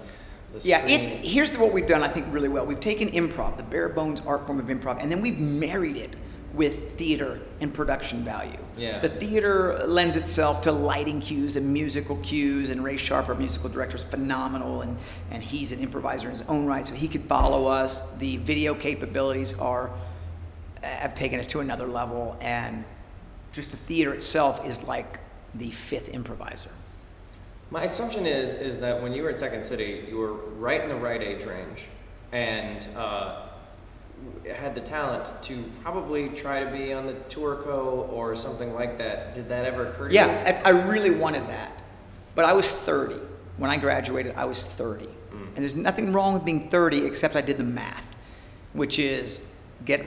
the 0.58 0.68
Yeah, 0.68 0.84
it's 0.86 1.12
here's 1.26 1.56
what 1.56 1.72
we've 1.72 1.86
done. 1.86 2.02
I 2.02 2.08
think 2.08 2.26
really 2.30 2.48
well. 2.48 2.66
We've 2.66 2.78
taken 2.78 3.10
improv, 3.10 3.56
the 3.56 3.62
bare 3.62 3.88
bones 3.88 4.20
art 4.26 4.46
form 4.46 4.60
of 4.60 4.66
improv, 4.66 5.00
and 5.00 5.10
then 5.10 5.22
we've 5.22 5.38
married 5.38 5.96
it 5.96 6.14
with 6.56 6.96
theater 6.96 7.38
and 7.60 7.72
production 7.72 8.24
value. 8.24 8.58
Yeah. 8.78 8.98
The 8.98 9.10
theater 9.10 9.84
lends 9.86 10.16
itself 10.16 10.62
to 10.62 10.72
lighting 10.72 11.20
cues 11.20 11.54
and 11.54 11.72
musical 11.72 12.16
cues, 12.16 12.70
and 12.70 12.82
Ray 12.82 12.96
Sharp, 12.96 13.28
our 13.28 13.34
musical 13.34 13.68
director, 13.68 13.96
is 13.96 14.04
phenomenal, 14.04 14.80
and 14.80 14.96
and 15.30 15.42
he's 15.42 15.70
an 15.70 15.80
improviser 15.80 16.28
in 16.28 16.32
his 16.32 16.42
own 16.48 16.66
right, 16.66 16.86
so 16.86 16.94
he 16.94 17.08
could 17.08 17.24
follow 17.24 17.66
us. 17.66 18.00
The 18.18 18.38
video 18.38 18.74
capabilities 18.74 19.54
are 19.58 19.90
have 20.82 21.14
taken 21.14 21.38
us 21.38 21.46
to 21.48 21.60
another 21.60 21.86
level, 21.86 22.36
and 22.40 22.84
just 23.52 23.70
the 23.70 23.76
theater 23.76 24.14
itself 24.14 24.66
is 24.66 24.82
like 24.82 25.20
the 25.54 25.70
fifth 25.70 26.08
improviser. 26.08 26.70
My 27.70 27.84
assumption 27.84 28.26
is 28.26 28.54
is 28.54 28.78
that 28.78 29.02
when 29.02 29.12
you 29.12 29.22
were 29.22 29.30
at 29.30 29.38
Second 29.38 29.64
City, 29.64 30.06
you 30.08 30.16
were 30.16 30.32
right 30.32 30.80
in 30.80 30.88
the 30.88 30.96
right 30.96 31.20
age 31.20 31.44
range, 31.44 31.84
and 32.32 32.86
uh, 32.96 33.45
had 34.54 34.74
the 34.74 34.80
talent 34.80 35.30
to 35.42 35.64
probably 35.82 36.28
try 36.30 36.62
to 36.62 36.70
be 36.70 36.92
on 36.92 37.06
the 37.06 37.14
tour 37.28 37.60
co 37.62 38.08
or 38.12 38.36
something 38.36 38.74
like 38.74 38.98
that. 38.98 39.34
Did 39.34 39.48
that 39.48 39.64
ever 39.64 39.88
occur 39.88 40.08
to 40.08 40.14
you? 40.14 40.20
Yeah, 40.20 40.60
I, 40.64 40.70
I 40.70 40.86
really 40.86 41.10
wanted 41.10 41.48
that. 41.48 41.82
But 42.34 42.44
I 42.44 42.52
was 42.52 42.70
30. 42.70 43.16
When 43.56 43.70
I 43.70 43.76
graduated, 43.78 44.34
I 44.36 44.44
was 44.44 44.64
30. 44.64 45.06
Mm. 45.06 45.10
And 45.32 45.56
there's 45.56 45.74
nothing 45.74 46.12
wrong 46.12 46.34
with 46.34 46.44
being 46.44 46.68
30 46.68 47.06
except 47.06 47.34
I 47.34 47.40
did 47.40 47.56
the 47.56 47.64
math, 47.64 48.06
which 48.72 48.98
is 48.98 49.40
get 49.84 50.04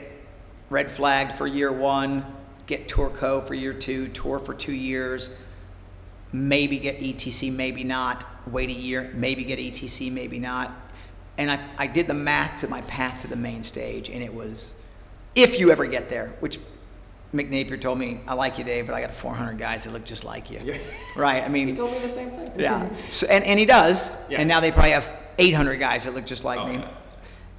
red 0.69 0.91
flagged 0.91 1.33
for 1.33 1.47
year 1.47 1.71
one, 1.71 2.25
get 2.67 2.87
tour 2.87 3.09
co 3.09 3.41
for 3.41 3.55
year 3.55 3.73
two, 3.73 4.07
tour 4.09 4.39
for 4.39 4.53
two 4.53 4.73
years, 4.73 5.29
maybe 6.31 6.77
get 6.77 6.99
ETC, 6.99 7.51
maybe 7.51 7.83
not, 7.83 8.23
wait 8.47 8.69
a 8.69 8.73
year, 8.73 9.11
maybe 9.15 9.43
get 9.43 9.59
ETC, 9.59 10.11
maybe 10.11 10.39
not. 10.39 10.71
And 11.39 11.49
I, 11.49 11.59
I 11.77 11.87
did 11.87 12.05
the 12.07 12.13
math 12.13 12.59
to 12.61 12.67
my 12.67 12.81
path 12.81 13.21
to 13.21 13.27
the 13.27 13.35
main 13.35 13.63
stage, 13.63 14.09
and 14.09 14.21
it 14.21 14.33
was 14.33 14.75
if 15.35 15.59
you 15.59 15.71
ever 15.71 15.85
get 15.87 16.09
there, 16.09 16.33
which 16.41 16.59
Mick 17.33 17.49
Napier 17.49 17.77
told 17.77 17.97
me, 17.97 18.19
I 18.27 18.33
like 18.33 18.57
you, 18.57 18.63
Dave, 18.63 18.87
but 18.87 18.93
I 18.95 19.01
got 19.01 19.13
400 19.13 19.57
guys 19.57 19.83
that 19.85 19.93
look 19.93 20.03
just 20.03 20.23
like 20.25 20.51
you. 20.51 20.59
Yeah. 20.63 20.77
Right? 21.15 21.43
I 21.43 21.47
mean, 21.47 21.67
He 21.69 21.73
told 21.75 21.91
me 21.93 21.99
the 21.99 22.09
same 22.09 22.29
thing. 22.31 22.51
yeah. 22.59 22.89
So, 23.07 23.27
and, 23.27 23.43
and 23.45 23.59
he 23.59 23.65
does. 23.65 24.11
Yeah. 24.29 24.39
And 24.41 24.49
now 24.49 24.59
they 24.59 24.71
probably 24.71 24.91
have 24.91 25.09
800 25.37 25.75
guys 25.77 26.03
that 26.05 26.13
look 26.15 26.25
just 26.25 26.43
like 26.43 26.59
Oh, 26.59 26.67
me. 26.67 26.73
yeah. 26.79 26.89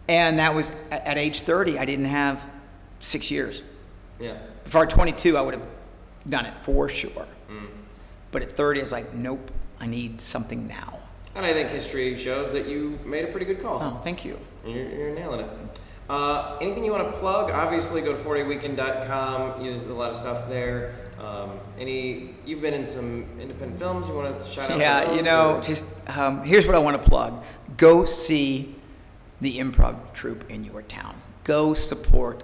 And 0.09 0.39
that 0.41 0.55
was 0.55 0.71
at, 0.91 1.07
at 1.07 1.19
age 1.19 1.41
30, 1.43 1.79
I 1.79 1.85
didn't 1.85 2.07
have 2.07 2.45
six 2.99 3.31
years. 3.31 3.63
Yeah. 4.19 4.37
If 4.67 4.75
I 4.77 4.81
were 4.81 4.87
22, 4.87 5.37
I 5.39 5.41
would 5.41 5.55
have 5.55 5.67
done 6.29 6.47
it 6.47 6.55
for 6.63 6.89
sure. 6.89 7.27
Mm. 7.49 7.69
But 8.33 8.43
at 8.43 8.53
30, 8.53 8.81
I 8.81 8.83
was 8.83 8.93
like, 8.93 9.15
nope, 9.15 9.51
I 9.81 9.87
need 9.87 10.21
something 10.21 10.67
now. 10.67 10.99
And 11.35 11.47
I 11.47 11.53
think 11.53 11.71
history 11.71 12.19
shows 12.19 12.51
that 12.53 12.67
you 12.67 12.99
made 13.05 13.25
a 13.25 13.29
pretty 13.29 13.47
good 13.47 13.63
call. 13.63 13.81
Oh, 13.81 14.01
thank 14.03 14.25
you. 14.25 14.39
You're, 14.67 14.89
you're 14.91 15.15
nailing 15.15 15.41
it. 15.41 15.49
Uh, 16.09 16.59
anything 16.61 16.85
you 16.85 16.91
want 16.91 17.05
to 17.13 17.19
plug? 17.19 17.51
Obviously, 17.53 18.01
go 18.01 18.13
to 18.13 18.19
40weekend.com. 18.23 19.65
Use 19.65 19.87
a 19.87 19.95
lot 19.95 20.11
of 20.11 20.17
stuff 20.17 20.49
there. 20.49 20.97
Um, 21.21 21.53
any? 21.79 22.31
You've 22.45 22.61
been 22.63 22.75
in 22.75 22.85
some 22.85 23.27
independent 23.41 23.79
films. 23.79 24.09
You 24.09 24.15
want 24.15 24.43
to 24.43 24.49
shout 24.51 24.71
out? 24.73 24.81
Yeah, 24.81 25.13
you 25.15 25.23
know, 25.23 25.57
or- 25.57 25.61
just 25.63 25.85
um, 26.09 26.43
here's 26.43 26.67
what 26.67 26.75
I 26.75 26.79
want 26.81 27.01
to 27.03 27.09
plug 27.09 27.45
go 27.77 28.05
see 28.05 28.75
the 29.41 29.59
improv 29.59 30.13
troupe 30.13 30.51
in 30.51 30.65
your 30.65 30.83
town, 30.83 31.15
go 31.45 31.73
support 31.75 32.43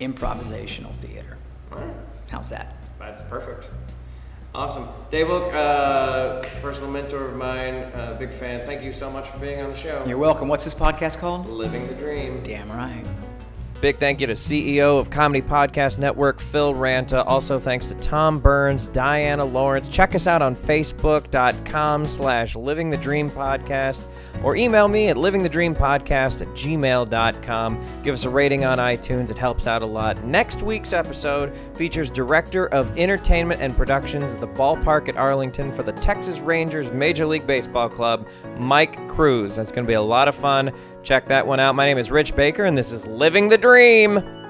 improvisational 0.00 0.94
theater. 0.96 1.38
All 1.72 1.78
right. 1.78 1.94
How's 2.30 2.50
that? 2.50 2.76
That's 2.98 3.22
perfect. 3.22 3.68
Awesome. 4.56 4.88
Dave 5.10 5.28
Wilk, 5.28 5.52
uh, 5.52 6.40
personal 6.62 6.90
mentor 6.90 7.26
of 7.26 7.36
mine, 7.36 7.74
uh, 7.74 8.16
big 8.18 8.32
fan. 8.32 8.64
Thank 8.64 8.82
you 8.82 8.90
so 8.90 9.10
much 9.10 9.28
for 9.28 9.36
being 9.36 9.60
on 9.60 9.70
the 9.70 9.76
show. 9.76 10.02
You're 10.06 10.16
welcome. 10.16 10.48
What's 10.48 10.64
this 10.64 10.72
podcast 10.72 11.18
called? 11.18 11.46
Living 11.46 11.86
the 11.88 11.94
dream. 11.94 12.42
Damn 12.42 12.72
right. 12.72 13.04
Big 13.82 13.98
thank 13.98 14.18
you 14.18 14.26
to 14.26 14.32
CEO 14.32 14.98
of 14.98 15.10
Comedy 15.10 15.46
Podcast 15.46 15.98
Network, 15.98 16.40
Phil 16.40 16.72
Ranta. 16.72 17.22
Also 17.26 17.58
thanks 17.60 17.84
to 17.86 17.94
Tom 17.96 18.38
Burns, 18.38 18.88
Diana 18.88 19.44
Lawrence. 19.44 19.88
Check 19.88 20.14
us 20.14 20.26
out 20.26 20.40
on 20.40 20.56
Facebook.com 20.56 22.06
slash 22.06 22.56
Living 22.56 22.88
the 22.88 22.96
Dream 22.96 23.30
Podcast 23.30 24.00
or 24.42 24.56
email 24.56 24.88
me 24.88 25.08
at 25.08 25.16
livingthedreampodcast 25.16 26.40
at 26.40 26.48
gmail.com. 26.48 27.86
Give 28.02 28.14
us 28.14 28.24
a 28.24 28.30
rating 28.30 28.64
on 28.64 28.78
iTunes. 28.78 29.30
It 29.30 29.38
helps 29.38 29.66
out 29.66 29.82
a 29.82 29.86
lot. 29.86 30.22
Next 30.24 30.62
week's 30.62 30.92
episode 30.92 31.56
features 31.74 32.10
Director 32.10 32.66
of 32.68 32.96
Entertainment 32.98 33.60
and 33.60 33.76
Productions 33.76 34.34
at 34.34 34.40
the 34.40 34.48
Ballpark 34.48 35.08
at 35.08 35.16
Arlington 35.16 35.72
for 35.72 35.82
the 35.82 35.92
Texas 35.92 36.38
Rangers 36.38 36.90
Major 36.92 37.26
League 37.26 37.46
Baseball 37.46 37.88
Club, 37.88 38.26
Mike 38.58 39.08
Cruz. 39.08 39.56
That's 39.56 39.72
going 39.72 39.84
to 39.84 39.88
be 39.88 39.94
a 39.94 40.02
lot 40.02 40.28
of 40.28 40.34
fun. 40.34 40.72
Check 41.02 41.26
that 41.28 41.46
one 41.46 41.60
out. 41.60 41.74
My 41.74 41.86
name 41.86 41.98
is 41.98 42.10
Rich 42.10 42.34
Baker, 42.36 42.64
and 42.64 42.76
this 42.76 42.92
is 42.92 43.06
Living 43.06 43.48
the 43.48 43.58
Dream. 43.58 44.45